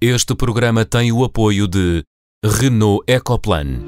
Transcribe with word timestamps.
Este 0.00 0.32
programa 0.32 0.84
tem 0.84 1.10
o 1.10 1.24
apoio 1.24 1.66
de 1.66 2.04
Renault 2.44 3.02
Ecoplan. 3.08 3.80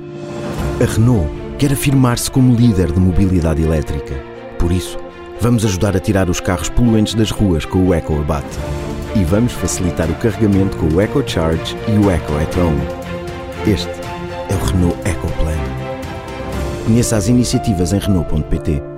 A 0.81 0.85
Renault 0.85 1.31
quer 1.57 1.73
afirmar-se 1.73 2.29
como 2.29 2.57
líder 2.57 2.91
de 2.91 2.99
mobilidade 2.99 3.63
elétrica. 3.63 4.17
Por 4.59 4.73
isso, 4.73 4.99
vamos 5.41 5.65
ajudar 5.65 5.97
a 5.97 6.01
tirar 6.01 6.29
os 6.29 6.41
carros 6.41 6.69
poluentes 6.69 7.15
das 7.15 7.31
ruas 7.31 7.65
com 7.65 7.87
o 7.87 7.95
EcoAbate. 7.95 8.59
E 9.15 9.23
vamos 9.23 9.53
facilitar 9.53 10.11
o 10.11 10.15
carregamento 10.17 10.77
com 10.79 10.89
o 10.89 11.01
EcoCharge 11.01 11.77
e 11.87 11.93
o 12.05 12.11
Eco 12.11 12.33
at 12.39 12.57
Home. 12.57 12.83
Este 13.65 13.89
é 14.49 14.55
o 14.57 14.65
Renault 14.65 14.99
Ecoplan. 15.09 15.59
Conheça 16.87 17.17
as 17.19 17.29
iniciativas 17.29 17.93
em 17.93 18.01
Renault.pt. 18.01 18.90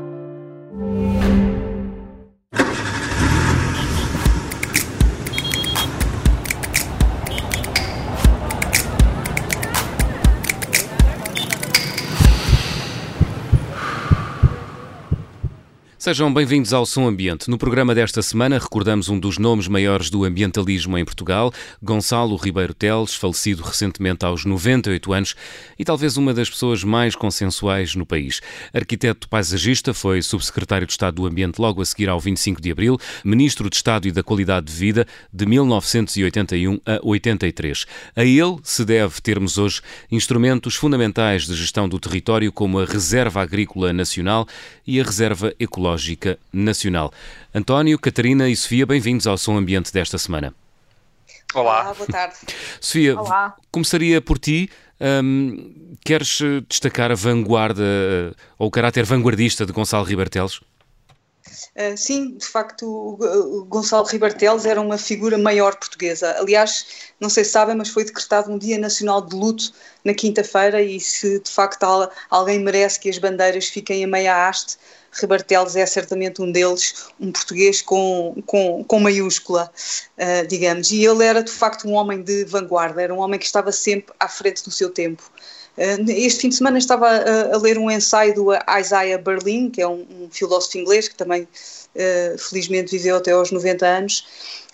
Sejam 16.03 16.35
bem-vindos 16.35 16.73
ao 16.73 16.85
Som 16.85 17.07
Ambiente. 17.07 17.49
No 17.49 17.57
programa 17.57 17.95
desta 17.95 18.23
semana 18.23 18.59
recordamos 18.59 19.09
um 19.09 19.17
dos 19.17 19.39
nomes 19.39 19.69
maiores 19.69 20.11
do 20.11 20.25
ambientalismo 20.25 20.99
em 20.99 21.05
Portugal, 21.05 21.53
Gonçalo 21.81 22.35
Ribeiro 22.35 22.75
Teles, 22.75 23.15
falecido 23.15 23.63
recentemente 23.63 24.25
aos 24.25 24.45
98 24.45 25.13
anos 25.13 25.37
e 25.79 25.85
talvez 25.85 26.17
uma 26.17 26.35
das 26.35 26.51
pessoas 26.51 26.83
mais 26.83 27.15
consensuais 27.15 27.95
no 27.95 28.05
país. 28.05 28.41
Arquiteto 28.75 29.29
paisagista, 29.29 29.95
foi 29.95 30.21
subsecretário 30.23 30.89
de 30.89 30.93
Estado 30.93 31.15
do 31.15 31.27
Ambiente 31.29 31.61
logo 31.61 31.81
a 31.81 31.85
seguir 31.85 32.09
ao 32.09 32.19
25 32.19 32.61
de 32.61 32.73
abril, 32.73 32.99
ministro 33.25 33.71
de 33.71 33.77
Estado 33.77 34.09
e 34.09 34.11
da 34.11 34.25
Qualidade 34.25 34.67
de 34.67 34.73
Vida 34.73 35.07
de 35.33 35.47
1981 35.47 36.81
a 36.85 36.99
83. 37.01 37.87
A 38.17 38.25
ele 38.25 38.57
se 38.65 38.85
deve 38.85 39.21
termos 39.21 39.57
hoje 39.57 39.81
instrumentos 40.11 40.75
fundamentais 40.75 41.47
de 41.47 41.55
gestão 41.55 41.89
do 41.89 42.01
território 42.01 42.51
como 42.51 42.81
a 42.81 42.85
Reserva 42.85 43.41
Agrícola 43.41 43.93
Nacional 43.93 44.49
e 44.85 45.01
a 45.01 45.05
Reserva 45.05 45.55
Ecológica 45.61 45.92
Ecológica 45.93 46.39
Nacional. 46.53 47.13
António, 47.55 47.99
Catarina 47.99 48.49
e 48.49 48.57
Sofia, 48.57 48.87
bem-vindos 48.87 49.27
ao 49.27 49.37
Som 49.37 49.59
Ambiente 49.59 49.93
desta 49.93 50.17
semana. 50.17 50.55
Olá. 51.55 51.83
Olá 51.83 51.95
boa 51.95 52.07
tarde. 52.07 52.37
Sofia, 52.81 53.19
Olá. 53.19 53.55
começaria 53.71 54.21
por 54.21 54.39
ti. 54.39 54.71
Um, 54.99 55.95
queres 56.05 56.39
destacar 56.69 57.11
a 57.11 57.15
vanguarda 57.15 57.83
ou 58.59 58.69
o 58.69 58.71
caráter 58.71 59.05
vanguardista 59.05 59.67
de 59.67 59.73
Gonçalo 59.73 60.05
Ribartelos? 60.05 60.63
Uh, 61.77 61.97
sim, 61.97 62.39
de 62.39 62.47
facto, 62.47 62.87
o 62.87 63.65
Gonçalo 63.67 64.07
Ribartelos 64.07 64.65
era 64.65 64.81
uma 64.81 64.97
figura 64.97 65.37
maior 65.37 65.77
portuguesa. 65.77 66.35
Aliás, 66.39 66.87
não 67.21 67.29
sei 67.29 67.45
se 67.45 67.51
sabem, 67.51 67.77
mas 67.77 67.91
foi 67.91 68.05
decretado 68.05 68.51
um 68.51 68.57
Dia 68.57 68.79
Nacional 68.79 69.21
de 69.21 69.37
Luto 69.37 69.73
na 70.05 70.15
quinta-feira 70.15 70.81
e 70.81 70.99
se 70.99 71.41
de 71.41 71.51
facto 71.51 71.85
alguém 72.31 72.61
merece 72.61 72.99
que 72.99 73.11
as 73.11 73.19
bandeiras 73.19 73.67
fiquem 73.67 74.05
a 74.05 74.07
meia 74.07 74.49
haste, 74.49 74.79
Rebartelos 75.13 75.77
é 75.77 75.85
certamente 75.85 76.41
um 76.41 76.51
deles, 76.51 77.07
um 77.21 77.31
português 77.31 77.83
com, 77.83 78.35
com, 78.47 78.83
com 78.85 79.01
maiúscula, 79.01 79.71
uh, 80.19 80.47
digamos. 80.47 80.91
E 80.91 81.05
ele 81.05 81.25
era 81.25 81.43
de 81.43 81.51
facto 81.51 81.87
um 81.87 81.93
homem 81.93 82.23
de 82.23 82.45
vanguarda, 82.45 83.03
era 83.03 83.15
um 83.15 83.19
homem 83.19 83.39
que 83.39 83.45
estava 83.45 83.71
sempre 83.71 84.15
à 84.19 84.29
frente 84.29 84.65
do 84.65 84.71
seu 84.71 84.91
tempo. 84.91 85.23
Uh, 85.77 86.11
este 86.11 86.41
fim 86.41 86.49
de 86.49 86.57
semana 86.57 86.79
estava 86.79 87.09
a, 87.09 87.55
a, 87.55 87.59
ler 87.59 87.79
um 87.79 87.91
ensaio 87.91 88.35
do 88.35 88.49
Isaiah 88.79 89.19
Berlin, 89.19 89.71
que 89.71 89.83
é 89.83 89.89
um, 89.89 90.07
um 90.11 90.29
filósofo 90.31 90.79
inglês 90.79 91.09
que 91.09 91.15
também 91.15 91.43
uh, 91.43 92.39
felizmente 92.39 92.93
viveu 92.93 93.17
até 93.17 93.33
aos 93.33 93.51
90 93.51 93.87
anos, 93.87 94.27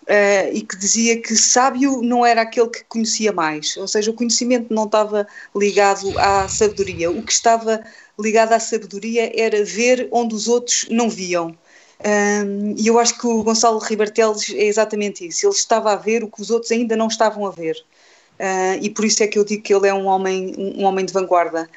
Uh, 0.08 0.48
e 0.54 0.62
que 0.62 0.74
dizia 0.74 1.20
que 1.20 1.36
sábio 1.36 2.00
não 2.00 2.24
era 2.24 2.40
aquele 2.40 2.70
que 2.70 2.82
conhecia 2.84 3.30
mais, 3.30 3.76
ou 3.76 3.86
seja, 3.86 4.10
o 4.10 4.14
conhecimento 4.14 4.72
não 4.72 4.84
estava 4.86 5.28
ligado 5.54 6.18
à 6.18 6.48
sabedoria, 6.48 7.10
o 7.10 7.22
que 7.22 7.30
estava 7.30 7.84
ligado 8.18 8.52
à 8.52 8.60
sabedoria 8.60 9.32
era 9.34 9.64
ver 9.64 10.08
onde 10.10 10.34
os 10.34 10.48
outros 10.48 10.86
não 10.90 11.08
viam. 11.08 11.56
Um, 12.00 12.74
e 12.76 12.86
eu 12.86 12.98
acho 12.98 13.18
que 13.18 13.26
o 13.26 13.42
Gonçalo 13.42 13.78
Ribarteles 13.78 14.50
é 14.50 14.64
exatamente 14.64 15.26
isso, 15.26 15.46
ele 15.46 15.54
estava 15.54 15.92
a 15.92 15.96
ver 15.96 16.22
o 16.22 16.28
que 16.28 16.40
os 16.40 16.48
outros 16.50 16.70
ainda 16.70 16.96
não 16.96 17.08
estavam 17.08 17.44
a 17.44 17.50
ver. 17.50 17.76
Uh, 18.38 18.78
e 18.80 18.88
por 18.90 19.04
isso 19.04 19.20
é 19.22 19.26
que 19.26 19.36
eu 19.36 19.44
digo 19.44 19.64
que 19.64 19.74
ele 19.74 19.88
é 19.88 19.92
um 19.92 20.06
homem, 20.06 20.54
um 20.56 20.84
homem 20.84 21.04
de 21.04 21.12
vanguarda. 21.12 21.68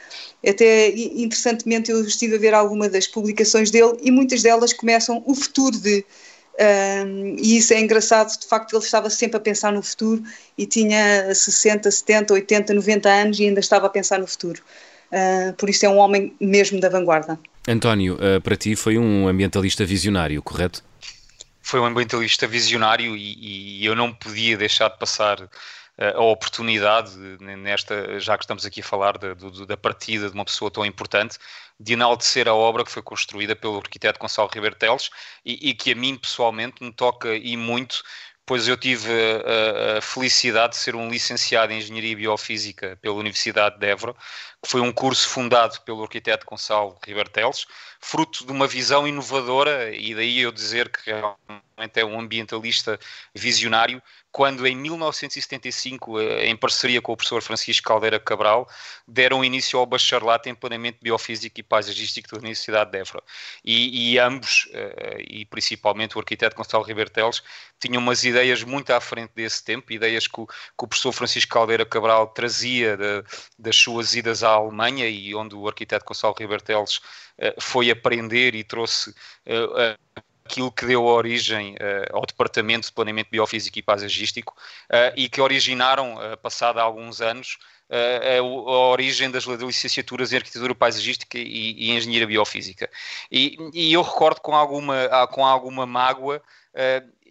Até 0.48 0.90
interessantemente 0.90 1.90
eu 1.90 2.04
estive 2.06 2.36
a 2.36 2.40
ver 2.40 2.54
alguma 2.54 2.88
das 2.88 3.08
publicações 3.08 3.72
dele 3.72 3.98
e 4.02 4.12
muitas 4.12 4.44
delas 4.44 4.72
começam 4.72 5.24
o 5.26 5.34
futuro 5.34 5.76
de 5.78 6.06
um, 6.60 7.36
e 7.40 7.58
isso 7.58 7.74
é 7.74 7.80
engraçado, 7.80 8.38
de 8.38 8.46
facto 8.46 8.76
ele 8.76 8.84
estava 8.84 9.10
sempre 9.10 9.38
a 9.38 9.40
pensar 9.40 9.72
no 9.72 9.82
futuro 9.82 10.22
e 10.56 10.68
tinha 10.68 11.34
60, 11.34 11.90
70, 11.90 12.34
80, 12.34 12.74
90 12.74 13.10
anos 13.10 13.40
e 13.40 13.46
ainda 13.46 13.60
estava 13.60 13.88
a 13.88 13.90
pensar 13.90 14.20
no 14.20 14.28
futuro. 14.28 14.62
Uh, 15.12 15.54
por 15.54 15.70
isso 15.70 15.86
é 15.86 15.90
um 15.90 15.98
homem 15.98 16.34
mesmo 16.40 16.80
da 16.80 16.90
vanguarda. 16.90 17.40
António, 17.68 18.16
uh, 18.16 18.40
para 18.42 18.56
ti 18.56 18.76
foi 18.76 18.98
um 18.98 19.28
ambientalista 19.28 19.86
visionário, 19.86 20.42
correto? 20.42 20.84
Foi 21.62 21.80
um 21.80 21.86
ambientalista 21.86 22.48
visionário 22.48 23.16
e, 23.16 23.82
e 23.82 23.86
eu 23.86 23.96
não 23.96 24.14
podia 24.14 24.58
deixar 24.58 24.90
de 24.90 24.98
passar 24.98 25.48
a 26.16 26.22
oportunidade, 26.22 27.16
nesta, 27.40 28.20
já 28.20 28.36
que 28.36 28.44
estamos 28.44 28.66
aqui 28.66 28.80
a 28.80 28.84
falar 28.84 29.20
da, 29.20 29.36
da 29.68 29.78
partida 29.78 30.30
de 30.30 30.34
uma 30.34 30.46
pessoa 30.46 30.72
tão 30.72 30.84
importante, 30.84 31.38
de 31.80 31.94
enaltecer 31.94 32.48
a 32.48 32.54
obra 32.54 32.84
que 32.84 32.92
foi 32.92 33.02
construída 33.02 33.56
pelo 33.56 33.78
arquiteto 33.78 34.20
Gonçalo 34.20 34.50
Ribeiro 34.52 34.76
Teles 34.76 35.10
e, 35.46 35.70
e, 35.70 35.74
que 35.74 35.92
a 35.92 35.96
mim 35.96 36.16
pessoalmente 36.16 36.84
me 36.84 36.92
toca 36.92 37.36
e 37.36 37.56
muito, 37.58 38.04
pois 38.52 38.68
eu 38.68 38.76
tive 38.76 39.10
a, 39.10 40.00
a, 40.00 40.02
felicidade 40.02 40.74
de 40.74 40.80
ser 40.80 40.94
um 40.94 41.10
licenciado 41.10 41.72
em 41.72 41.78
Engenharia 41.78 42.18
Biofísica 42.18 43.00
pela 43.02 43.16
Universidade 43.16 43.80
de 43.80 43.88
Évora, 43.88 44.14
que 44.62 44.70
foi 44.70 44.82
um 44.82 44.92
curso 44.92 45.30
fundado 45.30 45.80
pelo 45.86 46.04
arquiteto 46.04 46.46
Gonçalo 46.46 47.00
Ribeiro 47.08 47.30
Teles, 47.30 47.66
fruto 48.02 48.46
de 48.46 48.52
uma 48.52 48.68
visão 48.68 49.08
inovadora 49.08 49.96
e 49.96 50.14
daí 50.14 50.42
eu 50.42 50.52
dizer 50.52 50.90
que 50.90 51.10
realmente 51.10 51.96
é 51.96 52.04
um 52.04 52.20
ambientalista 52.20 53.00
visionário, 53.34 54.04
quando 54.32 54.66
em 54.66 54.76
1975, 54.76 56.20
eh, 56.20 56.48
em 56.48 56.56
parceria 56.56 57.02
com 57.02 57.12
o 57.12 57.18
professor 57.18 57.42
Francisco 57.42 57.88
Caldeira 57.88 58.20
Cabral, 58.20 58.68
deram 59.08 59.44
início 59.44 59.78
ao 59.78 59.86
bacharelato 59.86 60.48
em 60.48 60.56
planeamento 60.56 61.00
biofísico 61.02 61.60
e 61.60 61.64
paisagístico 61.64 62.32
da 62.32 62.38
Universidade 62.38 62.92
de 62.92 63.00
Évora. 63.00 63.24
E, 63.64 64.14
e 64.14 64.20
ambos, 64.20 64.70
eh, 64.72 65.24
e 65.28 65.46
principalmente 65.46 66.16
o 66.18 66.20
arquiteto 66.20 66.56
Gonçalo 66.56 66.84
Ribeiro 66.84 67.10
Teles, 67.10 67.44
tinham 67.80 68.02
umas 68.02 68.24
ideias 68.24 68.64
muito 68.64 68.92
à 68.92 69.02
frente 69.02 69.32
desse 69.36 69.64
tempo, 69.64 69.92
ideias 69.92 70.28
que 70.28 70.40
o, 70.40 70.48
que 70.48 70.54
o 70.78 70.88
professor 70.88 71.12
Francisco 71.12 71.52
Caldeira 71.54 71.86
Cabral 71.86 72.28
trazia 72.28 72.96
de, 72.96 73.24
das 73.60 73.76
suas 73.76 74.16
idas 74.16 74.44
à 74.44 74.52
Alemanha 74.52 75.08
e 75.10 75.36
onde 75.36 75.56
o 75.56 75.68
arquiteto 75.68 76.06
Gonçalo 76.06 76.36
Ribeiro 76.38 76.64
Teles 76.64 77.02
eh, 77.38 77.56
foi 77.60 77.92
aprender 77.92 78.56
e 78.56 78.64
trouxe 78.64 79.14
aquilo 80.52 80.72
que 80.72 80.86
deu 80.86 81.06
origem 81.06 81.76
uh, 81.76 82.18
ao 82.18 82.26
Departamento 82.26 82.88
de 82.88 82.94
Planeamento 82.94 83.30
Biofísico 83.32 83.80
e 83.80 83.82
Paisagístico 83.82 84.54
uh, 84.90 85.14
e 85.16 85.30
que 85.30 85.40
originaram, 85.40 86.16
uh, 86.16 86.38
passado 86.38 86.80
alguns 86.80 87.22
anos, 87.22 87.58
a, 87.90 88.38
a, 88.38 88.42
origem 88.42 89.30
das 89.30 89.44
licenciaturas 89.44 90.32
em 90.32 90.38
Arquitetura 90.38 90.74
Paisagística 90.74 91.38
e, 91.38 91.74
e 91.74 91.92
Engenharia 91.92 92.26
Biofísica. 92.26 92.90
E, 93.30 93.58
e, 93.74 93.92
eu 93.92 94.02
recordo 94.02 94.40
com 94.40 94.56
alguma, 94.56 95.28
com 95.28 95.46
alguma 95.46 95.86
mágoa 95.86 96.42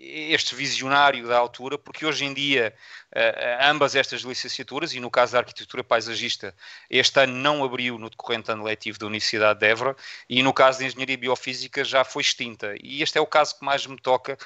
este 0.03 0.55
visionário 0.55 1.29
da 1.29 1.37
altura, 1.37 1.77
porque 1.77 2.07
hoje 2.07 2.25
em 2.25 2.33
dia 2.33 2.75
uh, 3.15 3.65
ambas 3.67 3.95
estas 3.95 4.23
licenciaturas, 4.23 4.95
e 4.95 5.01
no 5.01 5.11
caso 5.11 5.33
da 5.33 5.41
arquitetura 5.41 5.85
paisagista, 5.85 6.55
este 6.89 7.21
ano 7.21 7.35
não 7.35 7.63
abriu 7.63 7.99
no 7.99 8.09
decorrente 8.09 8.51
ano 8.51 8.65
letivo 8.65 8.99
da 8.99 9.07
Universidade 9.07 9.61
de 9.61 9.67
Évora, 9.67 9.95
e 10.29 10.43
no 10.43 10.55
caso 10.55 10.79
da 10.79 10.87
engenharia 10.87 11.19
biofísica 11.19 11.85
já 11.85 12.03
foi 12.03 12.23
extinta. 12.23 12.75
E 12.83 13.03
este 13.03 13.19
é 13.19 13.21
o 13.21 13.27
caso 13.27 13.59
que 13.59 13.65
mais 13.65 13.87
me 13.87 14.01
toca, 14.01 14.39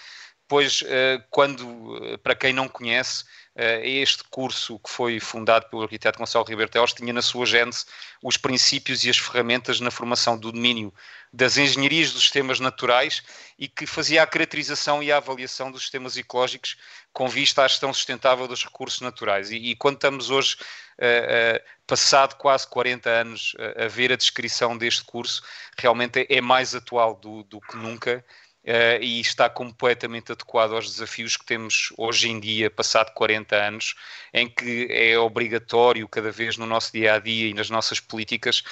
pois 0.48 0.82
uh, 0.82 1.22
quando, 1.30 2.18
para 2.22 2.34
quem 2.34 2.52
não 2.52 2.68
conhece, 2.68 3.24
este 3.56 4.24
curso 4.24 4.80
que 4.80 4.90
foi 4.90 5.20
fundado 5.20 5.66
pelo 5.66 5.82
arquiteto 5.82 6.18
Gonçalo 6.18 6.44
Ribeiro 6.44 6.70
Teles 6.70 6.92
tinha 6.92 7.12
na 7.12 7.22
sua 7.22 7.46
gênese 7.46 7.84
os 8.20 8.36
princípios 8.36 9.04
e 9.04 9.10
as 9.10 9.18
ferramentas 9.18 9.78
na 9.78 9.92
formação 9.92 10.36
do 10.36 10.50
domínio 10.50 10.92
das 11.34 11.56
engenharias 11.56 12.12
dos 12.12 12.22
sistemas 12.22 12.60
naturais 12.60 13.22
e 13.58 13.66
que 13.66 13.86
fazia 13.86 14.22
a 14.22 14.26
caracterização 14.26 15.02
e 15.02 15.10
a 15.10 15.16
avaliação 15.16 15.70
dos 15.70 15.82
sistemas 15.82 16.16
ecológicos 16.16 16.76
com 17.12 17.28
vista 17.28 17.64
à 17.64 17.68
gestão 17.68 17.92
sustentável 17.92 18.46
dos 18.46 18.64
recursos 18.64 19.00
naturais. 19.00 19.50
E, 19.50 19.56
e 19.56 19.76
quando 19.76 19.96
estamos 19.96 20.30
hoje, 20.30 20.56
uh, 20.98 21.56
uh, 21.56 21.64
passado 21.86 22.36
quase 22.36 22.68
40 22.68 23.10
anos, 23.10 23.54
uh, 23.54 23.84
a 23.84 23.88
ver 23.88 24.12
a 24.12 24.16
descrição 24.16 24.78
deste 24.78 25.04
curso, 25.04 25.42
realmente 25.76 26.20
é, 26.20 26.36
é 26.36 26.40
mais 26.40 26.74
atual 26.74 27.16
do, 27.16 27.42
do 27.44 27.60
que 27.60 27.76
nunca. 27.76 28.24
Uh, 28.64 28.96
e 29.02 29.20
está 29.20 29.50
completamente 29.50 30.32
adequado 30.32 30.72
aos 30.72 30.90
desafios 30.90 31.36
que 31.36 31.44
temos 31.44 31.92
hoje 31.98 32.30
em 32.30 32.40
dia, 32.40 32.70
passado 32.70 33.12
40 33.12 33.54
anos, 33.54 33.94
em 34.32 34.48
que 34.48 34.88
é 34.90 35.18
obrigatório 35.18 36.08
cada 36.08 36.30
vez 36.30 36.56
no 36.56 36.64
nosso 36.64 36.90
dia 36.90 37.12
a 37.12 37.18
dia 37.18 37.50
e 37.50 37.52
nas 37.52 37.68
nossas 37.68 38.00
políticas 38.00 38.62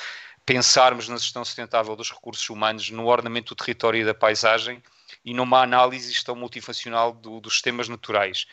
pensarmos 0.47 1.11
na 1.11 1.19
gestão 1.19 1.45
sustentável 1.45 1.95
dos 1.95 2.11
recursos 2.11 2.49
humanos, 2.49 2.91
no 2.91 3.07
ordenamento 3.07 3.55
do 3.55 3.59
território 3.59 4.01
e 4.01 4.05
da 4.05 4.15
paisagem 4.15 4.83
e 5.25 5.33
numa 5.33 5.63
análise 5.63 6.13
tão 6.25 6.35
multifuncional 6.35 7.13
do, 7.13 7.41
dos 7.41 7.55
sistemas 7.55 7.89
naturais. 7.89 8.47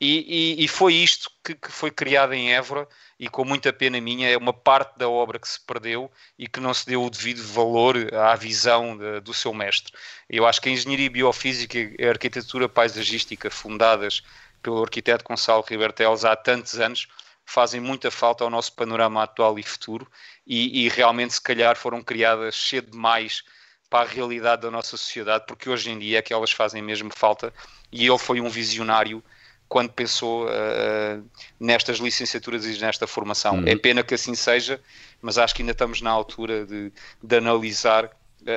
E, 0.00 0.56
e, 0.60 0.64
e 0.64 0.68
foi 0.68 0.94
isto 0.94 1.30
que, 1.44 1.54
que, 1.54 1.70
foi 1.70 1.90
criado 1.90 2.34
em 2.34 2.52
Évora 2.52 2.88
e 3.18 3.28
com 3.28 3.44
muita 3.44 3.72
pena 3.72 4.00
minha 4.00 4.28
é 4.28 4.36
uma 4.36 4.52
parte 4.52 4.98
da 4.98 5.08
obra 5.08 5.38
que 5.38 5.48
se 5.48 5.60
perdeu 5.60 6.10
e 6.38 6.48
que 6.48 6.58
não 6.60 6.74
se 6.74 6.84
deu 6.84 7.04
o 7.04 7.10
devido 7.10 7.42
valor 7.42 8.12
à 8.12 8.34
visão 8.34 8.96
de, 8.96 9.20
do 9.20 9.32
seu 9.32 9.54
mestre. 9.54 9.92
Eu 10.28 10.46
acho 10.46 10.60
que 10.60 10.68
a 10.68 10.72
engenharia 10.72 11.08
biofísica 11.08 11.78
e 11.78 11.96
a 12.04 12.10
arquitetura 12.10 12.68
paisagística 12.68 13.50
fundadas 13.50 14.22
pelo 14.62 14.82
arquiteto 14.82 15.24
Gonçalo 15.24 15.64
Riberteles 15.68 16.24
há 16.24 16.34
tantos 16.34 16.80
anos 16.80 17.06
fazem 17.44 17.80
muita 17.80 18.10
falta 18.10 18.42
ao 18.42 18.50
nosso 18.50 18.72
panorama 18.72 19.22
atual 19.22 19.58
e 19.58 19.62
futuro 19.62 20.10
e, 20.46 20.84
e 20.84 20.88
realmente 20.88 21.34
se 21.34 21.40
calhar 21.40 21.76
foram 21.76 22.02
criadas 22.02 22.56
cedo 22.56 22.90
demais 22.90 23.44
para 23.88 24.08
a 24.08 24.10
realidade 24.10 24.62
da 24.62 24.70
nossa 24.70 24.96
sociedade, 24.96 25.44
porque 25.46 25.68
hoje 25.68 25.90
em 25.90 25.98
dia 25.98 26.18
é 26.18 26.22
que 26.22 26.32
elas 26.32 26.50
fazem 26.50 26.82
mesmo 26.82 27.10
falta 27.14 27.52
e 27.92 28.06
ele 28.06 28.18
foi 28.18 28.40
um 28.40 28.48
visionário 28.48 29.22
quando 29.68 29.90
pensou 29.90 30.46
uh, 30.46 31.24
nestas 31.58 31.98
licenciaturas 31.98 32.64
e 32.66 32.78
nesta 32.80 33.06
formação. 33.06 33.56
Uhum. 33.56 33.64
É 33.66 33.76
pena 33.76 34.02
que 34.02 34.14
assim 34.14 34.34
seja, 34.34 34.80
mas 35.20 35.38
acho 35.38 35.54
que 35.54 35.62
ainda 35.62 35.72
estamos 35.72 36.00
na 36.00 36.10
altura 36.10 36.66
de, 36.66 36.92
de 37.22 37.36
analisar 37.36 38.10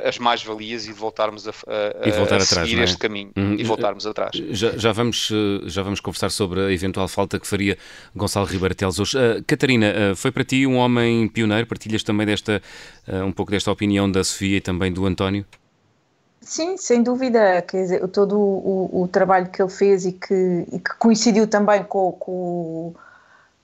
as 0.03 0.17
mais-valias 0.17 0.85
e 0.85 0.87
de 0.89 0.93
voltarmos 0.93 1.47
a, 1.47 1.51
a, 1.51 2.11
voltar 2.11 2.39
a 2.39 2.43
atrás, 2.43 2.47
seguir 2.47 2.79
é? 2.79 2.83
este 2.83 2.97
caminho 2.97 3.31
uhum. 3.35 3.55
e 3.55 3.63
voltarmos 3.63 4.05
atrás. 4.05 4.31
Já, 4.49 4.71
já, 4.77 4.91
vamos, 4.91 5.29
eh, 5.31 5.69
já 5.69 5.81
vamos 5.81 5.99
conversar 5.99 6.29
sobre 6.29 6.61
a 6.61 6.71
eventual 6.71 7.07
falta 7.07 7.39
que 7.39 7.47
faria 7.47 7.77
Gonçalo 8.15 8.45
Ribeiro 8.45 8.75
Teles 8.75 8.99
hoje. 8.99 9.17
Uh, 9.17 9.43
Catarina, 9.45 9.93
uh, 10.11 10.15
foi 10.15 10.31
para 10.31 10.43
ti 10.43 10.67
um 10.67 10.77
homem 10.77 11.27
pioneiro? 11.27 11.67
Partilhas 11.67 12.03
também 12.03 12.25
desta, 12.25 12.61
uh, 13.07 13.23
um 13.23 13.31
pouco 13.31 13.51
desta 13.51 13.71
opinião 13.71 14.11
da 14.11 14.23
Sofia 14.23 14.57
e 14.57 14.61
também 14.61 14.91
do 14.91 15.05
António? 15.05 15.45
Sim, 16.41 16.77
sem 16.77 17.03
dúvida. 17.03 17.61
Quer 17.61 17.81
dizer, 17.81 18.07
todo 18.07 18.37
o, 18.37 19.03
o 19.03 19.07
trabalho 19.07 19.49
que 19.49 19.61
ele 19.61 19.69
fez 19.69 20.05
e 20.05 20.13
que, 20.13 20.65
e 20.71 20.79
que 20.79 20.97
coincidiu 20.97 21.47
também 21.47 21.83
com, 21.83 22.11
com, 22.13 22.93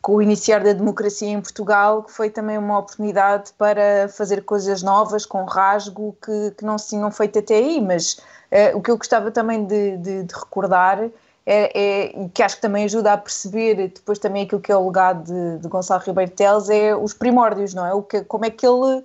com, 0.04 0.16
o 0.18 0.22
iniciar 0.22 0.64
da 0.64 0.74
democracia 0.74 1.30
em 1.30 1.42
Portugal, 1.42 2.04
que 2.04 2.12
foi 2.12 2.30
também 2.30 2.58
uma 2.58 2.78
oportunidade 2.78 3.54
para 3.58 4.08
fazer 4.10 4.44
coisas 4.44 4.84
novas, 4.84 5.26
com 5.26 5.46
rasgo, 5.46 6.16
que, 6.24 6.52
que 6.58 6.66
não 6.66 6.78
se 6.78 6.90
tinham 6.90 7.10
feito 7.10 7.40
até 7.40 7.56
aí. 7.56 7.82
Mas 7.82 8.20
eh, 8.52 8.76
o 8.76 8.82
que 8.82 8.92
eu 8.92 8.98
gostava 8.98 9.32
também 9.32 9.66
de, 9.66 9.98
de, 9.98 10.24
de 10.24 10.34
recordar 10.36 11.10
é, 11.46 12.12
é, 12.16 12.30
que 12.34 12.44
acho 12.44 12.58
que 12.58 12.62
também 12.62 12.86
ajuda 12.86 13.14
a 13.14 13.18
perceber 13.18 13.76
depois 13.90 14.20
também 14.20 14.44
aquilo 14.44 14.62
que 14.62 14.72
é 14.72 14.78
o 14.78 14.86
legado 14.86 15.24
de, 15.24 15.60
de 15.60 15.68
Gonçalo 15.68 16.04
Ribeiro 16.06 16.32
Teles, 16.32 16.70
é 16.70 16.96
os 16.96 17.14
primórdios, 17.14 17.74
não 17.74 17.86
é? 17.86 17.94
O 17.94 18.02
que, 18.02 18.22
como 18.24 18.46
é 18.46 18.50
que 18.50 18.66
ele 18.66 19.04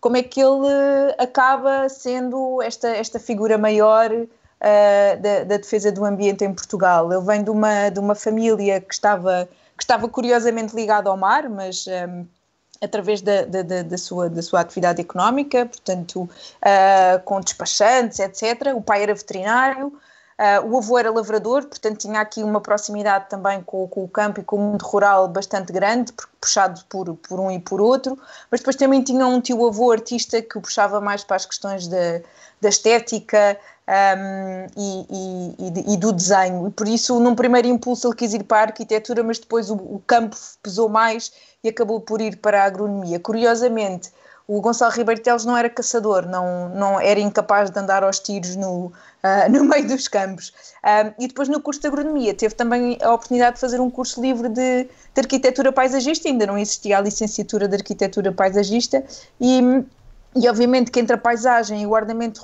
como 0.00 0.16
é 0.16 0.22
que 0.22 0.40
ele 0.40 0.68
acaba 1.18 1.88
sendo 1.88 2.62
esta, 2.62 2.88
esta 2.88 3.18
figura 3.18 3.58
maior 3.58 4.12
uh, 4.12 5.20
da, 5.20 5.44
da, 5.44 5.56
defesa 5.56 5.90
do 5.90 6.04
ambiente 6.04 6.44
em 6.44 6.54
Portugal. 6.54 7.12
Ele 7.12 7.22
vem 7.22 7.42
de 7.42 7.50
uma, 7.50 7.88
de 7.88 7.98
uma 7.98 8.14
família 8.14 8.80
que 8.80 8.94
estava, 8.94 9.48
que 9.76 9.82
estava 9.82 10.08
curiosamente 10.08 10.74
ligada 10.74 11.10
ao 11.10 11.16
mar, 11.16 11.48
mas 11.48 11.86
um, 11.86 12.26
através 12.82 13.20
da, 13.20 13.44
da, 13.44 13.82
da, 13.82 13.98
sua, 13.98 14.28
da 14.28 14.42
sua 14.42 14.60
atividade 14.60 15.00
económica, 15.00 15.66
portanto, 15.66 16.22
uh, 16.22 17.22
com 17.24 17.40
despachantes, 17.40 18.18
etc. 18.18 18.74
O 18.74 18.82
pai 18.82 19.02
era 19.02 19.14
veterinário, 19.14 19.92
Uh, 20.38 20.70
o 20.70 20.76
avô 20.76 20.98
era 20.98 21.10
lavrador, 21.10 21.64
portanto 21.64 21.96
tinha 21.96 22.20
aqui 22.20 22.42
uma 22.42 22.60
proximidade 22.60 23.26
também 23.30 23.62
com, 23.62 23.88
com, 23.88 24.04
o 24.04 24.08
campo 24.08 24.38
e 24.38 24.44
com 24.44 24.56
o 24.56 24.58
mundo 24.58 24.82
rural 24.82 25.26
bastante 25.28 25.72
grande, 25.72 26.12
puxado 26.38 26.84
por, 26.90 27.16
por 27.16 27.40
um 27.40 27.50
e 27.50 27.58
por 27.58 27.80
outro, 27.80 28.18
mas 28.50 28.60
depois 28.60 28.76
também 28.76 29.02
tinha 29.02 29.26
um 29.26 29.40
tio-avô 29.40 29.90
artista 29.90 30.42
que 30.42 30.58
o 30.58 30.60
puxava 30.60 31.00
mais 31.00 31.24
para 31.24 31.36
as 31.36 31.46
questões 31.46 31.88
da, 31.88 32.20
da 32.60 32.68
estética 32.68 33.58
um, 33.88 34.66
e, 34.76 35.06
e, 35.58 35.94
e, 35.94 35.96
do 35.96 36.12
desenho. 36.12 36.68
E 36.68 36.70
por 36.70 36.88
isso, 36.88 37.18
num 37.20 37.34
primeiro 37.34 37.68
impulso, 37.68 38.08
ele 38.08 38.16
quis 38.16 38.34
ir 38.34 38.44
para 38.44 38.58
a 38.58 38.62
arquitetura, 38.62 39.22
mas 39.22 39.38
depois 39.38 39.70
o, 39.70 39.74
o 39.74 40.02
campo 40.06 40.36
pesou 40.62 40.88
mais 40.88 41.32
e 41.62 41.68
acabou 41.68 42.00
por 42.00 42.20
ir 42.20 42.36
para 42.36 42.62
a 42.62 42.66
agronomia. 42.66 43.20
Curiosamente, 43.20 44.10
o 44.48 44.60
Gonçalo 44.60 44.92
Ribeiro 44.92 45.20
Teles 45.20 45.44
não 45.44 45.56
era 45.56 45.68
caçador, 45.68 46.24
não, 46.26 46.68
não 46.68 47.00
era 47.00 47.18
incapaz 47.18 47.68
de 47.68 47.78
andar 47.78 48.04
aos 48.04 48.20
tiros 48.20 48.54
no, 48.54 48.86
uh, 48.86 48.92
no 49.50 49.64
meio 49.64 49.88
dos 49.88 50.06
campos. 50.06 50.52
Um, 50.84 51.24
e 51.24 51.26
depois 51.26 51.48
no 51.48 51.60
curso 51.60 51.80
de 51.80 51.88
agronomia 51.88 52.32
teve 52.32 52.54
também 52.54 52.96
a 53.02 53.12
oportunidade 53.12 53.56
de 53.56 53.60
fazer 53.60 53.80
um 53.80 53.90
curso 53.90 54.20
livre 54.20 54.48
de, 54.48 54.84
de 54.84 55.20
arquitetura 55.20 55.72
paisagista, 55.72 56.28
ainda 56.28 56.46
não 56.46 56.56
existia 56.56 56.98
a 56.98 57.00
licenciatura 57.00 57.66
de 57.66 57.74
arquitetura 57.74 58.30
paisagista, 58.30 59.04
e, 59.40 59.84
e 60.36 60.48
obviamente 60.48 60.90
que 60.90 61.00
entre 61.00 61.14
a 61.14 61.18
paisagem 61.18 61.82
e 61.82 61.86
o 61.86 61.92
ordenamento 61.92 62.42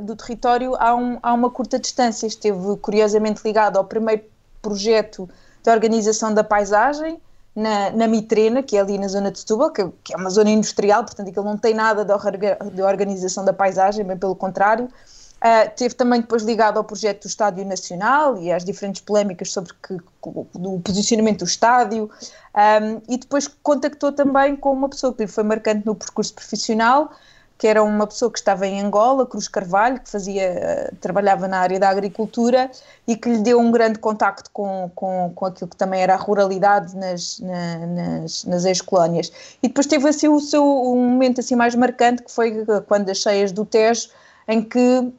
do 0.00 0.16
território 0.16 0.74
há, 0.78 0.94
um, 0.94 1.18
há 1.22 1.34
uma 1.34 1.50
curta 1.50 1.78
distância. 1.78 2.26
Esteve 2.26 2.76
curiosamente 2.78 3.42
ligado 3.44 3.76
ao 3.76 3.84
primeiro 3.84 4.22
projeto 4.62 5.28
de 5.62 5.70
organização 5.70 6.32
da 6.32 6.42
paisagem, 6.42 7.20
na, 7.54 7.90
na 7.90 8.08
Mitrena, 8.08 8.62
que 8.62 8.76
é 8.76 8.80
ali 8.80 8.98
na 8.98 9.06
zona 9.08 9.30
de 9.30 9.38
Setúbal, 9.38 9.70
que, 9.70 9.86
que, 10.02 10.14
é 10.14 10.16
uma 10.16 10.30
zona 10.30 10.50
industrial, 10.50 11.04
portanto 11.04 11.28
aquilo 11.28 11.44
não 11.44 11.56
tem 11.56 11.74
nada 11.74 12.04
de, 12.04 12.82
organização 12.82 13.44
da 13.44 13.52
paisagem, 13.52 14.04
bem 14.04 14.16
pelo 14.16 14.34
contrário. 14.34 14.86
Uh, 14.86 15.70
teve 15.76 15.94
também 15.94 16.22
depois 16.22 16.42
ligado 16.42 16.78
ao 16.78 16.84
projeto 16.84 17.24
do 17.24 17.28
Estádio 17.28 17.64
Nacional 17.66 18.38
e 18.38 18.50
às 18.50 18.64
diferentes 18.64 19.02
polémicas 19.02 19.52
sobre 19.52 19.74
que, 19.86 19.98
o 20.22 20.80
posicionamento 20.82 21.40
do 21.40 21.44
estádio 21.44 22.10
um, 22.54 23.02
e 23.06 23.18
depois 23.18 23.46
contactou 23.62 24.10
também 24.10 24.56
com 24.56 24.72
uma 24.72 24.88
pessoa 24.88 25.12
que 25.12 25.26
foi 25.26 25.44
marcante 25.44 25.84
no 25.84 25.94
percurso 25.94 26.32
profissional, 26.32 27.12
que 27.56 27.66
era 27.66 27.82
uma 27.82 28.06
pessoa 28.06 28.30
que 28.30 28.38
estava 28.38 28.66
em 28.66 28.80
Angola, 28.80 29.26
Cruz 29.26 29.46
Carvalho, 29.46 30.00
que 30.00 30.10
fazia, 30.10 30.42
eh, 30.42 30.90
trabalhava 31.00 31.46
na 31.46 31.58
área 31.58 31.78
da 31.78 31.88
agricultura 31.88 32.70
e 33.06 33.16
que 33.16 33.28
lhe 33.28 33.38
deu 33.38 33.60
um 33.60 33.70
grande 33.70 33.98
contacto 33.98 34.50
com, 34.52 34.90
com, 34.94 35.32
com 35.34 35.46
aquilo 35.46 35.70
que 35.70 35.76
também 35.76 36.02
era 36.02 36.14
a 36.14 36.16
ruralidade 36.16 36.96
nas, 36.96 37.38
na, 37.38 37.86
nas, 37.86 38.44
nas 38.44 38.64
ex-colónias. 38.64 39.32
E 39.62 39.68
depois 39.68 39.86
teve 39.86 40.08
assim 40.08 40.28
o 40.28 40.40
seu 40.40 40.64
um 40.64 41.08
momento 41.08 41.40
assim 41.40 41.54
mais 41.54 41.74
marcante, 41.74 42.22
que 42.22 42.30
foi 42.30 42.64
quando 42.88 43.08
as 43.10 43.18
cheias 43.18 43.52
do 43.52 43.64
Tejo, 43.64 44.08
em 44.48 44.60
que 44.60 45.12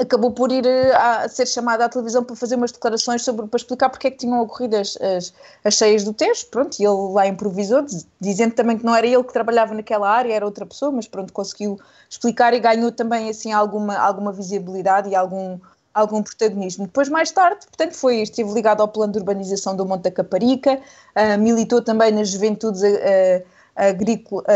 acabou 0.00 0.30
por 0.30 0.50
ir 0.50 0.66
eh, 0.66 0.94
a, 0.94 1.28
ser 1.28 1.46
chamada 1.46 1.84
à 1.84 1.88
televisão 1.88 2.24
para 2.24 2.34
fazer 2.34 2.56
umas 2.56 2.72
declarações 2.72 3.22
sobre, 3.22 3.46
para 3.46 3.56
explicar 3.58 3.90
porque 3.90 4.06
é 4.06 4.10
que 4.10 4.18
tinham 4.18 4.40
ocorrido 4.40 4.76
as, 4.76 4.96
as, 4.96 5.32
as 5.64 5.74
cheias 5.74 6.04
do 6.04 6.12
texto, 6.12 6.50
pronto, 6.50 6.78
e 6.78 6.84
ele 6.84 7.12
lá 7.12 7.26
improvisou, 7.26 7.84
dizendo 8.20 8.54
também 8.54 8.78
que 8.78 8.84
não 8.84 8.94
era 8.94 9.06
ele 9.06 9.22
que 9.22 9.32
trabalhava 9.32 9.74
naquela 9.74 10.10
área, 10.10 10.32
era 10.32 10.44
outra 10.44 10.64
pessoa, 10.64 10.90
mas 10.90 11.06
pronto, 11.06 11.32
conseguiu 11.32 11.78
explicar 12.08 12.54
e 12.54 12.60
ganhou 12.60 12.90
também 12.90 13.28
assim 13.28 13.52
alguma, 13.52 13.96
alguma 13.96 14.32
visibilidade 14.32 15.10
e 15.10 15.14
algum, 15.14 15.58
algum 15.92 16.22
protagonismo. 16.22 16.86
Depois, 16.86 17.08
mais 17.08 17.30
tarde, 17.30 17.66
portanto, 17.66 17.94
foi, 17.94 18.22
esteve 18.22 18.52
ligado 18.52 18.80
ao 18.80 18.88
plano 18.88 19.12
de 19.12 19.18
urbanização 19.18 19.76
do 19.76 19.84
Monte 19.84 20.04
da 20.04 20.10
Caparica, 20.10 20.74
uh, 20.74 21.38
militou 21.38 21.82
também 21.82 22.12
nas 22.12 22.30
juventudes 22.30 22.82
uh, 22.82 23.44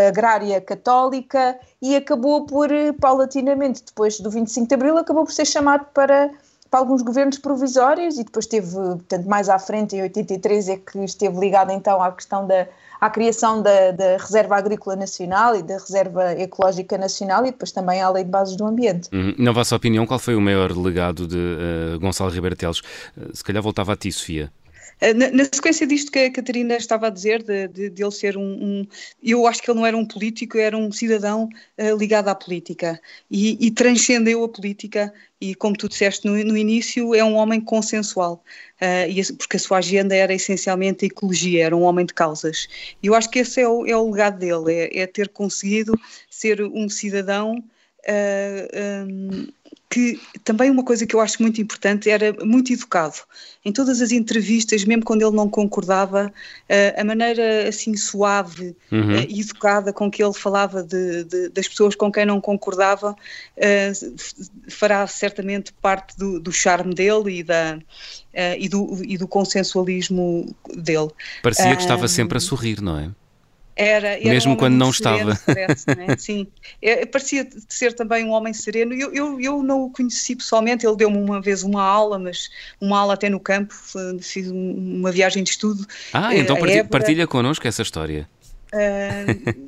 agrária 0.09 0.61
católica 0.61 1.59
e 1.81 1.97
acabou 1.97 2.47
por, 2.47 2.71
eh, 2.71 2.93
paulatinamente, 2.93 3.83
depois 3.85 4.21
do 4.21 4.31
25 4.31 4.69
de 4.69 4.75
Abril, 4.75 4.99
acabou 4.99 5.25
por 5.25 5.33
ser 5.33 5.47
chamado 5.47 5.87
para, 5.95 6.31
para 6.71 6.81
alguns 6.81 7.03
governos 7.03 7.39
provisórios 7.39 8.19
e 8.19 8.25
depois 8.25 8.47
teve, 8.47 8.75
portanto, 8.75 9.27
mais 9.27 9.49
à 9.49 9.59
frente, 9.59 9.97
em 9.97 10.03
83, 10.03 10.69
é 10.69 10.77
que 10.77 10.99
esteve 11.05 11.39
ligado 11.39 11.71
então 11.71 12.03
à 12.03 12.13
questão 12.13 12.47
da 12.47 12.67
à 13.01 13.11
criação 13.11 13.63
da, 13.63 13.91
da, 13.91 14.17
Reserva 14.17 14.57
Agrícola 14.57 14.97
Nacional 14.97 15.57
e 15.57 15.63
da 15.63 15.75
Reserva 15.75 16.33
Ecológica 16.33 16.97
Nacional 16.97 17.45
e 17.45 17.51
depois 17.51 17.71
também 17.73 18.01
à 18.01 18.09
Lei 18.11 18.25
de 18.25 18.31
Bases 18.31 18.57
do 18.57 18.65
Ambiente. 18.65 19.09
Uhum. 19.13 19.35
Na 19.39 19.53
vossa 19.53 19.77
opinião, 19.77 20.07
qual 20.07 20.19
foi 20.19 20.35
o 20.35 20.41
maior 20.41 20.73
legado 20.73 21.27
de 21.27 21.37
uh, 21.37 22.01
Gonçalo 22.01 22.31
Ribeiro 22.31 22.57
Teles? 22.57 22.81
Uh, 22.81 23.35
se 23.35 23.45
calhar 23.45 23.63
voltava 23.63 23.93
a 23.93 23.97
ti, 23.97 24.11
Sofia. 24.11 24.51
Eh, 25.01 25.13
na, 25.13 25.31
na, 25.31 25.45
sequência 25.45 25.87
disto 25.87 26.11
que 26.11 26.19
a 26.19 26.33
Catarina 26.33 26.75
estava 26.77 27.09
a 27.09 27.11
dizer, 27.11 27.43
de, 27.43 27.69
de, 27.69 27.91
de 27.91 28.03
ele 28.03 28.11
ser 28.11 28.37
um, 28.37 28.43
um, 28.43 28.87
Eu 29.23 29.47
acho 29.47 29.63
que 29.63 29.71
ele 29.71 29.79
não 29.79 29.87
era 29.87 29.97
um 29.97 30.07
político, 30.07 30.57
era 30.57 30.77
um 30.77 30.91
cidadão 30.91 31.49
uh, 31.79 31.97
ligado 31.97 32.29
à 32.29 32.35
política 32.35 33.01
e, 33.31 33.67
e, 33.67 33.71
transcendeu 33.71 34.43
a 34.43 34.49
política. 34.49 35.13
E, 35.39 35.55
como 35.55 35.77
tu 35.77 35.87
disseste 35.87 36.27
no, 36.27 36.33
no 36.45 36.57
início, 36.57 37.15
é 37.15 37.23
um 37.23 37.35
homem 37.35 37.61
consensual, 37.61 38.43
uh, 38.81 39.11
e, 39.11 39.23
porque 39.35 39.59
a 39.59 39.61
sua 39.61 39.79
agenda 39.79 40.15
era 40.15 40.33
essencialmente 40.33 41.05
a 41.05 41.09
ecologia, 41.09 41.67
era 41.67 41.77
um 41.77 41.83
homem 41.83 42.07
de 42.07 42.15
causas. 42.15 42.67
E 43.03 43.07
eu 43.07 43.15
acho 43.15 43.29
que 43.31 43.41
esse 43.41 43.61
é 43.61 43.69
o, 43.69 43.87
é 43.87 43.95
o 43.97 44.11
legado 44.11 44.39
dele: 44.39 44.73
é, 44.73 45.01
é 45.01 45.07
ter 45.07 45.29
conseguido 45.29 45.93
ser 46.31 46.63
um 46.63 46.89
cidadão. 46.89 47.63
Uh, 48.09 49.07
um, 49.09 49.49
que 49.89 50.21
também 50.43 50.71
uma 50.71 50.85
coisa 50.85 51.07
que 51.07 51.15
eu 51.15 51.21
acho 51.21 51.41
muito 51.41 51.61
importante 51.61 52.11
era 52.11 52.33
muito 52.45 52.73
educado. 52.73 53.17
Em 53.65 53.73
todas 53.73 54.01
as 54.03 54.11
entrevistas, 54.11 54.85
mesmo 54.85 55.05
quando 55.05 55.23
ele 55.23 55.35
não 55.35 55.49
concordava, 55.49 56.33
eh, 56.69 56.95
a 57.01 57.05
maneira 57.05 57.69
assim 57.69 57.97
suave 57.97 58.77
uhum. 58.91 59.13
Eh, 59.13 59.27
e 59.29 59.41
educada 59.41 59.93
com 59.93 60.11
que 60.11 60.23
ele 60.23 60.35
falava 60.35 60.83
de, 60.83 61.25
de, 61.25 61.49
das 61.51 61.69
pessoas 61.69 61.95
com 61.95 62.11
quem 62.11 62.27
não 62.27 62.41
concordava 62.41 63.15
eh, 63.57 63.93
fará 64.69 65.07
certamente 65.07 65.73
parte 65.81 66.17
do, 66.19 66.41
do 66.41 66.53
charme 66.53 66.93
dele 66.93 67.39
e, 67.39 67.43
da, 67.43 67.79
e, 68.59 68.69
do, 68.69 69.01
e 69.05 69.17
do 69.17 69.29
consensualismo 69.29 70.55
dele. 70.75 71.09
Parecia 71.43 71.75
que 71.77 71.83
estava 71.83 72.09
sempre 72.09 72.39
a 72.39 72.41
sorrir, 72.41 72.83
não 72.83 72.99
é? 72.99 73.11
Era, 73.79 74.15
era 74.15 74.25
mesmo 74.25 74.55
um 74.55 74.57
quando 74.57 74.75
não 74.75 74.91
sereno, 74.91 75.33
estava. 75.33 75.55
Parece, 75.55 75.85
é? 75.91 76.17
Sim, 76.17 76.47
é, 76.81 77.05
parecia 77.05 77.47
ser 77.69 77.93
também 77.93 78.25
um 78.25 78.31
homem 78.31 78.55
sereno. 78.55 78.95
Eu, 78.95 79.13
eu, 79.13 79.39
eu 79.39 79.63
não 79.63 79.83
o 79.83 79.91
conheci 79.91 80.35
pessoalmente, 80.35 80.87
ele 80.87 80.97
deu-me 80.97 81.19
uma 81.19 81.43
vez 81.43 81.63
uma 81.63 81.83
aula, 81.83 82.19
mas 82.19 82.49
uma 82.81 82.99
aula 82.99 83.13
até 83.13 83.29
no 83.29 83.39
campo, 83.39 83.75
fiz 84.23 84.51
uma 84.51 85.13
viagem 85.13 85.45
de 85.45 85.51
estudo. 85.51 85.87
Ah, 86.11 86.35
então 86.35 86.57
partilha, 86.57 86.85
partilha 86.85 87.27
connosco 87.27 87.69
essa 87.69 87.83
história. 87.83 88.27
Uh, 88.77 89.67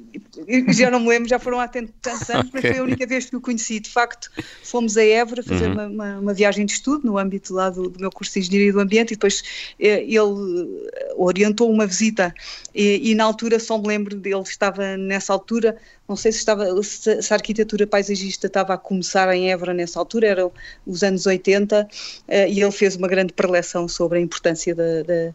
já 0.73 0.91
não 0.91 1.01
me 1.01 1.09
lembro, 1.09 1.29
já 1.29 1.39
foram 1.39 1.61
há 1.61 1.69
tantos 1.69 1.95
anos, 2.31 2.49
okay. 2.49 2.51
mas 2.53 2.63
foi 2.63 2.79
a 2.79 2.83
única 2.83 3.07
vez 3.07 3.27
que 3.27 3.37
o 3.37 3.41
conheci. 3.41 3.81
De 3.81 3.89
facto, 3.89 4.31
fomos 4.63 4.97
a 4.97 5.05
Évora 5.05 5.43
fazer 5.43 5.67
uhum. 5.67 5.73
uma, 5.73 5.87
uma, 5.87 6.19
uma, 6.19 6.35
viagem 6.35 6.67
de 6.67 6.73
estudo 6.73 7.07
no 7.07 7.19
âmbito 7.19 7.55
lá 7.55 7.71
do, 7.71 7.89
do, 7.89 8.01
meu 8.01 8.11
curso 8.11 8.35
de 8.35 8.41
Engenharia 8.41 8.73
do 8.73 8.81
Ambiente 8.81 9.13
e 9.13 9.17
depois 9.17 9.43
eh, 9.81 10.03
ele 10.03 10.89
orientou 11.17 11.71
uma 11.71 11.87
visita 11.87 12.35
e, 12.75 13.11
e, 13.11 13.15
na 13.15 13.25
altura 13.25 13.59
só 13.59 13.79
me 13.79 13.89
lembro 13.89 14.17
dele, 14.17 14.43
estava 14.43 14.97
nessa 14.97 15.33
altura, 15.33 15.77
não 16.09 16.17
sei 16.17 16.33
se, 16.33 16.39
estava, 16.39 16.83
se, 16.83 17.23
se 17.23 17.33
a 17.33 17.37
arquitetura 17.37 17.87
paisagista 17.87 18.47
estava 18.47 18.75
a 18.75 18.79
começar 18.79 19.35
em 19.35 19.51
Évora 19.51 19.75
nessa 19.75 19.99
altura, 19.99 20.29
eram 20.29 20.53
os 20.87 21.03
anos 21.03 21.27
80, 21.27 21.83
uh, 21.83 22.33
e 22.49 22.61
ele 22.61 22.73
fez 22.73 22.97
uma 22.97 23.09
grande 23.09 23.33
preleção 23.33 23.89
sobre 23.89 24.19
a 24.19 24.21
importância 24.21 24.75
da, 24.75 25.03
da 25.03 25.35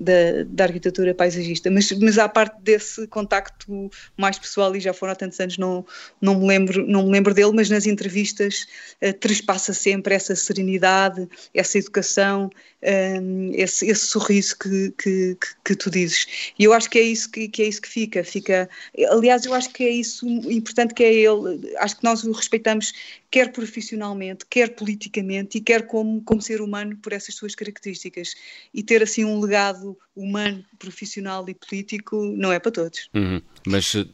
da, 0.00 0.44
da 0.46 0.64
arquitetura 0.64 1.14
paisagista, 1.14 1.70
mas, 1.70 1.90
mas 1.92 2.18
à 2.18 2.28
parte 2.28 2.60
desse 2.62 3.06
contacto 3.06 3.90
mais 4.16 4.38
pessoal, 4.38 4.74
e 4.74 4.80
já 4.80 4.92
foram 4.92 5.12
há 5.12 5.16
tantos 5.16 5.38
anos, 5.38 5.58
não, 5.58 5.84
não, 6.20 6.40
me, 6.40 6.46
lembro, 6.48 6.86
não 6.86 7.04
me 7.04 7.12
lembro 7.12 7.34
dele, 7.34 7.52
mas 7.52 7.68
nas 7.68 7.86
entrevistas 7.86 8.66
uh, 9.02 9.12
trespassa 9.12 9.72
sempre 9.74 10.14
essa 10.14 10.34
serenidade, 10.34 11.28
essa 11.54 11.78
educação, 11.78 12.50
um, 12.82 13.50
esse, 13.54 13.86
esse, 13.86 14.06
sorriso 14.06 14.56
que, 14.58 14.92
que, 14.92 15.36
que, 15.64 15.76
tu 15.76 15.90
dizes. 15.90 16.52
E 16.58 16.64
eu 16.64 16.72
acho 16.72 16.88
que 16.88 16.98
é 16.98 17.02
isso 17.02 17.30
que, 17.30 17.48
que, 17.48 17.62
é 17.62 17.66
isso 17.66 17.82
que 17.82 17.88
fica, 17.88 18.24
fica. 18.24 18.68
Aliás, 19.10 19.44
eu 19.44 19.54
acho 19.54 19.70
que 19.70 19.84
é 19.84 19.90
isso 19.90 20.26
importante 20.26 20.94
que 20.94 21.04
é 21.04 21.12
ele. 21.12 21.74
Acho 21.78 21.96
que 21.96 22.04
nós 22.04 22.24
o 22.24 22.32
respeitamos 22.32 22.92
quer 23.30 23.52
profissionalmente, 23.52 24.44
quer 24.48 24.74
politicamente 24.74 25.58
e 25.58 25.60
quer 25.60 25.86
como, 25.86 26.20
como 26.22 26.42
ser 26.42 26.60
humano 26.60 26.96
por 26.96 27.12
essas 27.12 27.34
suas 27.34 27.54
características. 27.54 28.34
E 28.72 28.82
ter 28.82 29.02
assim 29.02 29.24
um 29.24 29.40
legado 29.40 29.96
humano, 30.16 30.64
profissional 30.78 31.48
e 31.48 31.54
político 31.54 32.16
não 32.36 32.52
é 32.52 32.58
para 32.58 32.72
todos. 32.72 33.08
Uhum. 33.14 33.40
Mas 33.66 33.94
eh, 33.94 34.04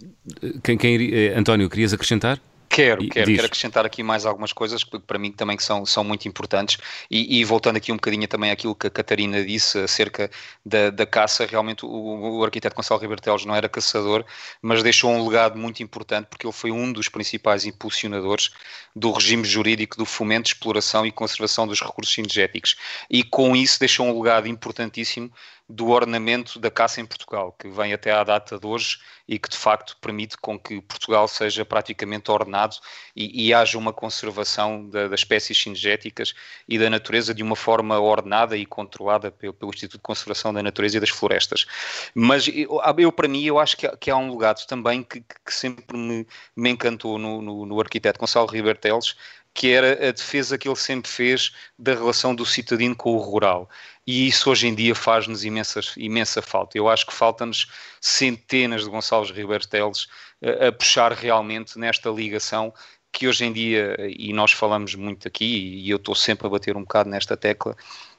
quem, 0.62 0.76
quem 0.76 1.14
eh, 1.14 1.34
António, 1.36 1.70
querias 1.70 1.92
acrescentar? 1.92 2.40
Quero, 2.68 3.08
quero, 3.08 3.32
quero 3.32 3.46
acrescentar 3.46 3.86
aqui 3.86 4.02
mais 4.02 4.26
algumas 4.26 4.52
coisas 4.52 4.82
que 4.82 4.98
para 4.98 5.18
mim 5.18 5.32
também 5.32 5.58
são, 5.58 5.86
são 5.86 6.02
muito 6.02 6.26
importantes. 6.28 6.78
E, 7.10 7.38
e, 7.38 7.44
voltando 7.44 7.76
aqui 7.76 7.92
um 7.92 7.96
bocadinho 7.96 8.26
também 8.26 8.50
àquilo 8.50 8.74
que 8.74 8.86
a 8.86 8.90
Catarina 8.90 9.44
disse 9.44 9.78
acerca 9.78 10.30
da, 10.64 10.90
da 10.90 11.06
caça, 11.06 11.46
realmente 11.46 11.86
o, 11.86 12.38
o 12.38 12.44
arquiteto 12.44 12.74
Gonçalo 12.74 13.00
Ribertelos 13.00 13.44
não 13.44 13.54
era 13.54 13.68
caçador, 13.68 14.24
mas 14.60 14.82
deixou 14.82 15.10
um 15.10 15.26
legado 15.26 15.58
muito 15.58 15.82
importante 15.82 16.26
porque 16.26 16.46
ele 16.46 16.52
foi 16.52 16.70
um 16.70 16.92
dos 16.92 17.08
principais 17.08 17.64
impulsionadores 17.64 18.50
do 18.94 19.10
regime 19.12 19.44
jurídico 19.44 19.96
do 19.96 20.04
fomento, 20.04 20.48
exploração 20.48 21.06
e 21.06 21.12
conservação 21.12 21.66
dos 21.66 21.80
recursos 21.80 22.16
energéticos. 22.18 22.76
E 23.10 23.22
com 23.22 23.54
isso 23.54 23.78
deixou 23.78 24.06
um 24.06 24.20
legado 24.20 24.48
importantíssimo 24.48 25.30
do 25.68 25.88
ornamento 25.88 26.60
da 26.60 26.70
caça 26.70 27.00
em 27.00 27.06
Portugal, 27.06 27.52
que 27.58 27.68
vem 27.68 27.92
até 27.92 28.12
à 28.12 28.22
data 28.22 28.58
de 28.58 28.66
hoje 28.66 28.98
e 29.26 29.36
que 29.36 29.48
de 29.48 29.56
facto 29.56 29.96
permite 30.00 30.36
com 30.38 30.56
que 30.56 30.80
Portugal 30.80 31.26
seja 31.26 31.64
praticamente 31.64 32.30
ornado 32.30 32.76
e, 33.16 33.46
e 33.48 33.52
haja 33.52 33.76
uma 33.76 33.92
conservação 33.92 34.88
da, 34.88 35.08
das 35.08 35.20
espécies 35.20 35.58
cinegéticas 35.58 36.34
e 36.68 36.78
da 36.78 36.88
natureza 36.88 37.34
de 37.34 37.42
uma 37.42 37.56
forma 37.56 37.98
ordenada 37.98 38.56
e 38.56 38.64
controlada 38.64 39.32
pelo, 39.32 39.52
pelo, 39.52 39.72
Instituto 39.72 39.98
de 39.98 40.04
Conservação 40.04 40.54
da 40.54 40.62
Natureza 40.62 40.98
e 40.98 41.00
das 41.00 41.10
Florestas. 41.10 41.66
Mas 42.14 42.46
eu, 42.46 42.80
eu 42.98 43.10
para 43.10 43.26
mim, 43.26 43.42
eu 43.42 43.58
acho 43.58 43.76
que, 43.76 43.88
que 43.96 44.10
há 44.10 44.16
um 44.16 44.30
legado 44.30 44.64
também 44.66 45.02
que, 45.02 45.20
que 45.20 45.52
sempre 45.52 45.96
me, 45.96 46.26
me 46.54 46.70
encantou 46.70 47.18
no, 47.18 47.42
no, 47.42 47.66
no 47.66 47.80
arquiteto 47.80 48.20
Gonçalo 48.20 48.46
Ribeiro 48.46 48.78
Teles, 48.78 49.16
que 49.56 49.72
era 49.72 50.08
a 50.08 50.12
defesa 50.12 50.58
que 50.58 50.68
ele 50.68 50.76
sempre 50.76 51.10
fez 51.10 51.50
da 51.78 51.94
relação 51.94 52.34
do 52.34 52.44
cidadino 52.44 52.94
com 52.94 53.14
o 53.14 53.18
rural. 53.18 53.68
E 54.06 54.28
isso 54.28 54.50
hoje 54.50 54.68
em 54.68 54.74
dia 54.74 54.94
faz-nos 54.94 55.44
imensa, 55.44 56.40
falta. 56.40 56.78
Eu 56.78 56.88
acho 56.88 57.04
que 57.04 57.12
faltam-nos 57.12 57.66
centenas 58.00 58.84
de 58.84 58.90
Gonçalves 58.90 59.30
Ribeiro 59.30 59.66
Teles 59.66 60.06
a, 60.42 60.68
a 60.68 60.72
puxar 60.72 61.12
realmente 61.12 61.78
nesta 61.78 62.08
ligação 62.08 62.72
que 63.12 63.26
hoje 63.26 63.46
em 63.46 63.52
dia, 63.52 63.96
e 64.16 64.32
nós 64.32 64.52
falamos 64.52 64.94
muito 64.94 65.26
aqui, 65.26 65.44
e 65.44 65.88
eu 65.88 65.96
estou 65.96 66.14
sempre 66.14 66.46
a 66.46 66.50
bater 66.50 66.76
um 66.76 66.82
bocado 66.82 67.08
nesta 67.08 67.34
tecla, 67.34 67.74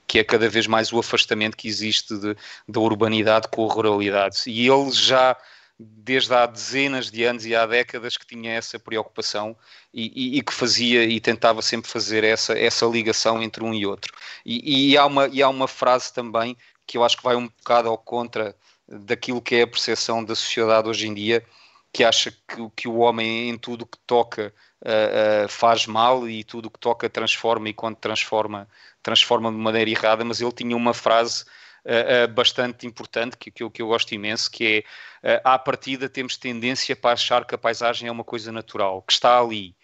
que 0.08 0.18
é 0.18 0.24
cada 0.24 0.50
vez 0.50 0.66
mais 0.66 0.92
o 0.92 0.98
afastamento 0.98 1.56
que 1.56 1.68
existe 1.68 2.18
de, 2.18 2.36
da 2.68 2.80
urbanidade 2.80 3.48
com 3.48 3.70
a 3.70 3.72
ruralidade. 3.72 4.42
E 4.48 4.68
ele 4.68 4.92
já 4.92 5.38
desde 5.80 6.34
há 6.34 6.46
dezenas 6.46 7.12
de 7.12 7.24
anos 7.24 7.46
e 7.46 7.56
há 7.56 7.66
décadas 7.66 8.18
que 8.18 8.26
tinha 8.26 8.52
essa 8.54 8.80
preocupação 8.80 9.56
e, 9.94 10.12
e, 10.16 10.38
e, 10.40 10.42
que 10.42 10.54
fazia 10.54 11.04
e 11.04 11.20
tentava 11.20 11.62
sempre 11.62 11.90
fazer 11.90 12.24
essa, 12.24 12.58
essa 12.58 12.86
ligação 12.86 13.42
entre 13.44 13.64
um 13.64 13.74
e 13.74 13.86
outro. 13.86 14.14
E, 14.46 14.92
e, 14.92 14.98
há 14.98 15.06
uma, 15.06 15.28
e 15.28 15.42
há 15.44 15.50
uma 15.50 15.68
frase 15.68 16.12
também 16.12 16.58
que 16.86 16.98
eu 16.98 17.04
acho 17.04 17.18
que 17.18 17.24
vai 17.24 17.36
um 17.36 17.48
bocado 17.48 17.90
ao 17.90 17.98
contra 17.98 18.56
daquilo 18.88 19.42
que 19.42 19.56
é 19.56 19.62
a 19.64 19.68
percepção 19.68 20.24
da 20.24 20.34
sociedade 20.34 20.88
hoje 20.88 21.08
em 21.08 21.14
dia, 21.14 21.46
que 21.92 22.04
acha 22.04 22.32
que, 22.32 22.70
que 22.76 22.88
o 22.88 22.98
homem 22.98 23.50
em 23.50 23.58
tudo 23.58 23.86
que 23.86 23.98
toca 24.08 24.54
uh, 24.82 25.46
uh, 25.46 25.50
faz 25.50 25.86
mal 25.86 26.28
e 26.28 26.44
tudo 26.44 26.72
que 26.72 26.80
toca 26.80 27.10
transforma 27.10 27.70
e 27.70 27.74
quando 27.74 27.98
transforma, 27.98 28.68
transforma 29.04 29.52
de 29.52 29.58
maneira 29.58 29.90
errada, 29.90 30.24
mas 30.24 30.42
ele 30.42 30.52
tinha 30.52 30.76
uma 30.76 30.94
frase 30.94 31.46
uh, 31.86 32.28
bastante 32.34 32.86
importante, 32.86 33.38
que, 33.38 33.52
que, 33.52 33.64
eu, 33.64 33.72
que 33.72 33.82
eu 33.82 33.88
gosto 33.88 34.14
imenso, 34.14 34.50
que 34.50 34.86
é, 35.24 35.38
uh, 35.38 35.42
à 35.44 35.60
partida 35.60 36.10
temos 36.10 36.38
tendência 36.38 36.96
para 36.96 37.14
achar 37.14 37.46
que 37.46 37.56
a 37.56 37.58
paisagem 37.58 38.08
é 38.08 38.12
uma 38.12 38.24
coisa 38.24 38.52
natural, 38.52 39.02
que 39.02 39.14
está 39.14 39.40
ali. 39.40 39.76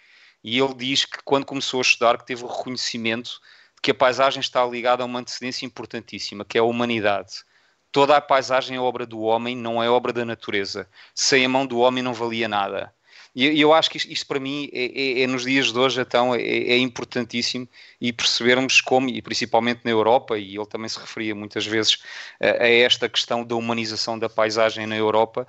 E 0.43 0.59
ele 0.59 0.73
diz 0.73 1.05
que 1.05 1.19
quando 1.23 1.45
começou 1.45 1.79
a 1.79 1.81
estudar, 1.81 2.17
que 2.17 2.25
teve 2.25 2.43
o 2.43 2.47
reconhecimento 2.47 3.39
de 3.75 3.81
que 3.81 3.91
a 3.91 3.95
paisagem 3.95 4.41
está 4.41 4.65
ligada 4.65 5.03
a 5.03 5.05
uma 5.05 5.19
antecedência 5.19 5.65
importantíssima, 5.65 6.43
que 6.43 6.57
é 6.57 6.61
a 6.61 6.65
humanidade. 6.65 7.43
Toda 7.91 8.17
a 8.17 8.21
paisagem 8.21 8.75
é 8.75 8.79
obra 8.79 9.05
do 9.05 9.21
homem, 9.21 9.55
não 9.55 9.81
é 9.81 9.89
obra 9.89 10.11
da 10.11 10.25
natureza. 10.25 10.89
Sem 11.13 11.45
a 11.45 11.49
mão 11.49 11.65
do 11.65 11.79
homem 11.79 12.03
não 12.03 12.13
valia 12.13 12.47
nada. 12.47 12.93
E 13.35 13.59
eu 13.59 13.73
acho 13.73 13.89
que 13.89 13.97
isto, 13.97 14.11
isto 14.11 14.27
para 14.27 14.39
mim 14.39 14.69
é, 14.71 14.85
é, 14.85 15.21
é, 15.21 15.27
nos 15.27 15.43
dias 15.43 15.71
de 15.71 15.79
hoje 15.79 15.99
então 15.99 16.35
é, 16.35 16.41
é, 16.41 16.77
importantíssimo 16.77 17.67
e 17.99 18.13
percebermos 18.13 18.79
como, 18.79 19.09
e 19.09 19.21
principalmente 19.23 19.81
na 19.83 19.89
Europa, 19.89 20.37
e 20.37 20.55
ele 20.55 20.65
também 20.67 20.87
se 20.87 20.99
referia 20.99 21.33
muitas 21.33 21.65
vezes 21.65 21.97
a, 22.39 22.63
a 22.63 22.67
esta 22.69 23.09
questão 23.09 23.43
da 23.43 23.55
humanização 23.55 24.19
da 24.19 24.29
paisagem 24.29 24.85
na 24.85 24.95
Europa, 24.95 25.47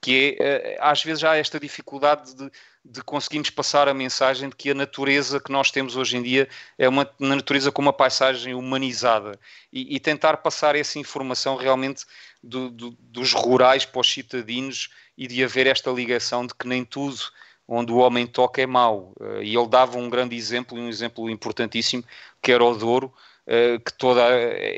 que 0.00 0.36
é, 0.40 0.74
eh, 0.74 0.78
às 0.80 1.02
vezes 1.02 1.24
há 1.24 1.36
esta 1.36 1.58
dificuldade 1.60 2.34
de, 2.34 2.50
de, 2.84 3.02
conseguirmos 3.02 3.50
passar 3.50 3.88
a 3.88 3.94
mensagem 3.94 4.48
de 4.48 4.56
que 4.56 4.70
a 4.70 4.74
natureza 4.74 5.40
que 5.40 5.52
nós 5.52 5.70
temos 5.70 5.96
hoje 5.96 6.16
em 6.16 6.22
dia 6.22 6.48
é 6.76 6.88
uma 6.88 7.08
natureza 7.18 7.70
com 7.70 7.82
uma 7.82 7.92
paisagem 7.92 8.54
humanizada 8.54 9.38
e, 9.72 9.96
e 9.96 10.00
tentar 10.00 10.38
passar 10.38 10.76
essa 10.76 10.98
informação 10.98 11.56
realmente 11.56 12.04
do, 12.42 12.70
do, 12.70 12.90
dos 13.00 13.32
rurais 13.32 13.84
para 13.84 14.00
os 14.00 14.10
citadinos 14.10 14.90
e 15.16 15.26
de 15.26 15.42
haver 15.42 15.66
esta 15.66 15.90
ligação 15.90 16.46
de 16.46 16.54
que 16.54 16.66
nem 16.66 16.84
tudo 16.84 17.18
onde 17.66 17.92
o 17.92 17.96
homem 17.96 18.26
toca 18.26 18.62
é 18.62 18.66
mau. 18.66 19.12
Eh, 19.20 19.44
e 19.44 19.56
ele 19.56 19.68
dava 19.68 19.98
um 19.98 20.08
grande 20.08 20.34
exemplo, 20.34 20.78
um 20.78 20.88
exemplo 20.88 21.28
importantíssimo, 21.28 22.02
que 22.40 22.50
era 22.50 22.64
o 22.64 22.74
Douro, 22.74 23.12
eh, 23.46 23.78
que, 23.78 23.92
toda, 23.92 24.22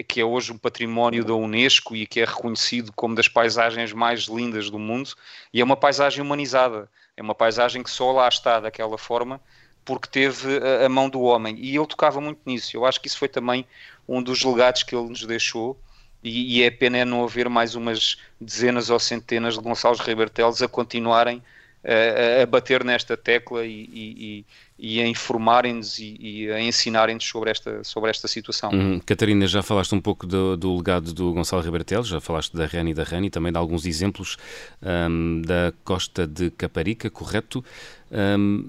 que 0.08 0.20
é 0.20 0.24
hoje 0.24 0.52
um 0.52 0.58
património 0.58 1.24
da 1.24 1.34
Unesco 1.34 1.94
e 1.94 2.06
que 2.06 2.20
é 2.20 2.24
reconhecido 2.24 2.92
como 2.92 3.14
das 3.14 3.28
paisagens 3.28 3.92
mais 3.92 4.22
lindas 4.22 4.70
do 4.70 4.78
mundo, 4.78 5.10
e 5.52 5.60
é 5.60 5.64
uma 5.64 5.76
paisagem 5.76 6.22
humanizada, 6.22 6.90
é 7.20 7.22
uma 7.22 7.34
paisagem 7.34 7.82
que 7.82 7.90
só 7.90 8.12
lá 8.12 8.26
está 8.28 8.60
daquela 8.60 8.96
forma 8.96 9.38
porque 9.84 10.08
teve 10.08 10.58
a, 10.84 10.88
mão 10.88 11.08
do 11.08 11.20
homem, 11.20 11.54
e 11.58 11.76
ele 11.76 11.86
tocava 11.86 12.20
muito 12.20 12.40
nisso, 12.46 12.76
eu 12.76 12.86
acho 12.86 13.00
que 13.00 13.08
isso 13.08 13.18
foi 13.18 13.28
também 13.28 13.66
um 14.08 14.22
dos 14.22 14.42
legados 14.42 14.82
que 14.82 14.94
ele 14.94 15.08
nos 15.08 15.24
deixou, 15.26 15.78
e, 16.22 16.58
e 16.58 16.62
é 16.62 16.70
pena 16.70 16.98
é 16.98 17.04
não 17.04 17.24
haver 17.24 17.48
mais 17.48 17.74
umas 17.74 18.18
dezenas 18.40 18.88
ou 18.90 18.98
centenas 18.98 19.54
de 19.54 19.60
Gonçalves 19.60 20.00
Ribertelos 20.00 20.62
a 20.62 20.68
continuarem 20.68 21.42
a, 21.84 22.42
a, 22.42 22.46
bater 22.46 22.84
nesta 22.84 23.16
tecla 23.16 23.64
e, 23.64 23.88
e, 23.92 24.44
e 24.78 25.00
a 25.00 25.06
informarem-nos 25.06 25.98
e, 25.98 26.16
e, 26.20 26.50
a 26.50 26.60
ensinarem-nos 26.60 27.24
sobre 27.24 27.50
esta, 27.50 27.82
sobre 27.82 28.10
esta 28.10 28.28
situação. 28.28 28.70
Hum, 28.72 29.00
Catarina, 29.04 29.46
já 29.46 29.62
falaste 29.62 29.94
um 29.94 30.00
pouco 30.00 30.26
do, 30.26 30.56
do 30.56 30.76
legado 30.76 31.12
do 31.12 31.32
Gonçalo 31.32 31.62
Ribertelos, 31.62 32.08
já 32.08 32.20
falaste 32.20 32.54
da 32.56 32.66
Rani 32.66 32.90
e 32.90 32.94
da 32.94 33.02
Rani, 33.02 33.30
também 33.30 33.52
de 33.52 33.58
alguns 33.58 33.86
exemplos 33.86 34.36
um, 34.82 35.42
da 35.42 35.72
costa 35.84 36.26
de 36.26 36.50
Caparica, 36.50 37.08
correto? 37.08 37.64
Um, 38.10 38.68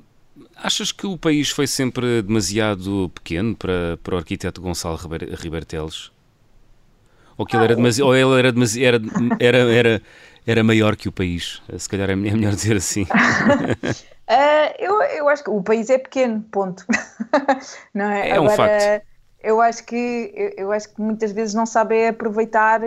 achas 0.55 0.91
que 0.91 1.05
o 1.05 1.17
país 1.17 1.49
foi 1.49 1.67
sempre 1.67 2.21
demasiado 2.21 3.11
pequeno 3.13 3.55
para, 3.55 3.97
para 4.01 4.15
o 4.15 4.17
arquiteto 4.17 4.61
Gonçalo 4.61 4.97
Ribertelos? 5.37 6.11
Ou 7.37 7.45
que 7.45 7.55
ele 7.55 7.63
era 7.63 7.75
demasiado, 7.75 8.07
ou 8.07 8.15
ele 8.15 8.37
era 8.37 8.51
demasiado, 8.51 9.09
era, 9.39 9.57
era, 9.57 9.73
era, 9.73 10.01
era 10.45 10.63
maior 10.63 10.95
que 10.95 11.07
o 11.07 11.11
país. 11.11 11.61
Se 11.77 11.87
calhar 11.89 12.09
é 12.09 12.15
melhor 12.15 12.53
dizer 12.55 12.77
assim. 12.77 13.03
uh, 13.03 13.97
eu, 14.79 15.01
eu 15.01 15.29
acho 15.29 15.43
que 15.43 15.49
o 15.49 15.61
país 15.61 15.89
é 15.89 15.97
pequeno, 15.97 16.41
ponto. 16.51 16.85
não 17.93 18.05
é? 18.05 18.29
É 18.29 18.39
um 18.39 18.45
Agora, 18.45 18.55
facto. 18.55 19.07
Eu 19.43 19.59
acho 19.59 19.83
que 19.85 20.31
eu, 20.35 20.65
eu, 20.65 20.71
acho 20.71 20.93
que 20.93 21.01
muitas 21.01 21.31
vezes 21.31 21.55
não 21.55 21.65
sabem 21.65 22.09
aproveitar 22.09 22.81
uh, 22.81 22.85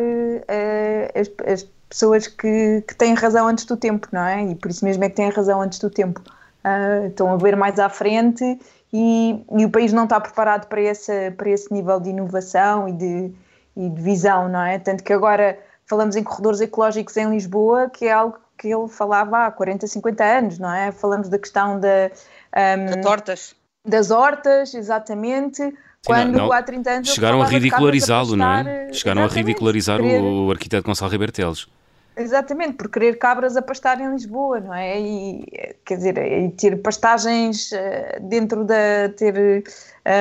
as, 1.14 1.52
as 1.52 1.66
pessoas 1.88 2.26
que, 2.26 2.82
que 2.86 2.94
têm 2.94 3.14
razão 3.14 3.48
antes 3.48 3.64
do 3.64 3.76
tempo, 3.76 4.08
não 4.12 4.24
é? 4.24 4.44
E 4.44 4.54
por 4.54 4.70
isso 4.70 4.84
mesmo 4.84 5.02
é 5.04 5.08
que 5.08 5.16
têm 5.16 5.30
razão 5.30 5.60
antes 5.60 5.78
do 5.78 5.90
tempo. 5.90 6.20
Uh, 6.64 7.08
estão 7.08 7.32
a 7.32 7.36
ver 7.36 7.56
mais 7.56 7.78
à 7.78 7.88
frente 7.88 8.58
e, 8.92 9.44
e, 9.58 9.64
o 9.64 9.70
país 9.70 9.92
não 9.92 10.04
está 10.04 10.20
preparado 10.20 10.66
para 10.66 10.80
esse, 10.80 11.30
para 11.32 11.50
esse 11.50 11.72
nível 11.72 12.00
de 12.00 12.10
inovação 12.10 12.88
e 12.88 12.92
de, 12.92 13.32
e 13.76 13.88
de 13.90 14.00
visão, 14.00 14.48
não 14.48 14.62
é? 14.62 14.78
Tanto 14.78 15.02
que 15.02 15.12
agora 15.12 15.58
falamos 15.86 16.16
em 16.16 16.22
corredores 16.22 16.60
ecológicos 16.60 17.16
em 17.16 17.30
Lisboa, 17.30 17.90
que 17.90 18.06
é 18.06 18.12
algo 18.12 18.38
que 18.58 18.68
ele 18.68 18.88
falava 18.88 19.46
há 19.46 19.50
40, 19.50 19.86
50 19.86 20.24
anos, 20.24 20.58
não 20.58 20.72
é? 20.72 20.92
Falamos 20.92 21.28
da 21.28 21.38
questão 21.38 21.78
da... 21.78 22.10
Um, 22.56 22.86
das 22.86 23.06
hortas. 23.06 23.56
Das 23.84 24.10
hortas, 24.10 24.74
exatamente. 24.74 25.62
Sim, 25.62 25.72
quando 26.06 26.36
não, 26.36 26.52
há 26.52 26.62
30 26.62 26.90
anos... 26.90 27.08
Chegaram 27.08 27.42
a 27.42 27.46
ridicularizá-lo, 27.46 28.36
não 28.36 28.46
é? 28.46 28.92
Chegaram 28.92 29.24
a 29.24 29.26
ridicularizar 29.26 30.00
o, 30.00 30.46
o 30.46 30.50
arquiteto 30.50 30.86
Gonçalo 30.86 31.10
Riberteles. 31.10 31.66
Exatamente, 32.16 32.74
por 32.74 32.88
querer 32.88 33.18
cabras 33.18 33.56
a 33.56 33.62
pastar 33.62 34.00
em 34.00 34.08
Lisboa, 34.12 34.60
não 34.60 34.72
é? 34.72 35.00
E, 35.00 35.74
quer 35.84 35.96
dizer, 35.96 36.16
e 36.16 36.48
ter 36.52 36.80
pastagens 36.80 37.72
eh, 37.72 38.20
dentro 38.22 38.64
da. 38.64 39.08
ter 39.16 39.64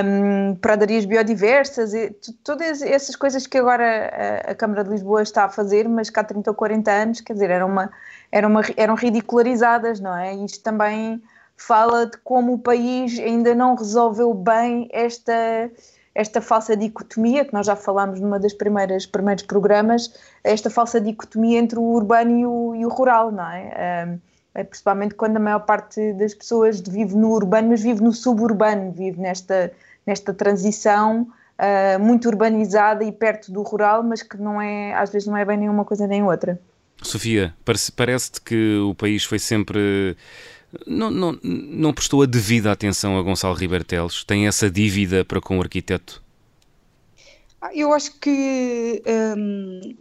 um, 0.05 0.55
pradarias 0.55 1.05
biodiversas, 1.05 1.93
e 1.93 2.09
todas 2.43 2.81
essas 2.81 3.15
coisas 3.15 3.45
que 3.45 3.59
agora 3.59 4.41
a, 4.47 4.51
a, 4.51 4.55
Câmara 4.55 4.83
de 4.83 4.89
Lisboa 4.89 5.21
está 5.21 5.45
a 5.45 5.49
fazer, 5.49 5.87
mas 5.87 6.09
que 6.09 6.19
há 6.19 6.23
30 6.23 6.49
ou 6.49 6.55
40 6.55 6.91
anos, 6.91 7.21
quer 7.21 7.33
dizer, 7.33 7.51
eram, 7.51 7.67
uma, 7.67 7.91
eram, 8.31 8.49
uma, 8.49 8.61
eram 8.75 8.95
ridicularizadas, 8.95 9.99
não 9.99 10.17
é? 10.17 10.33
Isto 10.33 10.63
também 10.63 11.21
fala 11.55 12.07
de 12.07 12.17
como 12.23 12.53
o 12.53 12.59
país 12.59 13.19
ainda 13.19 13.53
não 13.53 13.75
resolveu 13.75 14.33
bem 14.33 14.89
esta 14.91 15.69
esta 16.15 16.41
falsa 16.41 16.75
dicotomia, 16.77 17.43
que 17.43 17.53
nós 17.53 17.65
já 17.65 17.75
falámos 17.75 18.19
numa 18.19 18.39
das 18.39 18.53
primeiras 18.53 19.05
primeiros 19.05 19.43
programas, 19.43 20.13
esta 20.43 20.69
falsa 20.69 21.01
dicotomia 21.01 21.59
entre 21.59 21.79
o 21.79 21.83
urbano 21.83 22.37
e 22.37 22.45
o, 22.45 22.75
e 22.75 22.85
o 22.85 22.89
rural, 22.89 23.31
não 23.31 23.49
é? 23.49 24.19
é? 24.53 24.63
Principalmente 24.63 25.15
quando 25.15 25.37
a 25.37 25.39
maior 25.39 25.61
parte 25.61 26.13
das 26.13 26.35
pessoas 26.35 26.79
vive 26.79 27.15
no 27.15 27.31
urbano, 27.31 27.69
mas 27.69 27.81
vive 27.81 28.03
no 28.03 28.11
suburbano, 28.11 28.91
vive 28.91 29.19
nesta, 29.19 29.71
nesta 30.05 30.31
transição 30.31 31.27
uh, 31.57 31.99
muito 31.99 32.27
urbanizada 32.27 33.03
e 33.03 33.11
perto 33.11 33.51
do 33.51 33.63
rural, 33.63 34.03
mas 34.03 34.21
que 34.21 34.37
não 34.37 34.61
é, 34.61 34.93
às 34.93 35.11
vezes 35.11 35.27
não 35.27 35.35
é 35.35 35.43
bem 35.43 35.57
nenhuma 35.57 35.83
coisa 35.83 36.05
nem 36.05 36.23
outra. 36.23 36.59
Sofia, 37.01 37.53
parece-te 37.95 38.39
que 38.41 38.77
o 38.77 38.95
país 38.95 39.23
foi 39.23 39.39
sempre 39.39 40.15
não, 40.85 41.11
não, 41.11 41.39
não 41.43 41.93
prestou 41.93 42.21
a 42.21 42.25
devida 42.25 42.71
atenção 42.71 43.17
a 43.17 43.21
Gonçalo 43.21 43.53
Ribeiro 43.53 43.83
Teles? 43.83 44.23
Tem 44.23 44.47
essa 44.47 44.69
dívida 44.69 45.23
para 45.23 45.41
com 45.41 45.57
o 45.57 45.61
arquiteto? 45.61 46.21
Ah, 47.61 47.69
eu 47.73 47.93
acho 47.93 48.19
que 48.19 49.01
hum, 49.37 49.95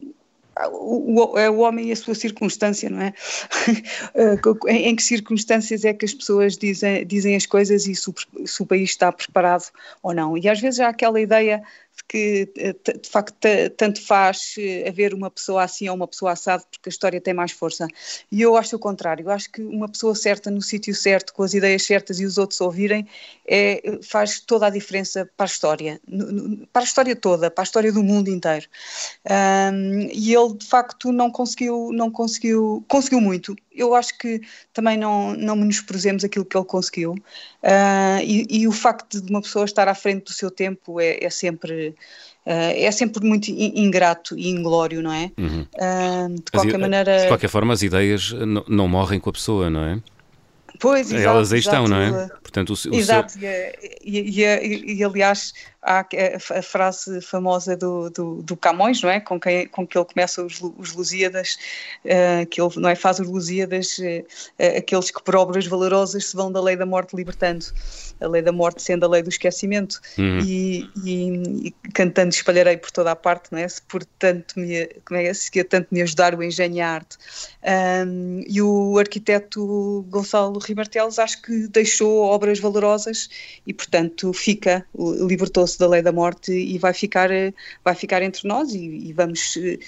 o, 0.71 1.39
é 1.39 1.49
o 1.49 1.59
homem 1.59 1.89
e 1.89 1.93
a 1.93 1.97
sua 1.97 2.15
circunstância, 2.15 2.91
não 2.91 3.01
é? 3.01 3.15
em, 4.69 4.89
em, 4.89 4.97
que 4.97 5.03
circunstâncias 5.03 5.85
é 5.85 5.95
que 5.95 6.05
as 6.05 6.13
pessoas 6.13 6.57
dizem, 6.57 7.07
dizem 7.07 7.37
as 7.37 7.47
coisas 7.47 7.87
e 7.87 7.95
se 7.95 8.11
o, 8.11 8.15
se 8.45 8.63
o 8.63 8.67
país 8.67 8.91
está 8.91 9.11
preparado 9.11 9.71
ou 10.03 10.15
não? 10.15 10.37
E 10.37 10.49
às 10.49 10.61
vezes 10.61 10.81
há 10.81 10.89
aquela 10.89 11.21
ideia 11.21 11.63
que 12.09 12.51
eh, 12.57 12.75
de 12.99 13.09
facto 13.09 13.37
tanto 13.77 14.01
faz 14.05 14.55
eh, 14.59 14.89
haver 14.89 15.15
uma 15.15 15.31
pessoa 15.31 15.63
assim 15.63 15.89
ou 15.89 15.97
uma 15.97 16.09
pessoa 16.09 16.33
assada 16.33 16.65
porque 16.71 16.89
a 16.89 16.91
história 16.91 17.21
tem 17.21 17.35
mais 17.35 17.53
força. 17.53 17.87
E 18.31 18.41
eu 18.41 18.57
acho 18.57 18.77
o 18.77 18.79
contrário, 18.79 19.25
eu 19.25 19.31
acho 19.31 19.51
que 19.51 19.63
uma 19.63 19.89
pessoa 19.89 20.15
certa 20.15 20.51
no 20.51 20.63
sítio 20.63 20.95
certo, 20.95 21.33
com 21.33 21.43
as 21.43 21.55
ideias 21.55 21.85
certas 21.85 22.21
e 22.21 22.25
os 22.25 22.39
outros 22.39 22.61
ouvirem, 22.61 23.07
é, 23.47 23.99
faz 24.03 24.41
toda 24.41 24.67
a 24.67 24.71
diferença 24.71 25.29
para 25.37 25.45
a 25.45 25.47
história, 25.47 26.01
para 26.73 26.83
a 26.83 26.85
história 26.85 27.17
toda, 27.17 27.51
para 27.51 27.63
a 27.63 27.65
história 27.65 27.93
do 27.93 28.03
mundo 28.03 28.29
inteiro. 28.29 28.67
Um, 29.29 30.09
e 30.13 30.35
ele 30.35 30.55
de 30.55 30.67
facto 30.67 31.13
não 31.13 31.31
conseguiu, 31.31 31.91
não 31.93 32.11
conseguiu, 32.11 32.85
conseguiu 32.89 33.21
muito. 33.21 33.57
Eu 33.75 33.95
acho 33.95 34.17
que 34.19 34.41
também 34.73 34.97
não, 34.97 35.35
não 35.35 35.57
menosprezemos 35.57 36.25
aquilo 36.25 36.45
que 36.45 36.57
ele 36.57 36.67
conseguiu. 36.67 37.13
Uh, 37.13 38.21
e, 38.23 38.47
e, 38.49 38.69
o 38.69 38.73
facto 38.73 39.21
de 39.21 39.31
uma 39.31 39.41
pessoa 39.41 39.65
estar 39.65 39.89
à 39.89 39.95
frente 39.95 40.25
do 40.25 40.33
seu 40.33 40.51
tempo 40.51 41.01
é, 41.01 41.23
é 41.23 41.31
sempre 41.31 41.95
Uh, 42.45 42.75
é 42.75 42.91
sempre 42.91 43.25
muito 43.25 43.49
ingrato 43.53 44.37
e 44.37 44.49
inglório, 44.49 45.01
não 45.01 45.13
é? 45.13 45.31
Uhum. 45.39 45.65
Uh, 45.77 46.35
de 46.35 46.51
qualquer 46.51 46.77
maneira. 46.77 47.21
De 47.21 47.29
qualquer 47.29 47.49
forma, 47.49 47.73
as 47.73 47.83
ideias 47.83 48.35
não 48.67 48.89
morrem 48.89 49.21
com 49.21 49.31
a 49.31 49.33
pessoa, 49.33 49.71
não 49.71 49.85
é? 49.85 50.03
Pois, 50.81 51.13
exato, 51.13 51.29
Elas 51.29 51.53
aí 51.53 51.61
estão, 51.61 51.87
não 51.87 51.97
é? 51.97 52.29
Portanto, 52.43 52.75
o, 52.75 52.91
o 52.91 52.95
exato, 52.97 53.33
seu... 53.33 53.43
e, 53.43 53.85
e, 54.03 54.45
e, 54.45 54.95
e, 54.95 55.05
aliás, 55.05 55.55
há 55.83 56.07
a, 56.57 56.63
frase 56.63 57.21
famosa 57.21 57.77
do, 57.77 58.09
do, 58.11 58.43
do, 58.43 58.57
Camões, 58.57 59.03
não 59.03 59.11
é? 59.11 59.21
Com, 59.21 59.41
quem, 59.41 59.67
com 59.67 59.87
que 59.87 59.99
ele 59.99 60.05
começa 60.05 60.45
os, 60.45 60.61
os 60.79 60.93
Lusíadas, 60.93 61.59
uh, 62.05 62.47
que 62.47 62.61
ele 62.61 62.71
não 62.77 62.89
é? 62.89 62.95
faz 62.95 63.19
os 63.19 63.27
Lusíadas, 63.27 63.99
uh, 63.99 64.79
aqueles 64.79 65.11
que 65.11 65.23
por 65.23 65.35
obras 65.35 65.67
valorosas 65.67 66.27
se 66.27 66.37
vão 66.37 66.53
da 66.53 66.61
lei 66.61 66.77
da 66.77 66.87
morte 66.87 67.17
libertando, 67.17 67.67
a 68.21 68.29
lei 68.29 68.43
da 68.43 68.53
morte 68.53 68.83
sendo 68.83 69.05
a 69.05 69.09
lei 69.09 69.23
do 69.23 69.29
esquecimento, 69.29 70.01
uhum. 70.17 70.39
e, 70.41 70.89
e, 71.05 71.75
cantando 71.93 72.31
espalharei 72.31 72.77
por 72.77 72.91
toda 72.91 73.11
a 73.11 73.17
parte, 73.17 73.51
não 73.51 73.59
é? 73.59 73.67
Se 73.67 73.83
por 73.83 74.05
tanto 74.05 74.59
me, 74.59 74.87
como 75.05 75.19
é, 75.19 75.35
se 75.35 75.51
quer 75.51 75.65
tanto 75.65 75.89
me 75.91 76.03
ajudar 76.03 76.35
o 76.35 76.43
engenho 76.43 76.77
e 76.77 76.81
a 76.81 76.91
arte. 76.91 77.19
Um, 78.07 78.45
e 78.47 78.63
o 78.63 78.99
arquiteto 78.99 80.05
Gonçalo 80.09 80.59
Ribartelos 80.59 81.19
acho 81.19 81.43
que 81.43 81.67
deixou 81.69 82.23
obras 82.23 82.61
valorosas 82.61 83.29
e, 83.67 83.73
portanto, 83.73 84.33
fica, 84.33 84.85
libertou-se 84.97 85.72
da 85.79 85.89
lei 85.89 86.03
da 86.03 86.13
morte 86.13 86.53
e 86.53 86.79
vai 86.79 86.95
ficar, 86.95 87.31
eh, 87.31 87.53
vai 87.85 87.95
ficar 87.95 88.23
entre 88.23 88.47
nós 88.49 88.73
e, 88.75 88.79
e 89.09 89.13
vamos, 89.13 89.57
uh, 89.57 89.79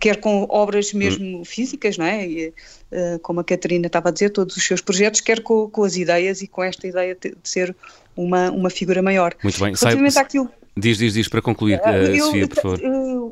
quer 0.00 0.20
com 0.20 0.46
obras 0.48 0.92
mesmo 0.92 1.44
físicas, 1.44 1.96
não 1.96 2.04
é? 2.04 2.26
E, 2.26 2.48
uh, 2.48 3.18
como 3.22 3.40
a 3.40 3.44
Catarina 3.44 3.86
estava 3.86 4.08
a 4.08 4.12
dizer, 4.12 4.30
todos 4.30 4.56
os 4.56 4.64
seus 4.64 4.80
projetos, 4.80 5.20
quer 5.20 5.42
com, 5.42 5.68
com 5.68 5.84
as 5.84 5.96
ideias 5.96 6.42
e 6.42 6.46
com 6.46 6.62
esta 6.62 6.86
ideia 6.86 7.16
de, 7.20 7.34
ser 7.44 7.74
uma, 8.16 8.50
uma 8.50 8.70
figura 8.70 9.02
maior. 9.02 9.34
Muito 9.42 9.58
bem. 9.58 9.74
Relativamente 9.74 10.12
Sai, 10.14 10.24
àquilo 10.24 10.50
Diz, 10.76 10.98
diz, 10.98 11.14
diz 11.14 11.28
para 11.28 11.42
concluir, 11.42 11.80
uh, 11.80 11.90
eu, 11.90 12.26
Sofia, 12.26 12.48
por 12.48 12.62
favor. 12.62 12.80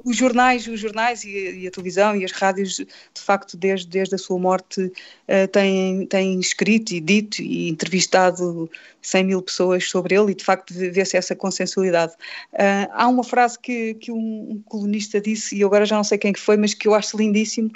Os 0.04 0.16
jornais, 0.16 0.66
os 0.66 0.80
jornais 0.80 1.24
e 1.24 1.28
a, 1.28 1.50
e 1.50 1.66
a, 1.66 1.70
televisão 1.70 2.16
e 2.16 2.24
as 2.24 2.32
rádios, 2.32 2.74
de 2.76 2.86
facto, 3.14 3.56
desde, 3.56 3.86
desde 3.86 4.14
a 4.14 4.18
sua 4.18 4.38
morte, 4.38 4.80
uh, 4.82 5.48
têm, 5.52 6.06
têm 6.06 6.38
escrito 6.40 6.92
e 6.92 7.00
dito 7.00 7.40
e 7.40 7.68
entrevistado 7.68 8.68
100 9.00 9.24
mil 9.24 9.42
pessoas 9.42 9.88
sobre 9.88 10.16
ele 10.16 10.32
e, 10.32 10.34
de 10.34 10.44
facto, 10.44 10.74
vê-se 10.74 11.16
essa 11.16 11.34
consensualidade. 11.34 12.12
Uh, 12.52 12.90
há 12.92 13.08
uma 13.08 13.22
frase 13.22 13.58
que, 13.58 13.94
que 13.94 14.10
um, 14.10 14.16
um, 14.16 14.62
colunista 14.66 15.20
disse, 15.20 15.56
e 15.56 15.62
agora 15.62 15.86
já 15.88 15.96
não 15.96 16.04
sei 16.04 16.18
quem 16.18 16.32
que 16.32 16.40
foi, 16.40 16.56
mas 16.56 16.74
que 16.74 16.86
eu 16.86 16.94
acho 16.94 17.16
lindíssimo, 17.16 17.70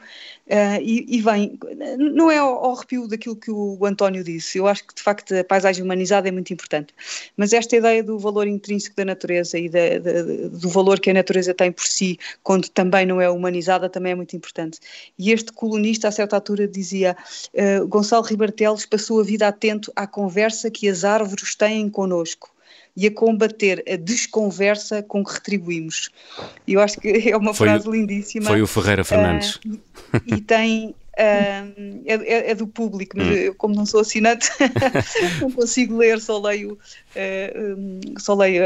Uh, 0.53 0.83
e, 0.83 1.07
e, 1.09 1.21
vem, 1.23 1.57
não 1.97 2.29
é 2.29 2.37
ao, 2.37 2.65
ao 2.65 2.77
arrepio 2.77 3.07
daquilo 3.07 3.37
que 3.37 3.51
o, 3.51 3.87
António 3.87 4.25
disse, 4.25 4.59
eu 4.59 4.67
acho 4.67 4.85
que 4.85 4.95
de 4.95 5.01
facto 5.01 5.33
a 5.35 5.45
paisagem 5.45 5.85
humanizada 5.85 6.29
é 6.29 6.33
muito 6.33 6.53
importante, 6.53 6.93
mas 7.37 7.53
esta 7.53 7.77
ideia 7.77 8.03
do 8.03 8.19
valor 8.19 8.49
intrínseco 8.49 8.97
da 8.97 9.05
natureza 9.05 9.57
e 9.57 9.69
da, 9.69 9.99
da, 9.99 10.23
do 10.51 10.69
valor 10.69 10.99
que 10.99 11.11
a 11.11 11.15
natureza 11.15 11.55
tem 11.55 11.71
por 11.71 11.87
si, 11.87 12.19
quando 12.43 12.69
também 12.69 13.07
não 13.07 13.21
é 13.21 13.31
humanizada, 13.31 13.89
também 13.89 14.13
é 14.13 14.15
muito 14.17 14.35
importante. 14.35 14.81
E 15.17 15.31
este 15.31 15.53
colunista, 15.53 16.09
a 16.09 16.13
certa 16.13 16.37
altura, 16.37 16.67
dizia: 16.67 17.17
uh, 17.55 17.87
Gonçalo 17.87 18.25
Ribartelos 18.25 18.85
passou 18.85 19.21
a 19.21 19.25
vida 19.25 19.47
atento 19.47 19.93
à 19.95 20.09
conversa 20.09 20.71
que 20.71 20.89
as 20.89 21.05
árvores 21.05 21.55
têm 21.55 21.89
connosco 21.89 22.52
e 22.97 23.07
a 23.07 23.11
combater 23.11 23.83
a 23.91 23.97
desconversa 23.97 25.03
com 25.03 25.25
que 25.25 25.33
retribuímos. 25.33 26.11
Eu 26.69 26.81
acho 26.81 27.01
que 27.01 27.31
é 27.31 27.37
uma 27.37 27.55
foi, 27.55 27.69
frase 27.69 27.91
lindíssima. 27.91 28.47
Foi 28.47 28.63
o 28.63 28.67
Ferreira 28.67 29.05
Fernandes. 29.05 29.57
Uh, 29.57 29.81
e 30.27 30.41
tem. 30.41 30.95
Uh, 31.13 32.01
é, 32.07 32.53
é, 32.53 32.55
do 32.55 32.67
público, 32.67 33.19
mas 33.19 33.27
hum. 33.27 33.33
eu, 33.33 33.55
como 33.55 33.75
não 33.75 33.85
sou 33.85 34.01
assinante, 34.01 34.49
não 35.43 35.51
consigo 35.51 35.99
ler, 35.99 36.19
só 36.19 36.41
leio, 36.41 36.73
uh, 36.73 37.77
um, 37.79 38.01
só 38.19 38.35
leio 38.35 38.63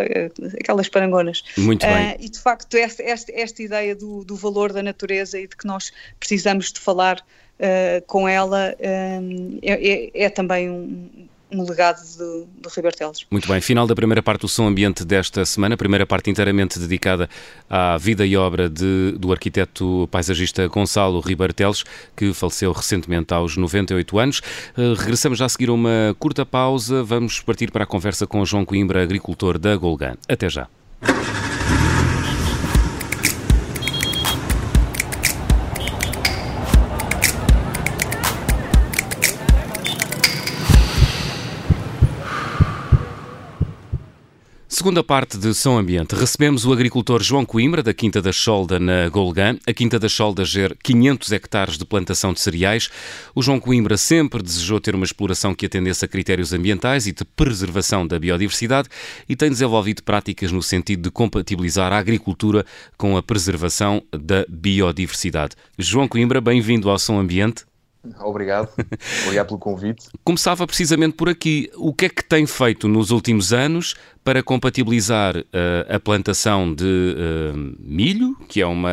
aquelas 0.61 0.89
parangonas. 0.89 1.43
Muito 1.59 1.85
bem. 1.85 2.17
E 2.21 2.29
de 2.29 2.39
facto, 2.39 2.77
esta, 2.77 3.03
esta, 3.03 3.33
esta 3.35 3.63
ideia 3.63 3.97
do, 3.97 4.25
do, 4.25 4.37
valor 4.37 4.73
da 4.73 4.81
natureza 4.81 5.41
e 5.41 5.49
de 5.49 5.57
que 5.57 5.67
nós 5.67 5.93
precisamos 6.21 6.73
de 6.73 6.79
falar 6.79 7.21
com 8.07 8.29
ela 8.29 8.77
é, 8.79 9.19
é, 9.63 10.11
é, 10.15 10.29
também 10.29 10.71
um, 10.71 11.27
um 11.51 11.63
legado 11.63 12.01
do, 12.17 12.49
do 12.61 12.69
Ribartelos. 12.69 13.27
Muito 13.31 13.47
bem, 13.47 13.61
final 13.61 13.87
da 13.87 13.95
primeira 13.95 14.23
parte 14.23 14.41
do 14.43 14.49
Som 14.49 14.67
Ambiente 14.67 15.05
desta 15.05 15.45
semana, 15.45 15.77
primeira 15.77 16.05
parte 16.05 16.31
inteiramente 16.31 16.79
dedicada 16.79 17.29
à 17.71 17.97
vida 17.97 18.27
e 18.27 18.37
obra 18.37 18.69
de, 18.69 19.13
do 19.19 19.33
arquiteto 19.33 20.09
paisagista 20.11 20.67
Gonçalo 20.67 21.21
Ribartelos, 21.21 21.85
que 22.17 22.33
faleceu 22.35 22.73
recentemente 22.73 23.33
aos 23.33 23.57
98 23.57 24.19
anos. 24.19 24.39
Uh, 24.77 24.95
regressamos 24.95 25.39
já 25.39 25.47
a 25.47 25.49
seguir 25.49 25.71
uma 25.71 26.17
curta 26.19 26.45
pausa, 26.45 27.03
vamos 27.03 27.41
partir 27.41 27.71
para 27.71 27.85
a 27.85 27.87
conversa 27.87 28.27
com 28.27 28.45
João 28.45 28.65
Coimbra, 28.65 29.03
agricultor 29.03 29.59
da 29.59 29.77
Golgan. 29.77 30.17
Até 30.29 30.49
já. 30.49 30.69
Segunda 44.77 45.03
parte 45.03 45.39
de 45.39 45.55
São 45.55 45.79
Ambiente, 45.79 46.15
recebemos 46.15 46.67
o 46.67 46.73
agricultor 46.73 47.23
João 47.23 47.47
Coimbra, 47.47 47.83
da 47.83 47.95
Quinta 47.95 48.21
da 48.21 48.31
Cholda, 48.31 48.79
na 48.79 49.09
Golgã. 49.09 49.57
A 49.67 49.73
Quinta 49.73 49.99
da 49.99 50.07
Cholda 50.07 50.45
gera 50.45 50.77
500 50.83 51.33
hectares 51.33 51.79
de 51.79 51.85
plantação 51.87 52.35
de 52.35 52.41
cereais. 52.41 52.91
O 53.35 53.43
João 53.43 53.59
Coimbra 53.59 53.97
sempre 53.97 54.43
desejou 54.43 54.79
ter 54.79 54.95
uma 54.95 55.07
exploração 55.07 55.55
que 55.55 55.65
atendesse 55.65 56.05
a 56.05 56.09
critérios 56.09 56.53
ambientais 56.53 57.07
e 57.07 57.13
de 57.13 57.25
preservação 57.25 58.07
da 58.07 58.19
biodiversidade 58.19 58.91
e 59.27 59.35
tem 59.35 59.49
desenvolvido 59.49 60.03
práticas 60.03 60.53
no 60.53 60.63
sentido 60.63 61.05
de 61.05 61.11
compatibilizar 61.11 61.91
a 61.91 61.97
agricultura 61.97 62.63
com 62.99 63.17
a 63.17 63.23
preservação 63.23 64.03
da 64.13 64.45
biodiversidade. 64.47 65.57
João 65.79 66.07
Coimbra, 66.07 66.39
bem-vindo 66.39 66.91
ao 66.91 66.99
São 66.99 67.19
Ambiente. 67.19 67.65
Obrigado, 68.21 68.69
obrigado 69.25 69.47
pelo 69.49 69.59
convite. 69.59 70.09
Começava 70.25 70.67
precisamente 70.67 71.15
por 71.15 71.29
aqui. 71.29 71.71
O 71.77 71.93
que 71.93 72.07
é 72.07 72.09
que 72.09 72.25
tem 72.25 72.47
feito 72.47 72.89
nos 72.89 73.11
últimos 73.11 73.53
anos 73.53 73.95
para 74.25 74.43
compatibilizar 74.43 75.37
uh, 75.37 75.95
a 75.95 76.01
plantação 76.01 76.75
de 76.75 76.85
uh, 77.15 77.77
milho, 77.79 78.37
que 78.49 78.61
é, 78.61 78.67
uma, 78.67 78.91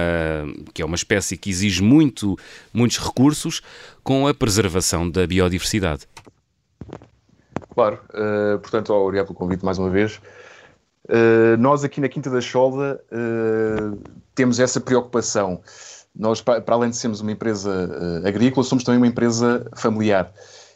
que 0.73 0.81
é 0.81 0.85
uma 0.85 0.95
espécie 0.95 1.35
que 1.35 1.49
exige 1.49 1.81
muito, 1.81 2.37
muitos 2.73 2.99
recursos, 2.99 3.61
com 4.03 4.27
a 4.27 4.33
preservação 4.33 5.09
da 5.09 5.25
biodiversidade? 5.25 6.07
Claro, 7.73 7.99
uh, 8.11 8.59
portanto, 8.59 8.93
obrigado 8.93 9.27
pelo 9.27 9.39
convite 9.39 9.65
mais 9.65 9.79
uma 9.79 9.89
vez. 9.89 10.21
nós 11.57 11.83
aqui 11.83 11.99
na 11.99 12.07
Quinta 12.07 12.29
da 12.29 12.39
Cholda 12.39 13.03
temos 14.35 14.59
essa 14.59 14.79
preocupação 14.79 15.61
nós, 16.15 16.41
para 16.41 16.63
além 16.69 16.91
de 16.91 16.95
sermos 16.95 17.21
uma 17.21 17.31
empresa 17.31 18.21
uh, 18.23 18.27
agrícola, 18.27 18.63
somos 18.63 18.83
também 18.83 18.99
uma 18.99 19.07
empresa 19.07 19.65
familiar. 19.75 20.31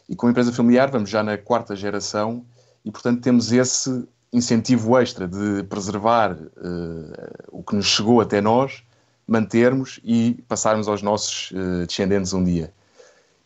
E 0.09 0.15
com 0.15 0.25
uma 0.25 0.31
empresa 0.31 0.51
familiar 0.51 0.89
vamos 0.89 1.09
já 1.09 1.21
na 1.21 1.37
quarta 1.37 1.75
geração 1.75 2.43
e, 2.83 2.91
portanto, 2.91 3.21
temos 3.21 3.51
esse 3.51 4.07
incentivo 4.33 4.97
extra 4.97 5.27
de 5.27 5.63
preservar 5.63 6.33
uh, 6.33 7.47
o 7.51 7.61
que 7.61 7.75
nos 7.75 7.85
chegou 7.85 8.19
até 8.19 8.41
nós, 8.41 8.83
mantermos 9.27 9.99
e 10.03 10.43
passarmos 10.47 10.87
aos 10.87 11.01
nossos 11.01 11.51
uh, 11.51 11.85
descendentes 11.85 12.33
um 12.33 12.43
dia. 12.43 12.73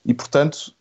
E, 0.04 0.15
portanto, 0.15 0.73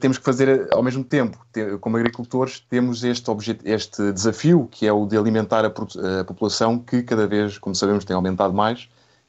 temos 0.00 0.16
que 0.16 0.24
fazer 0.24 0.68
ao 0.72 0.82
mesmo 0.82 1.04
tempo, 1.04 1.38
como 1.82 1.98
agricultores, 1.98 2.60
temos 2.60 3.04
este, 3.04 3.30
este 3.62 4.10
desafio 4.10 4.66
que 4.70 4.86
é 4.86 4.92
o 4.92 5.04
de 5.04 5.18
alimentar 5.18 5.66
a 5.66 6.24
população 6.24 6.78
que 6.78 7.02
cada 7.02 7.26
vez, 7.26 7.58
como 7.58 7.74
sabemos, 7.74 8.06
tem 8.06 8.16
aumentado 8.16 8.54
mais 8.54 8.88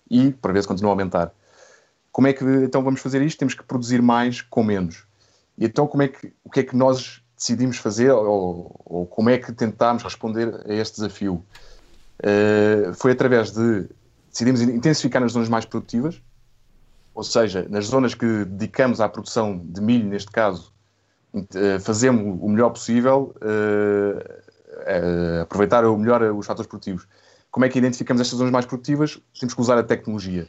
e, 0.10 0.32
por 0.32 0.52
vezes, 0.54 0.68
continua 0.68 0.92
a 0.92 0.94
aumentar. 0.94 1.32
Como 2.12 2.28
é 2.28 2.34
que 2.34 2.46
então 2.46 2.84
vamos 2.84 3.02
fazer 3.02 3.22
isto? 3.22 3.38
Temos 3.38 3.54
que 3.54 3.64
produzir 3.64 4.02
mais 4.02 4.42
com 4.42 4.64
menos. 4.64 5.06
E 5.58 5.66
então, 5.66 5.88
como 5.88 6.04
é 6.04 6.08
que, 6.08 6.32
o 6.44 6.50
que 6.50 6.62
é 6.62 6.64
que 6.64 6.76
nós 6.76 7.22
decidimos 7.38 7.78
fazer 7.78 8.12
ou, 8.12 8.80
ou 8.86 9.06
como 9.06 9.30
é 9.30 9.38
que 9.38 9.52
tentámos 9.52 10.04
responder 10.04 10.64
a 10.66 10.74
este 10.74 10.96
desafio? 10.96 11.44
Uh, 12.20 12.94
foi 12.94 13.12
através 13.12 13.52
de 13.52 13.90
decidimos 14.30 14.62
intensificar 14.62 15.22
nas 15.22 15.34
zonas 15.34 15.50
mais 15.50 15.66
produtivas, 15.66 16.22
ou 17.14 17.24
seja, 17.24 17.66
nas 17.70 17.86
zonas 17.86 18.14
que 18.14 18.46
dedicamos 18.46 19.00
à 19.00 19.08
produção 19.08 19.58
de 19.58 19.82
milho, 19.82 20.08
neste 20.08 20.32
caso, 20.32 20.74
uh, 21.34 21.80
fazemos 21.82 22.38
o 22.42 22.48
melhor 22.48 22.70
possível, 22.70 23.36
uh, 23.38 24.46
aproveitar 25.42 25.86
o 25.86 25.98
melhor 25.98 26.22
os 26.22 26.46
fatores 26.46 26.68
produtivos 26.68 27.08
como 27.56 27.64
é 27.64 27.70
que 27.70 27.78
identificamos 27.78 28.20
estas 28.20 28.38
zonas 28.38 28.52
mais 28.52 28.66
produtivas? 28.66 29.18
Temos 29.40 29.54
que 29.54 29.62
usar 29.62 29.78
a 29.78 29.84
tecnologia. 29.84 30.46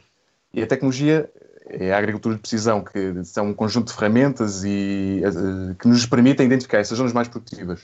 E 0.53 0.61
a 0.61 0.67
tecnologia 0.67 1.31
é 1.65 1.93
a 1.93 1.97
agricultura 1.97 2.35
de 2.35 2.41
precisão, 2.41 2.83
que 2.83 3.23
são 3.23 3.47
um 3.47 3.53
conjunto 3.53 3.87
de 3.87 3.93
ferramentas 3.93 4.65
e, 4.65 5.21
uh, 5.23 5.73
que 5.75 5.87
nos 5.87 6.05
permitem 6.05 6.45
identificar 6.45 6.79
essas 6.79 6.97
zonas 6.97 7.13
mais 7.13 7.29
produtivas. 7.29 7.83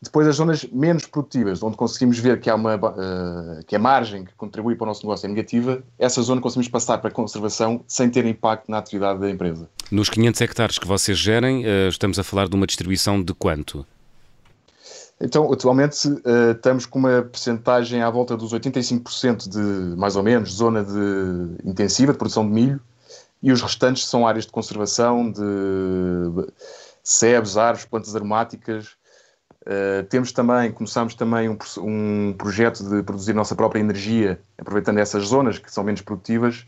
Depois, 0.00 0.28
as 0.28 0.36
zonas 0.36 0.64
menos 0.72 1.06
produtivas, 1.06 1.60
onde 1.60 1.76
conseguimos 1.76 2.20
ver 2.20 2.38
que, 2.38 2.48
há 2.48 2.54
uma, 2.54 2.76
uh, 2.76 3.64
que 3.66 3.74
a 3.74 3.80
margem 3.80 4.24
que 4.24 4.32
contribui 4.36 4.76
para 4.76 4.84
o 4.84 4.86
nosso 4.86 5.04
negócio 5.04 5.26
é 5.26 5.28
negativa, 5.28 5.82
essa 5.98 6.22
zona 6.22 6.40
conseguimos 6.40 6.68
passar 6.68 6.98
para 6.98 7.08
a 7.08 7.12
conservação 7.12 7.82
sem 7.88 8.08
ter 8.08 8.24
impacto 8.26 8.70
na 8.70 8.78
atividade 8.78 9.18
da 9.18 9.28
empresa. 9.28 9.68
Nos 9.90 10.08
500 10.08 10.40
hectares 10.40 10.78
que 10.78 10.86
vocês 10.86 11.18
gerem, 11.18 11.66
uh, 11.66 11.88
estamos 11.88 12.16
a 12.16 12.22
falar 12.22 12.48
de 12.48 12.54
uma 12.54 12.68
distribuição 12.68 13.20
de 13.20 13.34
quanto? 13.34 13.84
Então, 15.20 15.50
atualmente 15.50 16.08
uh, 16.08 16.52
estamos 16.52 16.84
com 16.84 16.98
uma 16.98 17.22
percentagem 17.22 18.02
à 18.02 18.10
volta 18.10 18.36
dos 18.36 18.52
85% 18.52 19.48
de, 19.48 19.96
mais 19.96 20.14
ou 20.14 20.22
menos, 20.22 20.52
zona 20.52 20.84
de 20.84 21.68
intensiva 21.68 22.12
de 22.12 22.18
produção 22.18 22.46
de 22.46 22.52
milho. 22.52 22.80
E 23.42 23.50
os 23.50 23.62
restantes 23.62 24.06
são 24.06 24.26
áreas 24.26 24.44
de 24.44 24.52
conservação, 24.52 25.30
de 25.30 25.40
sebes, 27.02 27.56
árvores, 27.56 27.86
plantas 27.86 28.14
aromáticas. 28.14 28.88
Uh, 29.62 30.04
temos 30.10 30.32
também, 30.32 30.70
começamos 30.70 31.14
também 31.14 31.48
um, 31.48 31.56
um 31.78 32.34
projeto 32.34 32.84
de 32.84 33.02
produzir 33.02 33.32
nossa 33.32 33.56
própria 33.56 33.80
energia, 33.80 34.40
aproveitando 34.58 34.98
essas 34.98 35.24
zonas 35.24 35.58
que 35.58 35.72
são 35.72 35.82
menos 35.82 36.02
produtivas, 36.02 36.66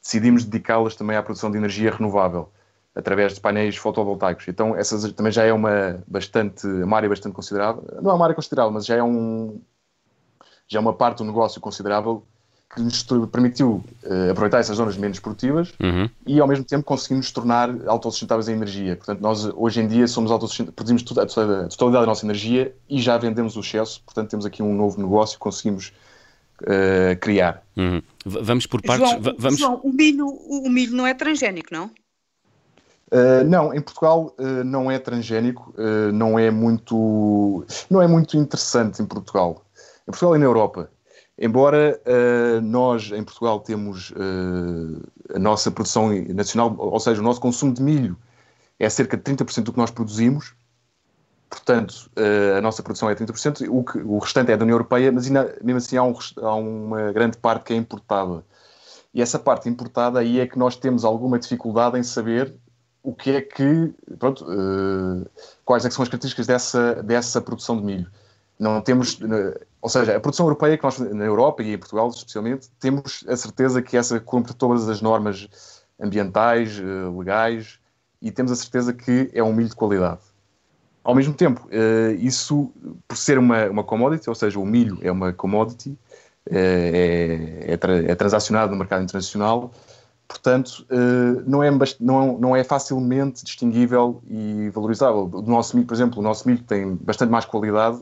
decidimos 0.00 0.44
dedicá-las 0.44 0.94
também 0.94 1.16
à 1.16 1.22
produção 1.22 1.50
de 1.50 1.56
energia 1.56 1.90
renovável 1.90 2.52
através 2.98 3.34
de 3.34 3.40
painéis 3.40 3.76
fotovoltaicos. 3.76 4.48
Então, 4.48 4.74
essa 4.76 5.12
também 5.12 5.30
já 5.30 5.44
é 5.44 5.52
uma, 5.52 6.02
bastante, 6.06 6.66
uma 6.66 6.96
área 6.96 7.08
bastante 7.08 7.32
considerável. 7.32 7.84
Não 8.02 8.10
é 8.10 8.14
uma 8.14 8.24
área 8.24 8.34
considerável, 8.34 8.72
mas 8.72 8.84
já 8.84 8.96
é, 8.96 9.02
um, 9.02 9.60
já 10.66 10.80
é 10.80 10.82
uma 10.82 10.92
parte 10.92 11.18
do 11.18 11.24
negócio 11.24 11.60
considerável 11.60 12.24
que 12.74 12.82
nos 12.82 13.02
permitiu 13.30 13.84
uh, 14.02 14.30
aproveitar 14.32 14.58
essas 14.58 14.76
zonas 14.76 14.96
menos 14.96 15.20
produtivas 15.20 15.72
uhum. 15.80 16.10
e, 16.26 16.40
ao 16.40 16.46
mesmo 16.48 16.64
tempo, 16.64 16.84
conseguimos 16.84 17.30
tornar 17.30 17.70
autossustentáveis 17.86 18.48
em 18.48 18.52
energia. 18.52 18.96
Portanto, 18.96 19.20
nós, 19.20 19.44
hoje 19.54 19.80
em 19.80 19.86
dia, 19.86 20.06
somos 20.08 20.30
produzimos 20.74 21.04
tudo, 21.04 21.20
a 21.20 21.26
totalidade 21.26 22.02
da 22.02 22.06
nossa 22.06 22.26
energia 22.26 22.74
e 22.90 23.00
já 23.00 23.16
vendemos 23.16 23.56
o 23.56 23.60
excesso. 23.60 24.02
Portanto, 24.04 24.30
temos 24.30 24.44
aqui 24.44 24.60
um 24.60 24.74
novo 24.74 25.00
negócio 25.00 25.38
que 25.38 25.40
conseguimos 25.40 25.92
uh, 26.62 27.16
criar. 27.20 27.62
Uhum. 27.76 28.02
Vamos 28.26 28.66
por 28.66 28.82
partes. 28.82 29.08
João, 29.08 29.34
vamos... 29.38 29.58
João, 29.58 29.80
o, 29.84 29.92
milho, 29.92 30.26
o 30.26 30.68
milho 30.68 30.96
não 30.96 31.06
é 31.06 31.14
transgénico, 31.14 31.68
não? 31.72 31.90
Uh, 33.10 33.42
não, 33.46 33.72
em 33.72 33.80
Portugal 33.80 34.34
uh, 34.38 34.64
não 34.64 34.90
é 34.90 34.98
transgénico, 34.98 35.74
uh, 35.78 36.12
não 36.12 36.38
é 36.38 36.50
muito, 36.50 37.64
não 37.88 38.02
é 38.02 38.06
muito 38.06 38.36
interessante 38.36 39.00
em 39.00 39.06
Portugal. 39.06 39.64
Em 40.02 40.10
Portugal 40.10 40.36
e 40.36 40.38
na 40.38 40.44
Europa. 40.44 40.90
Embora 41.40 42.00
nós 42.64 43.12
em 43.12 43.22
Portugal 43.22 43.60
temos 43.60 44.12
a 45.32 45.38
nossa 45.38 45.70
produção 45.70 46.10
nacional, 46.34 46.74
ou 46.76 46.98
seja, 46.98 47.20
o 47.20 47.24
nosso 47.24 47.40
consumo 47.40 47.72
de 47.72 47.80
milho 47.80 48.16
é 48.76 48.90
cerca 48.90 49.16
de 49.16 49.22
30% 49.22 49.62
do 49.62 49.72
que 49.72 49.78
nós 49.78 49.92
produzimos, 49.92 50.56
portanto 51.48 52.10
a 52.56 52.60
nossa 52.60 52.82
produção 52.82 53.08
é 53.08 53.14
30%, 53.14 53.68
o, 53.70 53.84
que, 53.84 53.98
o 53.98 54.18
restante 54.18 54.50
é 54.50 54.56
da 54.56 54.64
União 54.64 54.74
Europeia, 54.74 55.12
mas 55.12 55.28
ainda, 55.28 55.56
mesmo 55.62 55.78
assim 55.78 55.96
há, 55.96 56.02
um, 56.02 56.18
há 56.38 56.54
uma 56.56 57.12
grande 57.12 57.36
parte 57.36 57.66
que 57.66 57.72
é 57.72 57.76
importada. 57.76 58.44
E 59.14 59.22
essa 59.22 59.38
parte 59.38 59.68
importada 59.68 60.18
aí 60.18 60.40
é 60.40 60.46
que 60.48 60.58
nós 60.58 60.74
temos 60.74 61.04
alguma 61.04 61.38
dificuldade 61.38 61.96
em 61.96 62.02
saber 62.02 62.52
o 63.08 63.14
que 63.14 63.30
é 63.30 63.40
que, 63.40 63.94
pronto, 64.18 64.44
uh, 64.44 65.26
quais 65.64 65.82
é 65.86 65.90
são 65.90 66.02
as 66.02 66.10
características 66.10 66.46
dessa, 66.46 67.02
dessa 67.02 67.40
produção 67.40 67.78
de 67.78 67.82
milho. 67.82 68.06
Não 68.58 68.82
temos, 68.82 69.14
uh, 69.14 69.58
ou 69.80 69.88
seja, 69.88 70.14
a 70.14 70.20
produção 70.20 70.44
europeia 70.44 70.76
que 70.76 70.84
nós, 70.84 70.98
na 70.98 71.24
Europa 71.24 71.62
e 71.62 71.72
em 71.72 71.78
Portugal 71.78 72.10
especialmente, 72.10 72.68
temos 72.78 73.24
a 73.26 73.34
certeza 73.34 73.80
que 73.80 73.96
essa 73.96 74.20
cumpre 74.20 74.52
todas 74.52 74.90
as 74.90 75.00
normas 75.00 75.48
ambientais, 75.98 76.78
uh, 76.78 77.18
legais, 77.18 77.78
e 78.20 78.30
temos 78.30 78.52
a 78.52 78.56
certeza 78.56 78.92
que 78.92 79.30
é 79.32 79.42
um 79.42 79.54
milho 79.54 79.70
de 79.70 79.76
qualidade. 79.76 80.20
Ao 81.02 81.14
mesmo 81.14 81.32
tempo, 81.32 81.66
isso, 82.18 82.70
por 83.06 83.16
ser 83.16 83.38
uma, 83.38 83.70
uma 83.70 83.84
commodity, 83.84 84.28
ou 84.28 84.34
seja, 84.34 84.58
o 84.58 84.66
milho 84.66 84.98
é 85.00 85.10
uma 85.10 85.32
commodity, 85.32 85.96
é, 86.50 87.64
é, 87.66 88.10
é 88.10 88.14
transacionado 88.14 88.72
no 88.72 88.76
mercado 88.76 89.04
internacional, 89.04 89.72
portanto, 90.28 90.86
uh, 90.90 91.42
não, 91.46 91.62
é, 91.62 91.70
não, 91.98 92.38
não 92.38 92.54
é 92.54 92.62
facilmente 92.62 93.42
distinguível 93.42 94.22
e 94.28 94.70
valorizável. 94.70 95.28
O 95.32 95.42
nosso 95.42 95.74
milho, 95.74 95.88
por 95.88 95.94
exemplo, 95.94 96.20
o 96.20 96.22
nosso 96.22 96.46
milho 96.46 96.62
tem 96.62 96.94
bastante 96.96 97.30
mais 97.30 97.46
qualidade, 97.46 97.98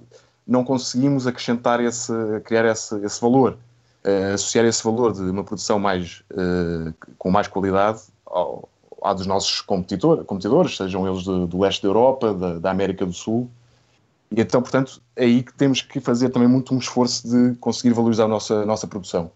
não 0.47 0.65
conseguimos 0.65 1.27
acrescentar 1.27 1.81
esse, 1.81 2.13
criar 2.45 2.65
esse, 2.67 2.97
esse 3.05 3.21
valor, 3.21 3.57
uh, 4.05 4.35
associar 4.35 4.65
esse 4.67 4.83
valor 4.83 5.13
de 5.13 5.23
uma 5.23 5.45
produção 5.45 5.79
mais, 5.79 6.25
uh, 6.33 6.93
com 7.17 7.31
mais 7.31 7.47
qualidade 7.47 8.03
ao, 8.27 8.69
à 9.03 9.13
dos 9.15 9.27
nossos 9.27 9.61
competidor, 9.61 10.25
competidores, 10.25 10.77
sejam 10.77 11.07
eles 11.07 11.23
do, 11.23 11.47
do 11.47 11.61
leste 11.61 11.83
da 11.83 11.89
Europa, 11.89 12.35
da, 12.35 12.59
da 12.59 12.71
América 12.71 13.07
do 13.07 13.13
Sul. 13.13 13.49
E 14.33 14.41
então, 14.41 14.61
portanto, 14.61 15.01
é 15.15 15.25
aí 15.25 15.43
que 15.45 15.55
temos 15.55 15.81
que 15.81 16.01
fazer 16.01 16.31
também 16.31 16.49
muito 16.49 16.75
um 16.75 16.79
esforço 16.79 17.29
de 17.29 17.57
conseguir 17.59 17.95
valorizar 17.95 18.25
a 18.25 18.29
nossa, 18.29 18.63
a 18.63 18.67
nossa 18.67 18.87
produção. 18.87 19.31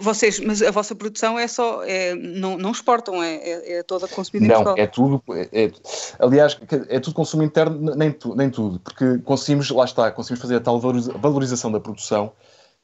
Vocês, 0.00 0.38
mas 0.40 0.60
a 0.60 0.70
vossa 0.70 0.94
produção 0.94 1.38
é 1.38 1.48
só, 1.48 1.82
é, 1.84 2.14
não, 2.14 2.58
não 2.58 2.70
exportam, 2.70 3.22
é, 3.22 3.36
é, 3.36 3.78
é 3.78 3.82
toda 3.82 4.06
consumida 4.06 4.46
em 4.46 4.48
Portugal? 4.48 4.76
Não, 4.76 4.82
é 4.82 4.86
tudo, 4.86 5.22
é, 5.30 5.64
é, 5.64 5.72
aliás, 6.18 6.58
é 6.88 7.00
tudo 7.00 7.14
consumo 7.14 7.42
interno, 7.42 7.94
nem, 7.94 8.12
tu, 8.12 8.34
nem 8.34 8.50
tudo, 8.50 8.78
porque 8.80 9.18
conseguimos, 9.18 9.70
lá 9.70 9.84
está, 9.84 10.10
conseguimos 10.10 10.42
fazer 10.42 10.56
a 10.56 10.60
tal 10.60 10.78
valorização 10.78 11.72
da 11.72 11.80
produção 11.80 12.32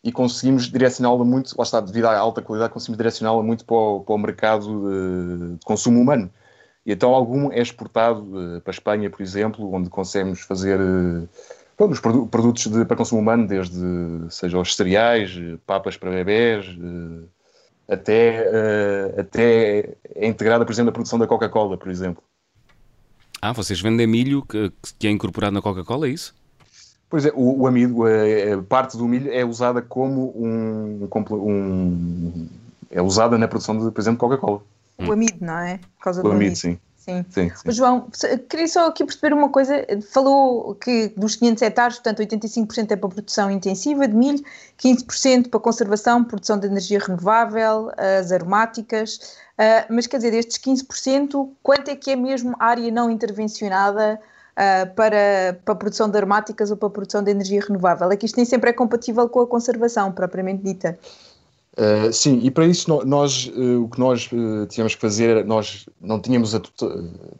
e 0.04 0.12
conseguimos 0.12 0.70
direcioná-la 0.70 1.24
muito, 1.24 1.54
lá 1.56 1.64
está, 1.64 1.80
devido 1.80 2.06
à 2.06 2.16
alta 2.16 2.42
qualidade, 2.42 2.72
conseguimos 2.72 2.98
direcioná-la 2.98 3.42
muito 3.42 3.64
para 3.64 3.76
o, 3.76 4.00
para 4.00 4.14
o 4.14 4.18
mercado 4.18 4.66
de, 4.66 5.56
de, 5.56 5.64
consumo 5.64 6.00
humano. 6.00 6.30
E 6.84 6.92
então 6.92 7.14
algum 7.14 7.50
é 7.50 7.60
exportado 7.60 8.20
uh, 8.20 8.60
para 8.60 8.70
a 8.70 8.74
Espanha, 8.74 9.08
por 9.08 9.22
exemplo, 9.22 9.72
onde 9.72 9.88
conseguimos 9.88 10.40
fazer 10.40 10.78
uh, 10.78 11.26
bom, 11.78 11.88
os 11.88 12.00
produtos 12.00 12.66
de, 12.66 12.84
para 12.84 12.96
consumo 12.96 13.20
humano, 13.20 13.46
desde 13.46 13.76
seja 14.30 14.58
os 14.58 14.74
cereais, 14.74 15.32
papas 15.66 15.96
para 15.96 16.10
bebés, 16.10 16.66
até, 17.88 18.46
até 19.18 19.96
é 20.14 20.26
integrada, 20.26 20.64
por 20.64 20.72
exemplo, 20.72 20.86
na 20.86 20.92
produção 20.92 21.18
da 21.18 21.26
Coca-Cola, 21.26 21.76
por 21.76 21.90
exemplo. 21.90 22.22
Ah, 23.40 23.52
vocês 23.52 23.80
vendem 23.80 24.06
milho 24.06 24.42
que, 24.42 24.72
que 24.98 25.06
é 25.06 25.10
incorporado 25.10 25.52
na 25.52 25.60
Coca-Cola, 25.60 26.06
é 26.06 26.10
isso? 26.10 26.34
Pois 27.10 27.26
é, 27.26 27.32
o, 27.34 27.60
o 27.60 27.66
amido, 27.66 28.04
a, 28.04 28.54
a, 28.54 28.62
parte 28.62 28.96
do 28.96 29.06
milho 29.06 29.30
é 29.30 29.44
usada 29.44 29.82
como 29.82 30.32
um, 30.34 31.08
um 31.30 32.48
é 32.90 33.02
usada 33.02 33.36
na 33.36 33.46
produção 33.46 33.78
de, 33.78 33.90
por 33.90 34.00
exemplo, 34.00 34.18
Coca-Cola. 34.18 34.62
O 34.98 35.12
amido, 35.12 35.36
não 35.40 35.58
é? 35.58 35.78
Por 35.98 36.04
causa 36.04 36.20
o 36.20 36.22
do 36.24 36.30
amido, 36.30 36.46
amido. 36.46 36.56
sim. 36.56 36.78
Sim. 37.04 37.22
Sim, 37.28 37.50
sim. 37.50 37.70
João, 37.70 38.08
queria 38.48 38.66
só 38.66 38.86
aqui 38.86 39.04
perceber 39.04 39.34
uma 39.34 39.50
coisa. 39.50 39.84
Falou 40.10 40.74
que 40.74 41.08
dos 41.14 41.36
500 41.36 41.62
hectares, 41.62 41.96
portanto, 41.96 42.20
85% 42.20 42.92
é 42.92 42.96
para 42.96 43.08
produção 43.10 43.50
intensiva 43.50 44.08
de 44.08 44.14
milho, 44.14 44.42
15% 44.82 45.50
para 45.50 45.60
conservação, 45.60 46.24
produção 46.24 46.58
de 46.58 46.66
energia 46.66 46.98
renovável, 46.98 47.90
as 47.98 48.32
aromáticas. 48.32 49.36
Uh, 49.58 49.84
mas 49.90 50.06
quer 50.06 50.16
dizer, 50.16 50.30
destes 50.30 50.56
15%, 50.56 51.50
quanto 51.62 51.90
é 51.90 51.94
que 51.94 52.10
é 52.10 52.16
mesmo 52.16 52.56
área 52.58 52.90
não 52.90 53.10
intervencionada 53.10 54.18
uh, 54.52 54.94
para, 54.94 55.60
para 55.62 55.74
a 55.74 55.76
produção 55.76 56.08
de 56.08 56.16
aromáticas 56.16 56.70
ou 56.70 56.76
para 56.78 56.88
a 56.88 56.90
produção 56.90 57.22
de 57.22 57.30
energia 57.30 57.60
renovável? 57.60 58.10
É 58.10 58.16
que 58.16 58.24
isto 58.24 58.36
nem 58.36 58.46
sempre 58.46 58.70
é 58.70 58.72
compatível 58.72 59.28
com 59.28 59.40
a 59.40 59.46
conservação, 59.46 60.10
propriamente 60.10 60.62
dita. 60.62 60.98
Uh, 61.76 62.12
sim, 62.12 62.38
e 62.42 62.52
para 62.52 62.66
isso 62.66 62.88
nós, 63.04 63.46
uh, 63.46 63.82
o 63.82 63.88
que 63.88 63.98
nós 63.98 64.30
uh, 64.32 64.64
tínhamos 64.68 64.94
que 64.94 65.00
fazer 65.00 65.30
era, 65.30 65.44
nós 65.44 65.86
não 66.00 66.20
tínhamos 66.20 66.54
a, 66.54 66.60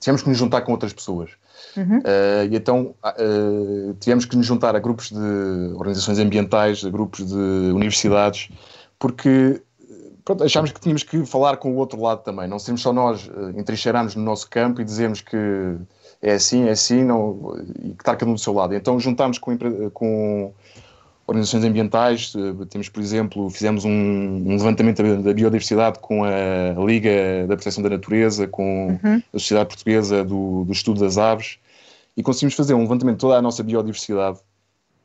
tínhamos 0.00 0.22
que 0.22 0.28
nos 0.28 0.36
juntar 0.36 0.62
com 0.62 0.72
outras 0.72 0.92
pessoas. 0.92 1.30
Uhum. 1.76 2.00
e 2.50 2.56
então 2.56 2.94
tivemos 3.98 4.24
que 4.24 4.36
nos 4.36 4.46
juntar 4.46 4.76
a 4.76 4.78
grupos 4.78 5.10
de 5.10 5.74
organizações 5.74 6.20
ambientais, 6.20 6.84
a 6.84 6.90
grupos 6.90 7.26
de 7.26 7.34
universidades, 7.72 8.48
porque 8.96 9.60
pronto, 10.24 10.44
achámos 10.44 10.72
que 10.72 10.80
tínhamos 10.80 11.02
que 11.02 11.24
falar 11.26 11.56
com 11.56 11.72
o 11.72 11.76
outro 11.76 12.00
lado 12.00 12.22
também, 12.22 12.48
não 12.48 12.58
sermos 12.58 12.82
só 12.82 12.92
nós 12.92 13.26
uh, 13.28 13.50
entrincheirarmos 13.56 14.14
no 14.14 14.22
nosso 14.22 14.48
campo 14.48 14.80
e 14.80 14.84
dizermos 14.84 15.20
que 15.20 15.36
é 16.22 16.32
assim, 16.32 16.68
é 16.68 16.70
assim, 16.70 17.04
não, 17.04 17.56
e 17.82 17.90
que 17.90 18.02
está 18.02 18.16
cada 18.16 18.30
um 18.30 18.34
do 18.34 18.40
seu 18.40 18.52
lado. 18.52 18.74
Então 18.74 18.98
juntámos 18.98 19.38
com, 19.38 19.56
com 19.92 20.52
organizações 21.26 21.64
ambientais. 21.64 22.32
Eh, 22.36 22.64
temos, 22.66 22.88
por 22.88 23.00
exemplo, 23.02 23.50
fizemos 23.50 23.84
um, 23.84 23.90
um 23.90 24.50
levantamento 24.50 25.02
da, 25.22 25.32
biodiversidade 25.32 25.98
com 25.98 26.24
a 26.24 26.84
Liga 26.84 27.46
da 27.46 27.56
Proteção 27.56 27.82
da 27.82 27.90
Natureza, 27.90 28.46
com 28.46 28.98
uhum. 29.02 29.22
a 29.32 29.38
Sociedade 29.38 29.68
Portuguesa 29.68 30.24
do, 30.24 30.64
do, 30.64 30.72
Estudo 30.72 31.00
das 31.00 31.18
Aves, 31.18 31.58
e 32.16 32.22
conseguimos 32.22 32.54
fazer 32.54 32.74
um 32.74 32.80
levantamento 32.80 33.16
de 33.16 33.20
toda 33.20 33.36
a 33.36 33.42
nossa 33.42 33.62
biodiversidade. 33.62 34.38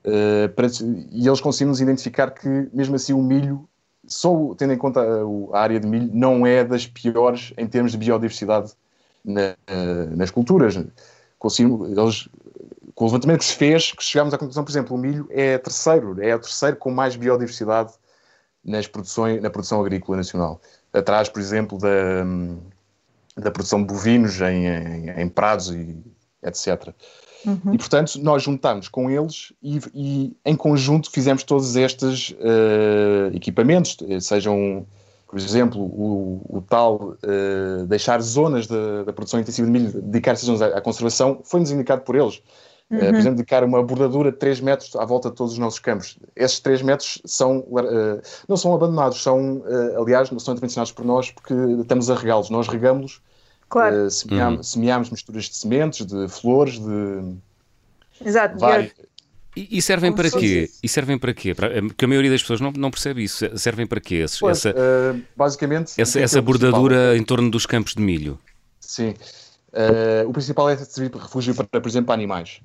Uh, 0.05 0.47
para, 0.55 0.67
e 1.11 1.27
eles 1.27 1.41
conseguimos 1.41 1.81
identificar 1.81 2.31
que, 2.31 2.69
mesmo 2.73 2.95
assim, 2.95 3.13
o 3.13 3.21
milho, 3.21 3.67
só 4.07 4.55
tendo 4.57 4.73
em 4.73 4.77
conta 4.77 5.01
a, 5.01 5.57
a 5.57 5.61
área 5.61 5.79
de 5.79 5.85
milho, 5.85 6.09
não 6.13 6.47
é 6.47 6.63
das 6.63 6.87
piores 6.87 7.53
em 7.57 7.67
termos 7.67 7.91
de 7.91 7.97
biodiversidade 7.97 8.71
na, 9.23 9.55
uh, 9.69 10.15
nas 10.15 10.31
culturas. 10.31 10.79
Conseguimos, 11.37 11.89
eles 11.97 12.29
com 12.99 13.05
o 13.05 13.07
levantamento 13.07 13.39
que 13.39 13.45
se 13.45 13.55
fez, 13.55 13.93
que 13.93 14.03
chegámos 14.03 14.33
à 14.33 14.37
conclusão, 14.37 14.61
por 14.61 14.71
exemplo, 14.71 14.93
o 14.93 14.99
milho 14.99 15.25
é 15.31 15.57
terceiro, 15.57 16.21
é 16.21 16.35
o 16.35 16.39
terceiro 16.39 16.75
com 16.75 16.91
mais 16.91 17.15
biodiversidade 17.15 17.93
nas 18.61 18.87
produções, 18.87 19.41
na 19.41 19.49
produção 19.49 19.79
agrícola 19.79 20.17
nacional. 20.17 20.59
Atrás, 20.91 21.29
por 21.29 21.39
exemplo, 21.39 21.77
da, 21.77 22.25
da 23.41 23.51
produção 23.51 23.79
de 23.79 23.85
bovinos 23.85 24.41
em, 24.41 24.67
em, 24.67 25.09
em 25.11 25.29
prados 25.29 25.69
e 25.69 25.97
etc. 26.43 26.93
Uhum. 27.45 27.73
E, 27.73 27.77
portanto, 27.77 28.19
nós 28.21 28.43
juntámos 28.43 28.89
com 28.89 29.09
eles 29.09 29.53
e, 29.63 29.79
e 29.95 30.37
em 30.43 30.55
conjunto 30.57 31.09
fizemos 31.09 31.43
todos 31.43 31.77
estes 31.77 32.31
uh, 32.31 33.33
equipamentos, 33.33 33.95
sejam, 34.19 34.85
por 35.25 35.39
exemplo, 35.39 35.81
o, 35.81 36.41
o 36.49 36.61
tal 36.61 36.95
uh, 36.97 37.85
deixar 37.87 38.21
zonas 38.21 38.67
da, 38.67 39.03
da, 39.05 39.13
produção 39.13 39.39
intensiva 39.39 39.65
de 39.65 39.71
milho, 39.71 40.01
dedicar 40.01 40.33
essas 40.33 40.47
zonas 40.47 40.61
à, 40.61 40.79
à 40.79 40.81
conservação, 40.81 41.39
foi-nos 41.45 41.71
indicado 41.71 42.01
por 42.01 42.17
eles. 42.17 42.41
Uhum. 42.89 42.97
Uh, 42.97 43.01
por 43.01 43.15
exemplo, 43.15 43.35
dedicar 43.35 43.63
uma 43.63 43.83
bordadura 43.83 44.31
de 44.31 44.37
3 44.37 44.61
metros 44.61 44.95
à 44.95 45.05
volta 45.05 45.29
de 45.29 45.35
todos 45.35 45.53
os 45.53 45.59
nossos 45.59 45.79
campos. 45.79 46.17
Esses 46.35 46.59
3 46.59 46.81
metros 46.81 47.21
são, 47.23 47.59
uh, 47.59 48.21
não 48.47 48.57
são 48.57 48.73
abandonados, 48.73 49.21
são, 49.21 49.57
uh, 49.57 50.01
aliás, 50.01 50.31
não 50.31 50.39
são 50.39 50.53
intervencionados 50.53 50.91
por 50.91 51.05
nós 51.05 51.29
porque 51.29 51.53
estamos 51.81 52.09
a 52.09 52.15
regá-los. 52.15 52.49
Nós 52.49 52.67
regamos-los, 52.67 53.21
claro. 53.69 54.07
uh, 54.07 54.09
semeamos, 54.09 54.57
uhum. 54.57 54.63
semeamos, 54.63 55.09
misturas 55.11 55.45
de 55.45 55.55
sementes, 55.55 56.05
de 56.05 56.27
flores, 56.27 56.79
de. 56.79 57.35
Exato, 58.25 58.57
e, 59.55 59.77
e, 59.77 59.81
servem 59.81 60.13
para 60.13 60.29
quê? 60.29 60.69
E 60.81 60.87
servem 60.87 61.17
para 61.17 61.33
quê? 61.33 61.53
Porque 61.55 62.05
a 62.05 62.07
maioria 62.07 62.29
das 62.29 62.41
pessoas 62.41 62.61
não, 62.61 62.71
não 62.71 62.91
percebe 62.91 63.23
isso. 63.23 63.45
Servem 63.57 63.85
para 63.85 63.99
quê? 63.99 64.25
pois, 64.39 64.57
essa, 64.57 64.75
basicamente. 65.35 65.99
Essa, 65.99 66.19
essa 66.19 66.41
bordadura 66.41 67.17
em 67.17 67.23
torno 67.23 67.49
dos 67.49 67.65
campos 67.65 67.93
de 67.95 68.01
milho. 68.01 68.39
Sim. 68.79 69.15
Uh, 69.73 70.27
o 70.27 70.33
principal 70.33 70.69
é 70.69 70.77
servir 70.77 71.11
de 71.11 71.17
refúgio 71.19 71.53
para, 71.53 71.79
por 71.79 71.87
exemplo, 71.87 72.07
para 72.07 72.15
animais, 72.15 72.61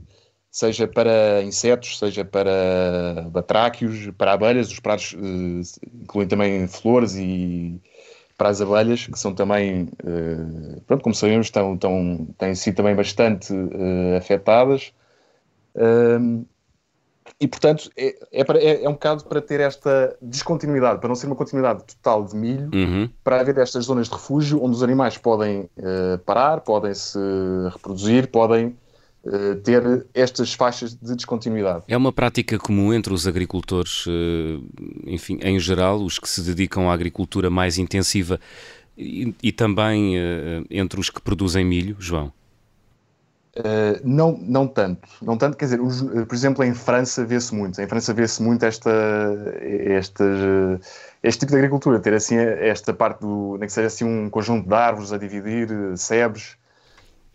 seja 0.50 0.88
para 0.88 1.42
insetos, 1.42 1.98
seja 1.98 2.24
para 2.24 3.26
batráquios, 3.30 4.10
para 4.16 4.32
abelhas, 4.32 4.70
os 4.70 4.80
pratos 4.80 5.12
uh, 5.12 5.80
incluem 6.02 6.26
também 6.26 6.66
flores 6.66 7.14
e 7.16 7.80
para 8.38 8.48
as 8.48 8.60
abelhas, 8.60 9.06
que 9.06 9.18
são 9.18 9.34
também, 9.34 9.88
uh, 10.02 10.80
pronto, 10.86 11.02
como 11.02 11.14
sabemos, 11.14 11.46
estão, 11.46 11.74
estão, 11.74 12.26
têm 12.38 12.54
sido 12.54 12.76
também 12.76 12.94
bastante 12.94 13.52
afetadas. 14.16 14.92
E, 17.40 17.48
portanto, 17.48 17.90
é, 17.96 18.14
é, 18.32 18.44
para, 18.44 18.58
é, 18.58 18.84
é, 18.84 18.88
um 18.88 18.92
bocado 18.92 19.24
para 19.24 19.40
ter 19.40 19.60
esta 19.60 20.16
descontinuidade, 20.22 21.00
para 21.00 21.08
não 21.08 21.16
ser 21.16 21.26
uma 21.26 21.34
continuidade 21.34 21.82
total 21.84 22.24
de 22.24 22.36
milho, 22.36 22.70
uhum. 22.72 23.10
para 23.24 23.40
haver 23.40 23.58
estas 23.58 23.86
zonas 23.86 24.08
de 24.08 24.14
refúgio 24.14 24.62
onde 24.62 24.76
os 24.76 24.82
animais 24.82 25.18
podem 25.18 25.62
uh, 25.76 26.18
parar, 26.24 26.60
podem 26.60 26.94
se 26.94 27.18
reproduzir, 27.72 28.28
podem 28.28 28.76
uh, 29.24 29.56
ter 29.64 30.06
estas 30.14 30.54
faixas 30.54 30.94
de 30.94 31.16
descontinuidade. 31.16 31.84
É 31.88 31.96
uma 31.96 32.12
prática 32.12 32.56
comum 32.56 32.94
entre 32.94 33.12
os 33.12 33.26
agricultores, 33.26 34.06
uh, 34.06 34.10
enfim, 35.04 35.38
em 35.42 35.58
geral, 35.58 36.00
os 36.02 36.20
que 36.20 36.28
se 36.28 36.40
dedicam 36.40 36.88
à 36.88 36.94
agricultura 36.94 37.50
mais 37.50 37.78
intensiva 37.78 38.38
e, 38.96 39.34
e 39.42 39.50
também 39.50 40.14
entre 40.70 41.00
os 41.00 41.10
que 41.10 41.20
produzem 41.20 41.64
milho, 41.64 41.96
João? 41.98 42.32
Uh, 43.56 44.00
não, 44.02 44.36
não 44.36 44.66
tanto, 44.66 45.08
não 45.22 45.38
tanto, 45.38 45.56
quer 45.56 45.66
dizer, 45.66 45.80
os, 45.80 46.00
uh, 46.00 46.26
por 46.26 46.34
exemplo, 46.34 46.64
em 46.64 46.74
França 46.74 47.24
vê-se 47.24 47.54
muito, 47.54 47.80
em 47.80 47.86
França 47.86 48.12
vê-se 48.12 48.42
muito 48.42 48.64
esta, 48.64 48.90
esta, 49.62 50.24
este 51.22 51.38
tipo 51.38 51.52
de 51.52 51.58
agricultura, 51.58 52.00
ter 52.00 52.14
assim 52.14 52.36
esta 52.36 52.92
parte 52.92 53.20
do, 53.20 53.56
nem 53.56 53.68
que 53.68 53.72
seja 53.72 53.86
assim 53.86 54.04
um 54.04 54.28
conjunto 54.28 54.68
de 54.68 54.74
árvores 54.74 55.12
a 55.12 55.18
dividir, 55.18 55.68
sebes. 55.96 56.56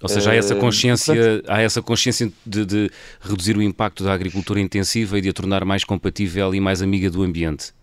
Ou 0.02 0.10
seja, 0.10 0.32
há 0.32 0.36
essa 0.36 0.56
consciência, 0.56 1.16
portanto, 1.16 1.46
há 1.50 1.62
essa 1.62 1.82
consciência 1.82 2.30
de, 2.46 2.66
de, 2.66 2.92
reduzir 3.22 3.56
o 3.56 3.62
impacto 3.62 4.04
da 4.04 4.12
agricultura 4.12 4.60
intensiva 4.60 5.18
e 5.18 5.22
de 5.22 5.30
a 5.30 5.34
tornar 5.34 5.64
mais 5.64 5.86
compatível 5.86 6.54
e 6.54 6.60
mais 6.60 6.82
amiga 6.82 7.10
do 7.10 7.24
ambiente. 7.24 7.74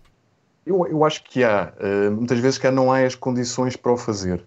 Eu, 0.63 0.85
eu 0.85 1.03
acho 1.03 1.23
que 1.23 1.43
há, 1.43 1.73
muitas 2.11 2.37
vezes 2.37 2.59
que 2.59 2.69
não 2.69 2.91
há 2.91 2.99
as 2.99 3.15
condições 3.15 3.75
para 3.75 3.91
o 3.91 3.97
fazer. 3.97 4.43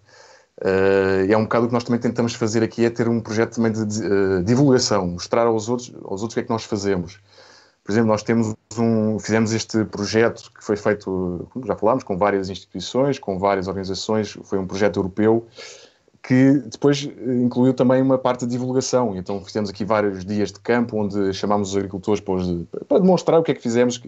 Uh, 0.60 1.30
é 1.30 1.36
um 1.36 1.44
bocado 1.44 1.64
o 1.64 1.68
que 1.68 1.74
nós 1.74 1.84
também 1.84 2.00
tentamos 2.00 2.34
fazer 2.34 2.62
aqui, 2.62 2.84
é 2.84 2.90
ter 2.90 3.08
um 3.08 3.20
projeto 3.20 3.54
também 3.54 3.72
de, 3.72 3.84
de 3.86 4.02
uh, 4.02 4.42
divulgação, 4.44 5.06
mostrar 5.06 5.46
aos 5.46 5.68
outros, 5.68 5.90
aos 6.04 6.20
outros 6.20 6.32
o 6.32 6.34
que 6.34 6.40
é 6.40 6.42
que 6.42 6.50
nós 6.50 6.64
fazemos. 6.64 7.18
Por 7.82 7.92
exemplo, 7.92 8.08
nós 8.08 8.22
temos 8.22 8.54
um, 8.78 9.18
fizemos 9.18 9.52
este 9.52 9.84
projeto 9.84 10.52
que 10.52 10.62
foi 10.62 10.76
feito, 10.76 11.48
como 11.50 11.66
já 11.66 11.74
falámos, 11.74 12.04
com 12.04 12.16
várias 12.16 12.50
instituições, 12.50 13.18
com 13.18 13.38
várias 13.38 13.68
organizações, 13.68 14.38
foi 14.44 14.58
um 14.58 14.66
projeto 14.66 14.98
europeu 14.98 15.46
que 16.22 16.52
depois 16.66 17.08
eh, 17.08 17.34
incluiu 17.36 17.72
também 17.72 18.02
uma 18.02 18.18
parte 18.18 18.44
de 18.44 18.52
divulgação. 18.52 19.16
Então 19.16 19.42
fizemos 19.44 19.70
aqui 19.70 19.84
vários 19.84 20.24
dias 20.24 20.52
de 20.52 20.60
campo 20.60 20.98
onde 20.98 21.32
chamámos 21.32 21.70
os 21.70 21.76
agricultores 21.76 22.20
para, 22.20 22.84
para 22.86 22.98
demonstrar 22.98 23.40
o 23.40 23.42
que 23.42 23.52
é 23.52 23.54
que 23.54 23.62
fizemos, 23.62 24.00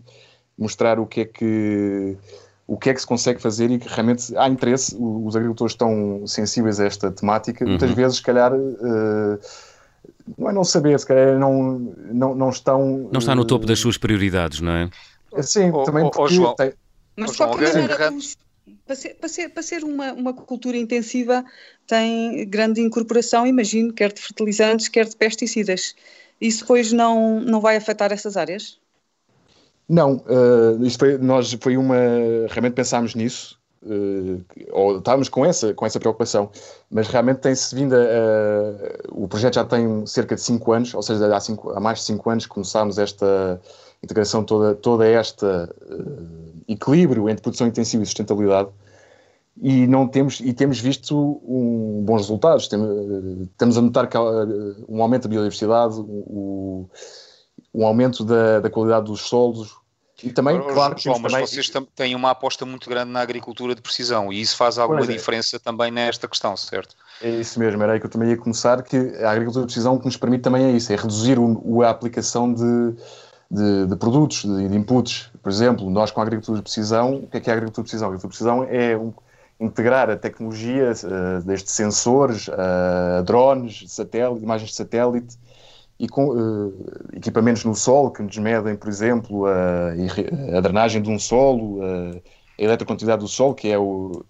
mostrar 0.58 1.00
o 1.00 1.06
que 1.06 1.22
é 1.22 1.24
que 1.24 2.16
o 2.66 2.76
que 2.76 2.90
é 2.90 2.94
que 2.94 3.00
se 3.00 3.06
consegue 3.06 3.40
fazer 3.40 3.70
e 3.70 3.78
que 3.78 3.88
realmente 3.88 4.36
há 4.36 4.48
interesse, 4.48 4.96
os 4.98 5.34
agricultores 5.36 5.72
estão 5.72 6.26
sensíveis 6.26 6.80
a 6.80 6.86
esta 6.86 7.10
temática, 7.10 7.64
uhum. 7.64 7.70
muitas 7.70 7.90
vezes, 7.90 8.16
se 8.16 8.22
calhar, 8.22 8.52
uh, 8.54 9.38
não 10.38 10.50
é 10.50 10.52
não 10.52 10.64
saber, 10.64 10.98
se 10.98 11.06
calhar 11.06 11.38
não, 11.38 11.94
não, 12.12 12.34
não 12.34 12.50
estão... 12.50 13.08
Não 13.12 13.18
está 13.18 13.34
no 13.34 13.44
topo 13.44 13.66
das 13.66 13.78
suas 13.78 13.98
prioridades, 13.98 14.60
não 14.60 14.72
é? 14.72 14.90
Sim, 15.42 15.70
oh, 15.72 15.82
também 15.82 16.08
porque... 16.10 16.38
Oh, 16.38 16.54
tem... 16.54 16.72
Mas 17.16 17.32
de 17.32 17.36
qualquer 17.36 17.72
maneira, 17.74 18.12
para 18.86 18.96
ser, 18.96 19.14
para 19.14 19.28
ser, 19.28 19.48
para 19.50 19.62
ser 19.62 19.84
uma, 19.84 20.12
uma 20.12 20.32
cultura 20.32 20.76
intensiva 20.76 21.44
tem 21.86 22.48
grande 22.48 22.80
incorporação, 22.80 23.46
imagino, 23.46 23.92
quer 23.92 24.12
de 24.12 24.20
fertilizantes, 24.20 24.88
quer 24.88 25.06
de 25.06 25.16
pesticidas. 25.16 25.94
Isso 26.40 26.60
depois 26.60 26.92
não, 26.92 27.40
não 27.40 27.60
vai 27.60 27.76
afetar 27.76 28.12
essas 28.12 28.36
áreas? 28.36 28.78
Não, 29.88 30.16
uh, 30.16 30.90
foi, 30.98 31.18
nós 31.18 31.52
foi 31.60 31.76
uma. 31.76 31.96
Realmente 32.48 32.74
pensámos 32.74 33.14
nisso. 33.14 33.58
uh, 33.82 34.42
ou 34.70 34.98
estávamos 34.98 35.28
com 35.28 35.44
essa, 35.44 35.74
com 35.74 35.84
essa 35.84 35.98
preocupação, 35.98 36.50
mas 36.90 37.08
realmente 37.08 37.38
tem-se 37.38 37.74
vindo 37.74 37.94
a, 37.94 37.98
O 39.10 39.28
projeto 39.28 39.54
já 39.54 39.64
tem 39.64 40.06
cerca 40.06 40.34
de 40.34 40.40
5 40.40 40.72
anos, 40.72 40.94
ou 40.94 41.02
seja, 41.02 41.34
há, 41.34 41.40
cinco, 41.40 41.70
há 41.70 41.80
mais 41.80 41.98
de 41.98 42.04
5 42.04 42.30
anos 42.30 42.46
começámos 42.46 42.98
esta 42.98 43.60
integração, 44.02 44.44
toda, 44.44 44.74
toda 44.74 45.06
esta 45.06 45.68
uh, 45.82 46.62
equilíbrio 46.68 47.28
entre 47.28 47.42
produção 47.42 47.66
intensiva 47.66 48.02
e 48.02 48.06
sustentabilidade 48.06 48.68
e 49.60 49.86
não 49.86 50.08
temos 50.08 50.40
e 50.40 50.52
temos 50.52 50.80
visto 50.80 51.40
um, 51.46 52.02
bons 52.04 52.22
resultados. 52.22 52.68
Tem, 52.68 52.80
estamos 53.42 53.76
a 53.76 53.82
notar 53.82 54.08
que 54.08 54.16
há 54.16 54.22
um 54.88 55.02
aumento 55.02 55.24
da 55.24 55.28
biodiversidade, 55.28 56.00
um, 56.00 56.86
um 57.74 57.86
aumento 57.86 58.24
da, 58.24 58.60
da, 58.60 58.70
qualidade 58.70 59.06
dos 59.06 59.22
solos. 59.22 59.76
E 60.22 60.30
também, 60.30 60.58
oh, 60.58 60.72
claro, 60.72 60.94
João, 60.98 61.18
mas 61.18 61.32
também... 61.32 61.46
vocês 61.46 61.72
têm 61.96 62.14
uma 62.14 62.30
aposta 62.30 62.64
muito 62.64 62.88
grande 62.88 63.10
na 63.10 63.20
agricultura 63.20 63.74
de 63.74 63.82
precisão 63.82 64.32
e 64.32 64.40
isso 64.40 64.56
faz 64.56 64.78
alguma 64.78 65.02
é. 65.02 65.06
diferença 65.06 65.58
também 65.58 65.90
nesta 65.90 66.28
questão, 66.28 66.56
certo? 66.56 66.94
É 67.20 67.28
isso 67.28 67.58
mesmo, 67.58 67.82
era 67.82 67.94
aí 67.94 68.00
que 68.00 68.06
eu 68.06 68.10
também 68.10 68.28
ia 68.28 68.36
começar, 68.36 68.82
que 68.82 68.96
a 68.96 69.30
agricultura 69.30 69.64
de 69.64 69.72
precisão 69.72 69.98
que 69.98 70.04
nos 70.04 70.16
permite 70.16 70.42
também 70.42 70.64
é 70.64 70.70
isso, 70.70 70.92
é 70.92 70.96
reduzir 70.96 71.38
o, 71.40 71.82
a 71.82 71.90
aplicação 71.90 72.52
de, 72.52 72.94
de, 73.50 73.86
de 73.86 73.96
produtos, 73.96 74.42
de, 74.42 74.68
de, 74.68 74.76
inputs. 74.76 75.28
Por 75.42 75.50
exemplo, 75.50 75.90
nós 75.90 76.12
com 76.12 76.20
a 76.20 76.22
agricultura 76.22 76.58
de 76.58 76.62
precisão, 76.62 77.16
o 77.16 77.26
que 77.26 77.38
é 77.38 77.40
que 77.40 77.50
é 77.50 77.52
a 77.52 77.56
agricultura 77.56 77.84
de 77.84 77.90
precisão? 77.90 78.06
A 78.06 78.10
agricultura 78.10 78.30
de 78.30 78.38
precisão 78.38 78.64
é 78.70 78.96
um, 78.96 79.12
integrar 79.58 80.08
a 80.08 80.16
tecnologia 80.16 80.92
uh, 80.92 81.42
destes 81.44 81.72
sensores, 81.72 82.46
uh, 82.48 83.22
drones, 83.24 83.84
satélite, 83.88 84.42
imagens 84.42 84.70
de 84.70 84.76
satélite 84.76 85.36
e 86.02 86.08
com 86.08 86.30
uh, 86.30 86.74
equipamentos 87.12 87.64
no 87.64 87.76
solo 87.76 88.10
que 88.10 88.24
nos 88.24 88.36
medem, 88.36 88.74
por 88.74 88.88
exemplo, 88.88 89.46
a, 89.46 89.92
a 90.58 90.60
drenagem 90.60 91.00
de 91.00 91.08
um 91.08 91.16
solo, 91.16 91.80
a 91.80 92.20
eletrocontividade 92.58 93.20
do 93.22 93.28
solo, 93.28 93.54
que 93.54 93.68
é 93.70 93.78
o, 93.78 94.24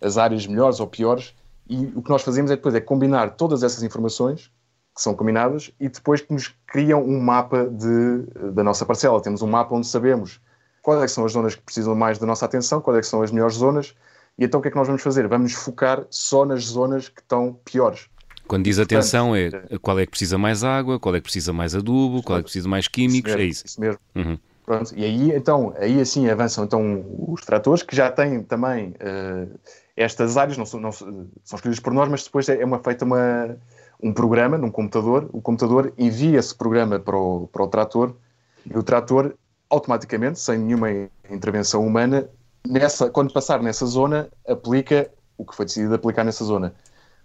as 0.00 0.16
áreas 0.16 0.46
melhores 0.46 0.78
ou 0.78 0.86
piores. 0.86 1.34
E 1.68 1.86
o 1.96 2.00
que 2.00 2.10
nós 2.10 2.22
fazemos 2.22 2.48
é 2.52 2.54
depois 2.54 2.76
é 2.76 2.80
combinar 2.80 3.30
todas 3.30 3.64
essas 3.64 3.82
informações 3.82 4.52
que 4.94 5.02
são 5.02 5.14
combinadas 5.14 5.72
e 5.80 5.88
depois 5.88 6.20
que 6.20 6.32
nos 6.32 6.54
criam 6.64 7.02
um 7.02 7.20
mapa 7.20 7.66
de, 7.66 8.52
da 8.52 8.62
nossa 8.62 8.86
parcela. 8.86 9.20
Temos 9.20 9.42
um 9.42 9.48
mapa 9.48 9.74
onde 9.74 9.88
sabemos 9.88 10.40
quais 10.80 11.02
é 11.02 11.08
são 11.08 11.24
as 11.24 11.32
zonas 11.32 11.56
que 11.56 11.62
precisam 11.62 11.96
mais 11.96 12.20
da 12.20 12.26
nossa 12.26 12.44
atenção, 12.44 12.80
quais 12.80 13.00
é 13.00 13.02
são 13.02 13.20
as 13.20 13.32
melhores 13.32 13.56
zonas 13.56 13.96
e 14.38 14.44
então 14.44 14.60
o 14.60 14.62
que 14.62 14.68
é 14.68 14.70
que 14.70 14.76
nós 14.76 14.86
vamos 14.86 15.02
fazer? 15.02 15.26
Vamos 15.26 15.54
focar 15.54 16.06
só 16.08 16.44
nas 16.44 16.64
zonas 16.64 17.08
que 17.08 17.20
estão 17.20 17.58
piores. 17.64 18.08
Quando 18.46 18.64
diz 18.64 18.76
Portanto, 18.76 18.98
atenção, 18.98 19.34
é 19.34 19.50
qual 19.80 19.98
é 19.98 20.04
que 20.04 20.10
precisa 20.10 20.38
mais 20.38 20.62
água, 20.62 20.98
qual 21.00 21.14
é 21.14 21.18
que 21.18 21.24
precisa 21.24 21.52
mais 21.52 21.74
adubo, 21.74 22.22
qual 22.22 22.38
é 22.38 22.40
que 22.40 22.44
precisa 22.44 22.68
mais 22.68 22.88
químicos, 22.88 23.32
isso 23.32 23.36
mesmo, 23.36 23.42
é 23.42 23.44
isso. 23.44 23.66
Isso 23.66 23.80
mesmo. 23.80 23.98
Uhum. 24.14 24.38
Pronto, 24.66 24.92
e 24.96 25.04
aí, 25.04 25.30
então, 25.30 25.72
aí 25.78 26.00
assim 26.00 26.28
avançam 26.28 26.64
então, 26.64 27.04
os 27.28 27.40
tratores 27.42 27.84
que 27.84 27.94
já 27.94 28.10
têm 28.10 28.42
também 28.42 28.88
uh, 28.88 29.58
estas 29.96 30.36
áreas, 30.36 30.58
não 30.58 30.66
são, 30.66 30.80
não, 30.80 30.90
são 30.90 31.06
escolhidas 31.54 31.78
por 31.78 31.92
nós, 31.92 32.08
mas 32.08 32.24
depois 32.24 32.48
é 32.48 32.64
uma, 32.64 32.80
feita 32.80 33.04
uma, 33.04 33.56
um 34.02 34.12
programa 34.12 34.58
num 34.58 34.70
computador, 34.70 35.30
o 35.32 35.40
computador 35.40 35.92
envia 35.96 36.40
esse 36.40 36.52
programa 36.52 36.98
para 36.98 37.16
o, 37.16 37.46
para 37.46 37.62
o 37.62 37.68
trator 37.68 38.16
e 38.68 38.76
o 38.76 38.82
trator 38.82 39.34
automaticamente, 39.70 40.40
sem 40.40 40.58
nenhuma 40.58 40.90
intervenção 41.30 41.86
humana, 41.86 42.28
nessa, 42.66 43.08
quando 43.08 43.32
passar 43.32 43.62
nessa 43.62 43.86
zona, 43.86 44.28
aplica 44.48 45.08
o 45.38 45.44
que 45.44 45.54
foi 45.54 45.66
decidido 45.66 45.94
aplicar 45.94 46.24
nessa 46.24 46.44
zona. 46.44 46.74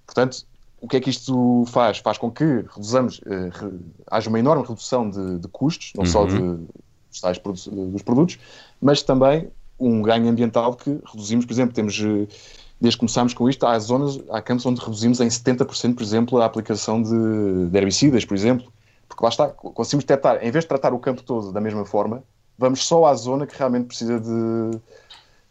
Portanto, 0.06 0.46
o 0.82 0.88
que 0.88 0.98
é 0.98 1.00
que 1.00 1.10
isto 1.12 1.64
faz? 1.68 2.00
Faz 2.00 2.18
com 2.18 2.32
que 2.32 2.44
reduzamos, 2.44 3.20
uh, 3.20 3.50
re, 3.52 3.80
haja 4.08 4.30
uma 4.30 4.40
enorme 4.40 4.66
redução 4.68 5.10
de, 5.10 5.38
de 5.38 5.48
custos, 5.48 5.94
não 5.96 6.04
uhum. 6.04 6.10
só 6.10 6.26
de, 6.26 6.38
dos, 6.38 7.38
produtos, 7.38 7.68
dos 7.68 8.02
produtos, 8.02 8.40
mas 8.82 9.04
também 9.04 9.50
um 9.80 10.02
ganho 10.02 10.28
ambiental 10.28 10.76
que 10.76 11.00
reduzimos, 11.06 11.46
por 11.46 11.54
exemplo, 11.54 11.74
temos, 11.74 12.00
eh, 12.00 12.28
desde 12.80 12.98
que 12.98 13.00
começámos 13.00 13.34
com 13.34 13.50
isto, 13.50 13.66
há 13.66 13.78
zonas, 13.80 14.20
há 14.30 14.40
campos 14.40 14.66
onde 14.66 14.80
reduzimos 14.80 15.20
em 15.20 15.28
70%, 15.28 15.96
por 15.96 16.04
exemplo, 16.04 16.40
a 16.40 16.46
aplicação 16.46 17.02
de, 17.02 17.68
de 17.68 17.78
herbicidas, 17.78 18.24
por 18.24 18.36
exemplo, 18.36 18.72
porque 19.08 19.24
lá 19.24 19.30
está, 19.30 19.48
conseguimos 19.48 20.06
detectar, 20.06 20.38
em 20.38 20.52
vez 20.52 20.64
de 20.64 20.68
tratar 20.68 20.94
o 20.94 21.00
campo 21.00 21.24
todo 21.24 21.52
da 21.52 21.60
mesma 21.60 21.84
forma, 21.84 22.24
vamos 22.58 22.86
só 22.86 23.06
à 23.06 23.14
zona 23.16 23.48
que 23.48 23.58
realmente 23.58 23.88
precisa 23.88 24.20
de, 24.20 24.80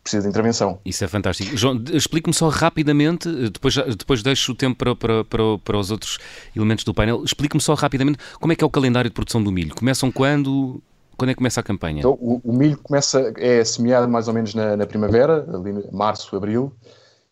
precisa 0.02 0.22
de 0.22 0.28
intervenção. 0.28 0.78
Isso 0.84 1.04
é 1.04 1.08
fantástico. 1.08 1.56
João, 1.56 1.82
explique-me 1.92 2.34
só 2.34 2.48
rapidamente, 2.48 3.28
depois, 3.50 3.74
depois 3.96 4.22
deixo 4.22 4.52
o 4.52 4.54
tempo 4.54 4.76
para, 4.76 4.96
para, 4.96 5.24
para, 5.24 5.58
para 5.58 5.78
os 5.78 5.90
outros 5.90 6.18
elementos 6.54 6.84
do 6.84 6.94
painel, 6.94 7.22
explique-me 7.24 7.60
só 7.60 7.74
rapidamente 7.74 8.18
como 8.40 8.52
é 8.52 8.56
que 8.56 8.64
é 8.64 8.66
o 8.66 8.70
calendário 8.70 9.10
de 9.10 9.14
produção 9.14 9.42
do 9.42 9.52
milho. 9.52 9.74
Começam 9.74 10.10
quando? 10.10 10.82
Quando 11.16 11.30
é 11.30 11.34
que 11.34 11.38
começa 11.38 11.60
a 11.60 11.62
campanha? 11.62 11.98
Então, 11.98 12.12
o, 12.12 12.40
o 12.42 12.52
milho 12.52 12.78
começa, 12.78 13.32
é 13.36 13.62
semeado 13.62 14.08
mais 14.08 14.26
ou 14.26 14.32
menos 14.32 14.54
na, 14.54 14.74
na 14.76 14.86
primavera, 14.86 15.46
ali 15.54 15.84
março, 15.92 16.34
abril, 16.34 16.72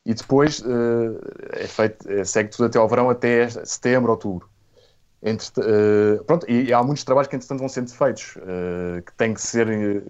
e 0.05 0.13
depois 0.13 0.61
uh, 0.61 1.19
é 1.53 1.67
feito, 1.67 2.11
é, 2.11 2.23
segue 2.25 2.51
tudo 2.51 2.67
até 2.67 2.79
ao 2.79 2.89
verão, 2.89 3.09
até 3.09 3.49
setembro, 3.49 4.11
outubro. 4.11 4.49
Entre, 5.23 5.49
uh, 5.61 6.23
pronto, 6.25 6.45
e, 6.49 6.65
e, 6.65 6.73
há 6.73 6.83
muitos 6.83 7.03
trabalhos 7.03 7.29
que 7.29 7.37
entretanto 7.37 7.61
vão 7.61 7.69
sendo 7.69 7.91
feitos, 7.91 8.37
uh, 8.37 9.03
que 9.03 9.13
têm 9.15 9.35
que 9.35 9.41
ser 9.41 10.05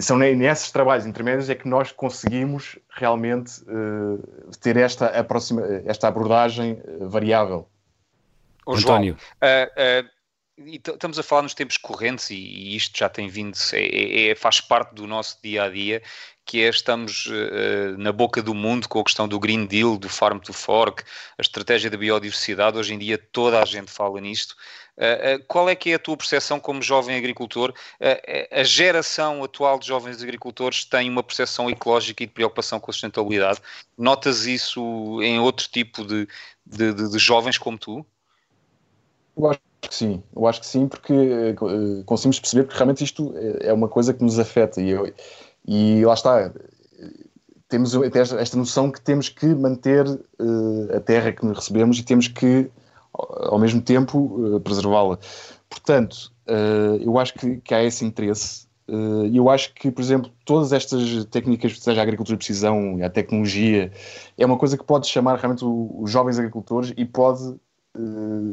são 0.00 0.18
nesses 0.18 0.70
trabalhos 0.70 1.06
intermédios 1.06 1.48
é 1.48 1.54
que 1.54 1.68
nós 1.68 1.92
conseguimos 1.92 2.78
realmente 2.90 3.62
uh, 3.62 4.20
ter 4.60 4.76
esta, 4.76 5.06
aproxima, 5.06 5.62
esta 5.84 6.08
abordagem 6.08 6.80
uh, 6.84 7.08
variável. 7.08 7.68
Oh, 8.66 8.74
António. 8.74 9.16
uh, 9.42 10.15
estamos 10.58 11.18
a 11.18 11.22
falar 11.22 11.42
nos 11.42 11.54
tempos 11.54 11.76
correntes 11.76 12.30
e, 12.30 12.76
isto 12.76 12.98
já 12.98 13.08
tem 13.08 13.28
vindo, 13.28 13.56
é, 13.72 14.30
é, 14.30 14.34
faz 14.34 14.60
parte 14.60 14.94
do 14.94 15.06
nosso 15.06 15.38
dia 15.42 15.64
a 15.64 15.68
dia, 15.68 16.02
que 16.44 16.62
é 16.62 16.68
estamos 16.68 17.26
uh, 17.26 17.98
na 17.98 18.12
boca 18.12 18.40
do 18.40 18.54
mundo 18.54 18.88
com 18.88 19.00
a 19.00 19.04
questão 19.04 19.26
do 19.26 19.38
Green 19.38 19.66
Deal, 19.66 19.98
do 19.98 20.08
Farm 20.08 20.38
to 20.38 20.52
Fork, 20.52 21.02
a 21.36 21.42
estratégia 21.42 21.90
da 21.90 21.96
biodiversidade. 21.96 22.78
Hoje 22.78 22.94
em 22.94 22.98
dia 22.98 23.18
toda 23.18 23.60
a 23.60 23.64
gente 23.64 23.90
fala 23.90 24.20
nisto. 24.20 24.54
Uh, 24.96 25.36
uh, 25.36 25.44
qual 25.48 25.68
é 25.68 25.74
que 25.74 25.90
é 25.90 25.94
a 25.94 25.98
tua 25.98 26.16
percepção 26.16 26.60
como 26.60 26.80
jovem 26.80 27.16
agricultor? 27.16 27.74
a 28.50 28.62
geração 28.62 29.42
atual 29.42 29.78
de 29.78 29.88
jovens 29.88 30.22
agricultores 30.22 30.84
tem 30.84 31.10
uma 31.10 31.22
percepção 31.22 31.68
ecológica 31.68 32.22
e 32.22 32.26
de 32.26 32.32
preocupação 32.32 32.78
com 32.78 32.90
a 32.90 32.94
sustentabilidade. 32.94 33.60
Notas 33.98 34.46
isso 34.46 35.20
em 35.22 35.40
outro 35.40 35.68
tipo 35.68 36.04
de, 36.04 36.28
de, 36.64 36.94
de, 36.94 37.10
de 37.10 37.18
jovens 37.18 37.58
como 37.58 37.76
tu? 37.76 38.06
Eu 39.36 39.50
acho 39.50 39.65
sim, 39.90 40.22
eu 40.34 40.46
acho 40.46 40.60
que 40.60 40.66
sim, 40.66 40.88
porque 40.88 41.54
conseguimos 42.04 42.40
perceber 42.40 42.66
que 42.66 42.74
realmente 42.74 43.04
isto 43.04 43.34
é 43.60 43.72
uma 43.72 43.88
coisa 43.88 44.12
que 44.12 44.22
nos 44.22 44.38
afeta 44.38 44.80
e 44.80 44.90
eu, 44.90 45.12
e 45.66 46.04
lá 46.04 46.14
está, 46.14 46.52
temos 47.68 47.94
esta 48.14 48.56
noção 48.56 48.90
que 48.90 49.00
temos 49.00 49.28
que 49.28 49.46
manter 49.46 50.06
uh, 50.06 50.96
a 50.96 51.00
terra 51.00 51.32
que 51.32 51.44
recebemos 51.46 51.98
e 51.98 52.04
temos 52.04 52.28
que, 52.28 52.70
ao 53.12 53.58
mesmo 53.58 53.80
tempo, 53.80 54.18
uh, 54.18 54.60
preservá-la. 54.60 55.18
Portanto, 55.68 56.32
eu 57.00 57.18
acho 57.18 57.34
que, 57.34 57.56
que, 57.56 57.74
há 57.74 57.82
esse 57.82 58.04
interesse. 58.04 58.68
E 59.28 59.36
eu 59.36 59.50
acho 59.50 59.74
que, 59.74 59.90
por 59.90 60.00
exemplo, 60.00 60.30
todas 60.44 60.72
estas 60.72 61.24
técnicas, 61.24 61.76
seja 61.80 62.00
a 62.00 62.04
agricultura 62.04 62.36
de 62.36 62.38
precisão, 62.38 63.04
a 63.04 63.10
tecnologia, 63.10 63.90
é 64.38 64.46
uma 64.46 64.56
coisa 64.56 64.78
que 64.78 64.84
pode 64.84 65.08
chamar 65.08 65.36
realmente 65.40 65.64
os 65.64 66.08
jovens 66.08 66.38
agricultores 66.38 66.94
e 66.96 67.04
pode 67.04 67.56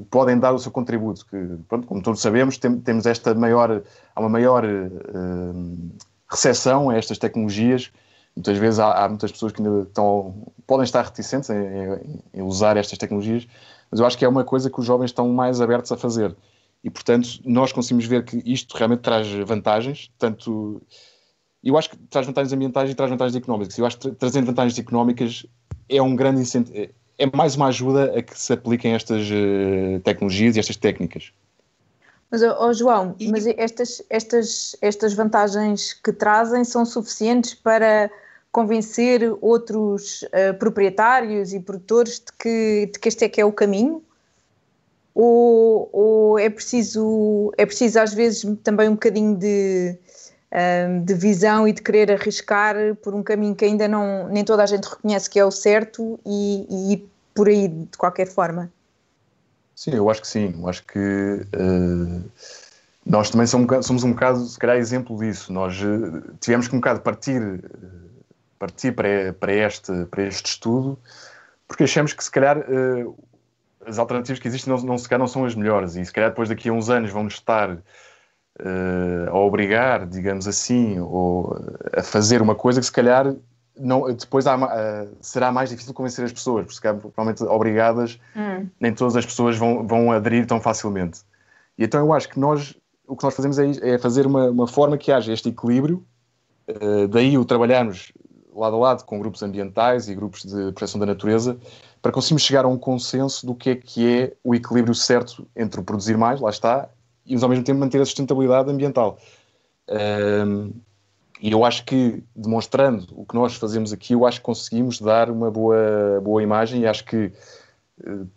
podem 0.10 0.40
dar 0.40 0.54
o 0.54 0.60
seu 0.60 0.72
contributo. 0.72 1.26
Que, 1.26 1.38
pronto, 1.68 1.88
como 1.88 2.02
todos 2.02 2.22
sabemos, 2.22 2.58
tem, 2.58 2.80
temos 2.80 3.06
esta 3.06 3.34
maior, 3.34 3.84
há 4.16 4.20
uma 4.20 4.30
maior 4.30 4.66
uh, 4.66 5.92
recepção 6.30 6.90
a 6.90 6.98
estas 6.98 7.18
tecnologias. 7.18 7.92
Muitas 8.36 8.58
vezes 8.58 8.80
há, 8.80 9.06
há 9.06 9.10
muitas 9.10 9.32
pessoas 9.32 9.52
que 9.52 9.62
ainda 9.62 9.84
estão, 9.84 10.52
podem 10.66 10.84
estar 10.84 11.04
reticentes 11.04 11.50
em, 11.50 11.56
em, 11.56 12.24
em, 12.34 12.42
usar 12.42 12.78
estas 12.78 12.98
tecnologias, 12.98 13.48
mas 13.92 14.00
eu 14.00 14.06
acho 14.06 14.18
que 14.18 14.26
é 14.26 14.28
uma 14.28 14.44
coisa 14.44 14.70
que 14.70 14.80
os 14.80 14.86
jovens 14.86 15.12
estão 15.12 15.30
mais 15.30 15.62
abertos 15.62 15.92
a 15.92 15.98
fazer. 15.98 16.36
E, 16.84 16.90
portanto, 16.90 17.30
nós 17.46 17.72
conseguimos 17.72 18.06
ver 18.06 18.26
que 18.26 18.42
isto 18.46 18.76
realmente 18.76 19.02
traz 19.02 19.28
vantagens, 19.46 20.12
tanto. 20.18 20.82
Eu 21.64 21.78
acho 21.78 21.92
que 21.92 21.98
traz 22.10 22.26
vantagens 22.26 22.52
ambientais 22.52 22.90
e 22.90 22.96
traz 22.96 23.10
vantagens 23.10 23.36
económicas. 23.36 23.78
Eu 23.78 23.86
acho 23.86 23.98
que 23.98 24.12
trazendo 24.12 24.48
vantagens 24.48 24.78
económicas 24.78 25.46
é 25.88 26.02
um 26.02 26.14
grande 26.16 26.42
incentivo, 26.42 26.90
é 27.24 27.38
mais 27.38 27.56
uma 27.56 27.68
ajuda 27.68 28.18
a 28.18 28.22
que 28.22 28.38
se 28.38 28.52
apliquem 28.52 28.94
estas 28.94 29.30
uh, 29.30 30.00
tecnologias 30.04 30.56
e 30.56 30.60
estas 30.60 30.76
técnicas. 30.76 31.32
Mas, 32.30 32.42
oh, 32.42 32.74
João, 32.74 33.16
mas 33.30 33.46
estas, 33.46 34.02
estas, 34.10 34.76
estas 34.82 35.14
vantagens 35.14 35.94
que 35.94 36.12
trazem 36.12 36.64
são 36.64 36.84
suficientes 36.84 37.54
para 37.54 38.10
convencer 38.52 39.22
outros 39.40 40.24
uh, 40.24 40.54
proprietários 40.58 41.54
e 41.54 41.60
produtores 41.60 42.20
de 42.20 42.34
que, 42.38 42.90
de 42.92 43.00
que 43.00 43.08
este 43.08 43.26
é 43.26 43.30
que 43.30 43.40
é 43.40 43.46
o 43.46 43.52
caminho? 43.52 44.04
Ou, 45.16 45.90
ou, 45.94 46.40
é 46.40 46.50
preciso 46.50 47.54
é 47.56 47.68
preciso 47.68 48.00
às 48.00 48.16
vezes 48.16 48.44
também 48.64 48.90
um 48.90 48.94
bocadinho 48.94 49.36
de, 49.36 49.96
uh, 50.52 51.06
de 51.06 51.14
visão 51.14 51.68
e 51.68 51.72
de 51.72 51.84
querer 51.84 52.12
arriscar 52.12 52.76
por 53.04 53.14
um 53.14 53.22
caminho 53.22 53.54
que 53.54 53.64
ainda 53.64 53.88
não 53.88 54.28
nem 54.28 54.44
toda 54.44 54.64
a 54.64 54.66
gente 54.66 54.86
reconhece 54.86 55.30
que 55.30 55.40
é 55.40 55.46
o 55.46 55.52
certo 55.52 56.20
e, 56.26 56.94
e 56.94 57.13
por 57.34 57.48
aí 57.48 57.68
de 57.68 57.98
qualquer 57.98 58.28
forma? 58.28 58.72
Sim, 59.76 59.96
eu 59.96 60.10
acho 60.10 60.22
que 60.22 60.28
sim. 60.28 60.54
Eu 60.58 60.70
acho 60.70 60.86
que 60.86 61.00
uh, 61.00 62.32
nós 63.06 63.30
também 63.30 63.48
somos 63.48 63.64
um, 63.64 63.68
bocado, 63.68 63.84
somos 63.84 64.04
um 64.04 64.12
bocado, 64.12 64.46
se 64.46 64.58
calhar, 64.58 64.78
exemplo 64.78 65.18
disso. 65.18 65.52
Nós 65.52 65.80
uh, 65.82 66.22
tivemos 66.40 66.68
que 66.68 66.76
um 66.76 66.80
bocado 66.80 67.02
partir, 67.02 67.42
uh, 67.42 68.24
partir 68.60 68.94
para, 68.94 69.34
para, 69.34 69.54
este, 69.54 70.06
para 70.06 70.24
este 70.24 70.46
estudo, 70.46 70.98
porque 71.68 71.84
achamos 71.84 72.14
que 72.14 72.24
se 72.24 72.32
calhar 72.32 72.64
as 73.86 73.98
alternativas 73.98 74.40
que 74.40 74.48
existem 74.48 74.74
não, 74.74 74.82
não, 74.84 74.98
se 74.98 75.10
calhar 75.10 75.20
não 75.20 75.28
são 75.28 75.44
as 75.44 75.56
melhores 75.56 75.96
e 75.96 76.06
se 76.06 76.14
calhar 76.14 76.30
depois 76.30 76.50
daqui 76.50 76.70
a 76.70 76.74
uns 76.74 76.90
anos 76.90 77.12
vamos 77.12 77.34
estar 77.34 77.78
a 79.28 79.38
obrigar, 79.38 80.06
digamos 80.06 80.48
assim, 80.48 81.00
ou 81.00 81.58
a 81.92 82.04
fazer 82.04 82.42
uma 82.42 82.54
coisa 82.54 82.80
que 82.80 82.86
se 82.86 82.92
calhar 82.92 83.34
não, 83.78 84.14
depois 84.14 84.46
há, 84.46 84.56
uh, 84.56 85.10
será 85.22 85.52
mais 85.52 85.70
difícil 85.70 85.94
convencer 85.94 86.26
as 86.26 86.32
pessoas, 86.32 86.64
porque 86.64 86.76
se 86.76 86.82
calhar 86.82 87.00
provavelmente 87.00 87.44
obrigadas 87.44 88.20
hum. 88.36 88.68
nem 88.80 88.94
todas 88.94 89.16
as 89.16 89.26
pessoas 89.26 89.58
vão, 89.58 89.86
vão 89.86 90.12
aderir 90.12 90.46
tão 90.46 90.62
facilmente. 90.62 91.22
E 91.78 91.84
então 91.84 92.00
eu 92.00 92.14
acho 92.14 92.30
que 92.30 92.40
nós 92.40 92.76
o 93.08 93.18
que 93.18 93.24
nós 93.24 93.36
fazemos 93.36 93.60
é, 93.60 93.96
é 93.96 93.98
fazer 93.98 94.26
uma, 94.26 94.50
uma, 94.50 94.68
forma 94.68 94.98
que 94.98 95.12
haja 95.12 95.34
este 95.34 95.50
equilíbrio, 95.50 96.06
uh, 96.70 97.08
daí 97.08 97.38
o 97.38 97.44
trabalharmos 97.44 98.14
lado 98.56 98.76
a 98.76 98.80
lado 98.80 99.04
com 99.04 99.20
grupos 99.20 99.42
ambientais 99.44 100.08
e 100.08 100.16
grupos 100.16 100.44
de 100.44 100.72
proteção 100.72 101.00
da 101.00 101.06
natureza, 101.06 101.58
para 102.02 102.12
conseguirmos 102.12 102.44
chegar 102.44 102.66
a 102.66 102.68
um 102.68 102.78
consenso 102.78 103.46
do 103.46 103.56
que 103.56 103.72
é 103.72 103.76
que 103.76 104.08
é 104.08 104.34
o 104.44 104.54
equilíbrio 104.54 104.94
certo 104.94 105.48
entre 105.56 105.80
o 105.80 105.84
produzir 105.84 106.18
mais, 106.18 106.40
lá 106.40 106.50
está, 106.50 106.90
e 107.26 107.36
ao 107.36 107.50
mesmo 107.50 107.64
tempo 107.64 107.80
manter 107.80 108.02
a 108.02 108.06
sustentabilidade 108.06 108.70
ambiental. 108.70 109.18
Um, 109.90 110.72
e 111.44 111.52
eu 111.52 111.66
acho 111.66 111.84
que, 111.84 112.24
demonstrando 112.34 113.06
o 113.12 113.26
que 113.26 113.36
nós 113.36 113.56
fazemos 113.56 113.92
aqui, 113.92 114.14
eu 114.14 114.26
acho 114.26 114.40
que 114.40 114.46
conseguimos 114.46 115.02
dar 115.02 115.30
uma 115.30 115.52
boa, 115.52 116.22
boa 116.24 116.42
imagem 116.42 116.82
e 116.82 116.88
acho 116.88 117.04
que 117.04 117.34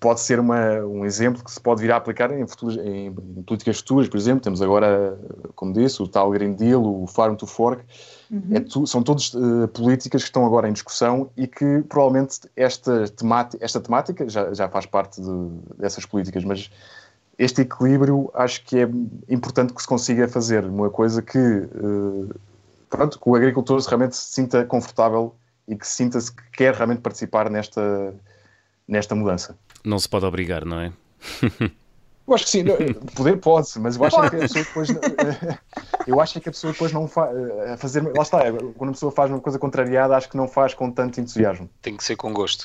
pode 0.01 0.21
ser 0.21 0.41
uma, 0.41 0.81
um 0.81 1.05
exemplo 1.05 1.43
que 1.45 1.51
se 1.53 1.61
pode 1.61 1.81
vir 1.81 1.93
a 1.93 1.97
aplicar 1.97 2.31
em, 2.37 2.45
futuros, 2.47 2.77
em, 2.77 3.07
em, 3.07 3.43
políticas 3.43 3.79
futuras, 3.79 4.09
por 4.09 4.17
exemplo. 4.17 4.41
Temos 4.41 4.61
agora, 4.61 5.17
como 5.55 5.73
disse, 5.73 6.03
o 6.03 6.09
tal 6.09 6.33
Green 6.33 6.55
Deal, 6.55 6.83
o 6.83 7.07
Farm 7.07 7.37
to 7.37 7.47
Fork. 7.47 7.85
Uhum. 8.29 8.43
É 8.51 8.61
tu, 8.61 8.87
são 8.89 9.05
todas 9.05 9.33
uh, 9.35 9.69
políticas 9.69 10.23
que 10.23 10.29
estão 10.29 10.45
agora 10.45 10.69
em 10.69 10.73
discussão 10.73 11.31
e 11.37 11.47
que 11.47 11.85
provavelmente 11.89 12.41
esta 12.57 13.09
temática, 13.09 13.65
esta 13.65 13.81
temática 13.81 14.29
já, 14.29 14.53
já 14.53 14.69
faz 14.69 14.85
parte 14.85 15.21
de, 15.21 15.49
dessas 15.79 16.05
políticas, 16.05 16.45
mas 16.45 16.71
este 17.39 17.63
equilíbrio 17.63 18.31
acho 18.35 18.65
que 18.65 18.79
é 18.79 18.89
importante 19.29 19.73
que 19.73 19.81
se 19.81 19.89
consiga 19.89 20.27
fazer. 20.27 20.65
Uma 20.65 20.91
coisa 20.91 21.23
que, 21.23 21.39
uh, 21.39 22.35
pronto, 22.89 23.19
que 23.19 23.29
o 23.29 23.35
agricultor 23.35 23.81
realmente 23.83 24.17
se 24.17 24.33
sinta 24.33 24.65
confortável 24.65 25.35
e 25.69 25.77
que 25.77 25.87
sinta-se 25.87 26.35
que 26.35 26.43
quer 26.53 26.75
realmente 26.75 27.01
participar 27.01 27.51
nesta 27.51 28.15
nesta 28.87 29.15
mudança. 29.15 29.59
Não 29.85 29.99
se 29.99 30.09
pode 30.09 30.25
obrigar, 30.25 30.65
não 30.65 30.81
é? 30.81 30.93
Eu 32.27 32.35
acho 32.35 32.45
que 32.45 32.51
sim, 32.51 32.65
poder 33.15 33.37
pode-se, 33.39 33.79
mas 33.79 33.97
eu 33.97 34.05
acho 34.05 34.17
que 34.31 34.37
a 34.37 34.41
pessoa 34.41 34.65
depois. 34.65 34.89
Eu 36.07 36.21
acho 36.21 36.41
que 36.41 36.49
a 36.49 36.53
pessoa 36.53 36.73
depois 36.73 36.93
não 36.93 37.09
faz. 37.09 37.37
Eh, 37.37 37.77
fazer, 37.77 38.03
lá 38.03 38.23
está, 38.23 38.41
quando 38.77 38.91
a 38.91 38.93
pessoa 38.93 39.11
faz 39.11 39.29
uma 39.29 39.41
coisa 39.41 39.59
contrariada, 39.59 40.17
acho 40.17 40.29
que 40.29 40.37
não 40.37 40.47
faz 40.47 40.73
com 40.73 40.89
tanto 40.89 41.21
entusiasmo. 41.21 41.69
Tem 41.83 41.97
que 41.97 42.05
ser 42.05 42.15
com 42.15 42.33
gosto. 42.33 42.65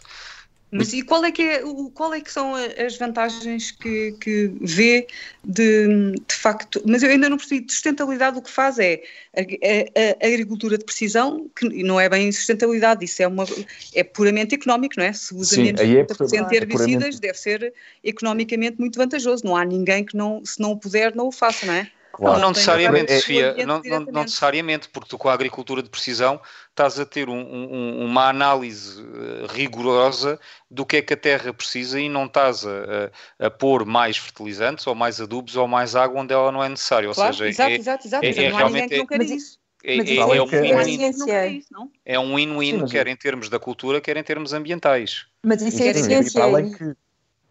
Mas 0.72 0.93
e 0.93 1.01
qual 1.01 1.26
é 1.26 1.32
que, 1.32 1.41
é, 1.41 1.63
qual 1.93 2.13
é 2.13 2.22
que 2.22 2.32
são 2.32 2.55
as 2.55 2.97
vantagens 2.97 3.72
que, 3.72 4.13
que 4.22 4.53
vê 4.61 5.05
de, 5.43 6.13
de 6.13 6.34
facto? 6.34 6.82
Mas 6.86 7.03
eu 7.03 7.09
ainda 7.09 7.28
não 7.28 7.36
percebi, 7.36 7.65
de 7.65 7.74
sustentabilidade 7.74 8.38
o 8.38 8.41
que 8.41 8.49
faz 8.49 8.80
é 8.80 9.01
a, 9.36 9.41
a, 9.41 10.26
a, 10.26 10.28
agricultura 10.28 10.78
de 10.78 10.86
precisão, 10.86 11.49
que 11.53 11.84
não 11.84 11.99
é 11.99 12.07
bem 12.07 12.32
sustentabilidade, 12.32 13.03
isso 13.03 13.22
é, 13.22 13.28
uma, 13.28 13.45
é 13.93 14.01
puramente 14.01 14.55
económico, 14.55 14.95
não 14.97 15.03
é? 15.03 15.11
Se 15.11 15.36
usa 15.36 15.55
Sim, 15.55 15.63
menos 15.63 15.82
de 15.82 15.88
30% 15.88 16.47
de 16.47 16.55
herbicidas, 16.55 16.86
é 16.86 16.95
puramente... 16.95 17.19
deve 17.19 17.38
ser 17.38 17.74
economicamente 18.01 18.80
muito 18.80 18.97
vantajoso. 18.97 19.45
Não 19.45 19.57
há 19.57 19.65
ninguém 19.65 20.05
que 20.05 20.15
não, 20.15 20.43
se 20.45 20.61
não 20.61 20.72
o 20.72 20.78
puder, 20.78 21.13
não 21.13 21.28
o 21.28 21.32
faça, 21.34 21.65
não 21.65 21.74
é? 21.74 21.91
Claro. 22.14 22.36
Não, 22.36 22.41
não 22.41 22.49
necessariamente, 22.49 23.20
Sofia, 23.20 23.55
não, 23.66 23.82
não, 23.84 23.99
não, 24.01 24.22
necessariamente, 24.24 24.89
porque 24.89 25.09
tu 25.09 25.18
com 25.18 25.30
a 25.30 25.34
agricultura 25.34 25.82
de 25.82 25.89
precisão 25.89 26.41
estás 26.70 26.99
a 26.99 27.05
ter 27.05 27.30
um, 27.30 27.39
um, 27.39 28.05
uma 28.05 28.28
análise 28.28 29.01
eh, 29.01 29.47
rigorosa 29.49 30.39
do 30.70 30.86
que 30.86 30.97
é 30.97 31.01
que 31.01 31.14
a 31.14 31.18
terra 31.18 31.53
precisa 31.53 31.99
e 31.99 32.09
não 32.09 32.26
estás 32.26 32.66
a, 32.66 33.12
a, 33.39 33.47
a, 33.47 33.49
pôr 33.49 33.86
mais 33.86 34.18
fertilizantes 34.18 34.86
ou 34.88 34.95
mais 34.95 35.22
adubos 35.22 35.55
ou 35.55 35.68
mais 35.68 35.95
água 35.95 36.22
onde 36.22 36.34
ela 36.34 36.51
não 36.51 36.64
é 36.64 36.70
necessária. 36.70 37.07
Ou 37.07 37.16
claro, 37.16 37.34
seja, 37.34 37.49
exato, 37.49 37.72
é, 37.72 37.76
exato, 37.76 38.07
exato. 38.07 38.26
É, 38.26 38.30
é, 38.30 38.49
não 38.49 38.57
há 38.57 38.70
ninguém 38.70 38.89
que 38.89 38.97
não 38.97 39.05
quer 39.07 39.22
isso. 39.22 39.59
É, 39.84 39.97
é, 39.97 40.18
é, 40.18 40.41
um 40.41 40.47
win-win. 40.47 41.91
É 42.05 42.20
um 42.20 42.36
win-win, 42.36 42.86
quer 42.88 43.07
em 43.07 43.16
termos 43.16 43.49
da 43.49 43.59
cultura, 43.59 43.99
quer 43.99 44.16
em 44.16 44.24
termos 44.24 44.53
ambientais. 44.53 45.26
Mas 45.43 45.62
isso 45.62 45.82
é 45.82 45.93
ciência. 45.93 46.41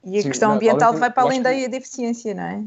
E, 0.04 0.16
e 0.16 0.20
a 0.20 0.22
questão 0.22 0.52
ambiental 0.52 0.94
vai 0.94 1.10
para 1.10 1.24
além 1.24 1.42
da 1.42 1.50
deficiência, 1.50 2.34
não 2.34 2.44
é? 2.44 2.64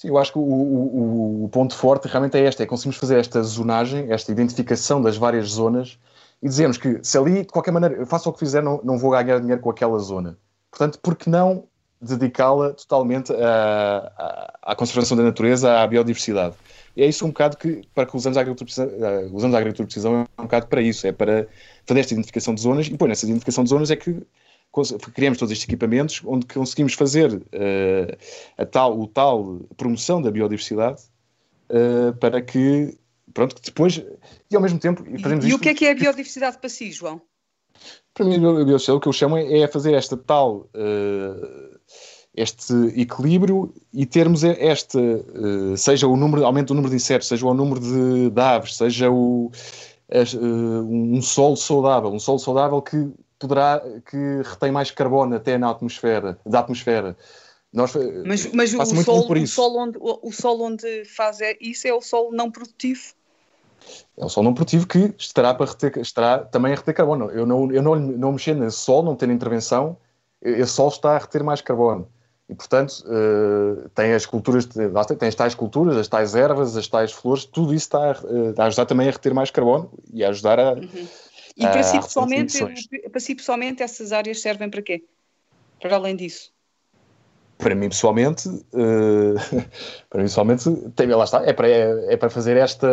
Sim, 0.00 0.08
eu 0.08 0.16
acho 0.16 0.32
que 0.32 0.38
o, 0.38 0.42
o, 0.42 1.44
o, 1.44 1.48
ponto 1.50 1.76
forte 1.76 2.08
realmente 2.08 2.34
é 2.34 2.40
este, 2.40 2.62
é 2.62 2.66
conseguimos 2.66 2.96
fazer 2.96 3.18
esta 3.18 3.42
zonagem, 3.42 4.10
esta 4.10 4.32
identificação 4.32 5.02
das 5.02 5.18
várias 5.18 5.50
zonas 5.50 5.98
e 6.42 6.48
dizemos 6.48 6.78
que 6.78 7.00
se 7.02 7.18
ali, 7.18 7.42
de 7.42 7.48
qualquer 7.48 7.70
maneira, 7.70 7.96
eu 7.96 8.06
faço 8.06 8.30
o 8.30 8.32
que 8.32 8.38
fizer, 8.38 8.62
não, 8.62 8.80
não 8.82 8.96
vou 8.96 9.10
ganhar 9.10 9.38
dinheiro 9.38 9.60
com 9.60 9.68
aquela 9.68 9.98
zona. 9.98 10.38
Portanto, 10.70 10.98
por 11.02 11.14
que 11.16 11.28
não 11.28 11.64
dedicá-la 12.00 12.72
totalmente 12.72 13.30
à, 13.30 14.54
à, 14.62 14.74
conservação 14.74 15.18
da 15.18 15.22
natureza, 15.22 15.82
à 15.82 15.86
biodiversidade? 15.86 16.54
E 16.96 17.02
é 17.02 17.06
isso 17.06 17.26
um 17.26 17.28
bocado 17.28 17.58
que, 17.58 17.82
para 17.94 18.06
que 18.06 18.16
usamos 18.16 18.38
a 18.38 18.40
agricultura, 18.40 18.70
eh, 18.90 19.28
usamos 19.30 19.54
a 19.54 19.58
agricultura 19.58 19.86
precisão, 19.86 20.14
é 20.14 20.40
um 20.40 20.44
bocado 20.44 20.66
para 20.66 20.80
isso, 20.80 21.06
é 21.06 21.12
para 21.12 21.46
fazer 21.84 22.00
esta 22.00 22.14
identificação 22.14 22.54
de 22.54 22.62
zonas 22.62 22.86
e, 22.86 22.90
depois, 22.92 23.06
nessa 23.10 23.26
identificação 23.26 23.64
de 23.64 23.68
zonas 23.68 23.90
é 23.90 23.96
que 23.96 24.16
criamos 25.14 25.38
todos 25.38 25.52
estes 25.52 25.66
equipamentos 25.66 26.22
onde 26.24 26.46
conseguimos 26.46 26.94
fazer 26.94 27.32
uh, 27.34 28.16
a 28.56 28.64
tal, 28.64 28.98
o 28.98 29.06
tal 29.06 29.60
promoção 29.76 30.22
da 30.22 30.30
biodiversidade 30.30 31.02
uh, 31.70 32.16
para 32.18 32.40
que, 32.40 32.96
pronto, 33.34 33.56
que 33.56 33.62
depois, 33.62 34.02
e 34.50 34.56
ao 34.56 34.62
mesmo 34.62 34.78
tempo... 34.78 35.04
Fazemos 35.20 35.44
e, 35.44 35.48
isto, 35.48 35.58
o 35.58 35.60
que 35.60 35.68
é 35.68 35.74
que 35.74 35.86
é 35.86 35.90
a 35.90 35.94
biodiversidade 35.94 36.58
para 36.58 36.68
si, 36.68 36.92
João? 36.92 37.20
Para 38.14 38.26
mim, 38.26 38.36
a 38.36 38.38
biodiversidade, 38.38 38.96
o 38.96 39.00
que 39.00 39.08
eu 39.08 39.12
chamo 39.12 39.36
é, 39.36 39.58
é 39.60 39.68
fazer 39.68 39.94
esta 39.94 40.16
tal... 40.16 40.68
Uh, 40.74 41.78
este 42.32 42.72
equilíbrio 42.96 43.74
e 43.92 44.06
termos 44.06 44.44
esta, 44.44 45.00
seja 45.76 46.06
o 46.06 46.16
número, 46.16 46.46
aumento 46.46 46.68
do 46.68 46.74
número 46.74 46.90
de 46.90 46.96
insetos, 46.96 47.26
seja 47.26 47.44
o 47.44 47.52
número 47.52 47.80
de, 47.80 48.30
de 48.30 48.40
aves, 48.40 48.76
seja 48.76 49.10
o, 49.10 49.50
um 50.88 51.20
solo 51.20 51.56
saudável, 51.56 52.08
um 52.08 52.20
solo 52.20 52.38
saudável 52.38 52.80
que 52.80 53.12
poderá 53.40 53.82
que 54.06 54.42
retém 54.44 54.70
mais 54.70 54.90
carbono 54.90 55.34
até 55.34 55.58
na 55.58 55.70
atmosfera, 55.70 56.38
da 56.46 56.60
atmosfera. 56.60 57.16
Nós, 57.72 57.94
mas 58.24 58.52
mas 58.52 58.74
o, 58.74 59.02
sol, 59.02 59.32
o, 59.32 59.46
sol 59.46 59.76
onde, 59.78 59.98
o 60.00 60.32
sol 60.32 60.60
onde 60.60 61.04
faz 61.04 61.40
é, 61.40 61.56
isso 61.60 61.86
é 61.88 61.94
o 61.94 62.00
sol 62.00 62.30
não 62.32 62.50
produtivo? 62.50 63.00
É 64.18 64.24
o 64.24 64.28
sol 64.28 64.42
não 64.42 64.52
produtivo 64.52 64.86
que 64.86 65.14
estará, 65.16 65.54
para 65.54 65.66
reter, 65.66 65.98
estará 65.98 66.38
também 66.38 66.72
a 66.72 66.76
reter 66.76 66.92
carbono. 66.92 67.30
Eu 67.30 67.46
não, 67.46 67.72
eu 67.72 67.82
não, 67.82 67.96
não 67.96 68.32
mexer 68.32 68.54
nesse 68.54 68.78
sol, 68.78 69.02
não 69.02 69.16
ter 69.16 69.30
intervenção, 69.30 69.96
esse 70.42 70.72
sol 70.72 70.88
está 70.88 71.16
a 71.16 71.18
reter 71.18 71.42
mais 71.42 71.60
carbono. 71.60 72.08
E, 72.48 72.54
portanto, 72.54 73.04
uh, 73.06 73.88
tem 73.90 74.12
as 74.12 74.26
culturas, 74.26 74.66
tem 74.66 75.28
as 75.28 75.34
tais 75.36 75.54
culturas, 75.54 75.96
as 75.96 76.08
tais 76.08 76.34
ervas, 76.34 76.76
as 76.76 76.88
tais 76.88 77.12
flores, 77.12 77.44
tudo 77.44 77.72
isso 77.72 77.86
está 77.86 78.10
a, 78.10 78.12
uh, 78.24 78.54
a 78.58 78.64
ajudar 78.64 78.86
também 78.86 79.08
a 79.08 79.12
reter 79.12 79.32
mais 79.32 79.52
carbono 79.52 79.88
e 80.12 80.24
a 80.24 80.30
ajudar 80.30 80.58
a, 80.58 80.72
uhum. 80.72 81.08
E 81.60 81.62
para, 81.62 81.82
si, 81.82 81.98
ah, 81.98 82.00
pessoalmente, 82.00 82.58
para 83.10 83.20
si 83.20 83.34
pessoalmente 83.34 83.82
essas 83.82 84.12
áreas 84.12 84.40
servem 84.40 84.70
para 84.70 84.80
quê? 84.80 85.04
Para 85.78 85.96
além 85.96 86.16
disso? 86.16 86.50
Para 87.58 87.74
mim 87.74 87.90
pessoalmente, 87.90 88.48
uh, 88.48 89.34
para 90.08 90.20
mim 90.20 90.24
pessoalmente, 90.24 90.70
tem, 90.96 91.06
lá 91.08 91.24
está, 91.24 91.44
é 91.44 91.52
para, 91.52 91.68
é, 91.68 92.14
é, 92.14 92.16
para 92.16 92.30
fazer 92.30 92.56
esta, 92.56 92.88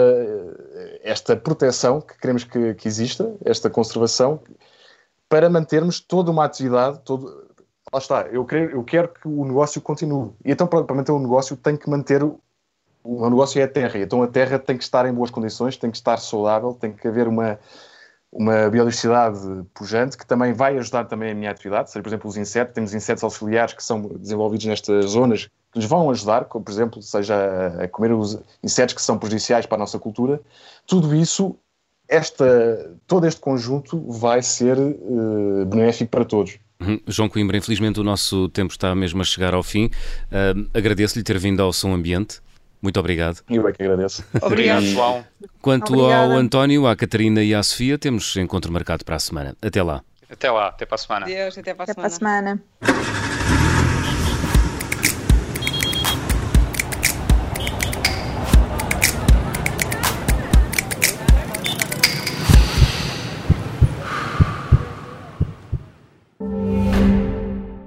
esta 1.01 1.37
proteção 1.37 2.01
que 2.01 2.19
queremos 2.19 2.43
que, 2.43 2.73
que 2.73 2.89
exista, 2.89 3.33
esta 3.45 3.69
conservação, 3.69 4.41
para 5.29 5.49
mantermos 5.49 6.01
toda 6.01 6.29
uma 6.29 6.43
atividade, 6.43 6.99
todo, 7.05 7.47
lá 7.93 7.99
está, 7.99 8.23
eu 8.23 8.43
quero, 8.43 8.71
eu 8.71 8.83
quero 8.83 9.07
que 9.07 9.29
o 9.29 9.45
negócio 9.45 9.79
continue. 9.79 10.31
E 10.43 10.51
então, 10.51 10.67
para, 10.67 10.83
para 10.83 10.95
manter 10.97 11.13
o 11.13 11.19
negócio, 11.19 11.55
tem 11.55 11.77
que 11.77 11.89
manter 11.89 12.21
o, 12.21 12.37
o 13.01 13.29
negócio 13.29 13.61
é 13.61 13.63
a 13.63 13.67
terra. 13.69 13.97
Então, 13.97 14.21
a 14.21 14.27
terra 14.27 14.59
tem 14.59 14.77
que 14.77 14.83
estar 14.83 15.05
em 15.05 15.13
boas 15.13 15.31
condições, 15.31 15.77
tem 15.77 15.89
que 15.89 15.95
estar 15.95 16.17
saudável, 16.17 16.73
tem 16.73 16.91
que 16.91 17.07
haver 17.07 17.29
uma, 17.29 17.57
uma 18.37 18.69
biodiversidade 18.69 19.39
pujante 19.73 20.15
que 20.15 20.25
também 20.25 20.53
vai 20.53 20.77
ajudar 20.77 21.05
também 21.05 21.31
a 21.31 21.35
minha 21.35 21.49
atividade, 21.49 21.89
seja, 21.89 22.03
por 22.03 22.09
exemplo, 22.09 22.29
os 22.29 22.37
insetos, 22.37 22.75
temos 22.75 22.93
insetos 22.93 23.23
auxiliares 23.23 23.73
que 23.73 23.83
são 23.83 23.99
desenvolvidos 24.19 24.67
nestas 24.67 25.05
zonas 25.05 25.45
que 25.73 25.79
nos 25.79 25.85
vão 25.85 26.11
ajudar, 26.11 26.45
como, 26.45 26.63
por 26.63 26.71
exemplo, 26.71 27.01
seja 27.01 27.35
a 27.83 27.87
comer 27.87 28.13
os 28.13 28.39
insetos 28.63 28.93
que 28.93 29.01
são 29.01 29.17
prejudiciais 29.17 29.65
para 29.65 29.77
a 29.77 29.79
nossa 29.79 29.97
cultura, 29.97 30.39
tudo 30.85 31.15
isso, 31.15 31.55
esta, 32.07 32.95
todo 33.07 33.25
este 33.25 33.41
conjunto 33.41 33.99
vai 34.07 34.43
ser 34.43 34.77
uh, 34.77 35.65
benéfico 35.65 36.11
para 36.11 36.23
todos. 36.23 36.59
Uhum. 36.79 36.99
João 37.07 37.27
Coimbra, 37.27 37.57
infelizmente 37.57 37.99
o 37.99 38.03
nosso 38.03 38.49
tempo 38.49 38.71
está 38.71 38.93
mesmo 38.93 39.19
a 39.19 39.25
chegar 39.25 39.55
ao 39.55 39.63
fim. 39.63 39.85
Uh, 39.85 40.69
Agradeço-lhe 40.75 41.23
ter 41.23 41.39
vindo 41.39 41.59
ao 41.59 41.73
Som 41.73 41.91
Ambiente. 41.91 42.39
Muito 42.81 42.99
obrigado. 42.99 43.41
E 43.49 43.55
eu 43.55 43.67
é 43.67 43.71
que 43.71 43.81
agradeço. 43.83 44.23
Obrigado, 44.41 44.83
João. 44.83 45.25
Quanto 45.61 45.93
Obrigada. 45.93 46.33
ao 46.33 46.39
António, 46.39 46.85
à 46.87 46.95
Catarina 46.95 47.43
e 47.43 47.53
à 47.53 47.63
Sofia, 47.63 47.97
temos 47.97 48.35
encontro 48.37 48.71
marcado 48.71 49.03
para 49.03 49.15
a 49.15 49.19
semana. 49.19 49.55
Até 49.61 49.81
lá. 49.81 50.03
Até 50.29 50.51
lá, 50.51 50.67
até 50.67 50.85
para 50.85 50.95
a 50.95 50.97
semana. 50.97 51.25
Até 51.25 51.73
para 51.73 51.83
a 51.83 51.91
até 51.91 52.09
semana. 52.09 52.61
Para 52.79 52.95
a 52.95 52.95
semana. 53.01 53.67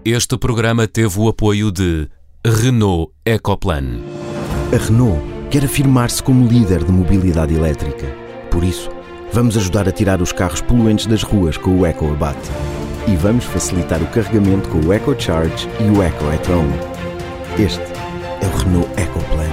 Este 0.05 0.37
programa 0.39 0.89
teve 0.89 1.21
o 1.21 1.29
apoio 1.29 1.71
de 1.71 2.09
Renault 2.45 3.13
Ecoplan. 3.25 4.30
A 4.73 4.77
Renault 4.77 5.21
quer 5.51 5.65
afirmar-se 5.65 6.23
como 6.23 6.47
líder 6.47 6.85
de 6.85 6.93
mobilidade 6.93 7.53
elétrica. 7.53 8.07
Por 8.53 8.63
isso, 8.63 8.89
vamos 9.33 9.57
ajudar 9.57 9.89
a 9.89 9.93
tirar 9.93 10.23
os 10.23 10.31
carros 10.31 10.61
poluentes 10.61 11.07
das 11.07 11.25
ruas 11.25 11.57
com 11.57 11.81
o 11.81 11.85
EcoAbate. 11.85 12.49
E 13.09 13.17
vamos 13.17 13.45
facilitar 13.45 14.01
o 14.01 14.07
carregamento 14.07 14.69
com 14.69 14.79
o 14.79 14.93
EcoCharge 14.93 15.69
e 15.81 15.99
o 15.99 16.01
Eco 16.01 16.25
at. 16.27 17.61
Este 17.61 17.83
é 18.41 18.47
o 18.47 18.57
Renault 18.59 18.89
Ecoplan. 18.97 19.51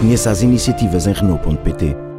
Conheça 0.00 0.30
as 0.30 0.40
iniciativas 0.40 1.06
em 1.06 1.12
Renault.pt 1.12 2.11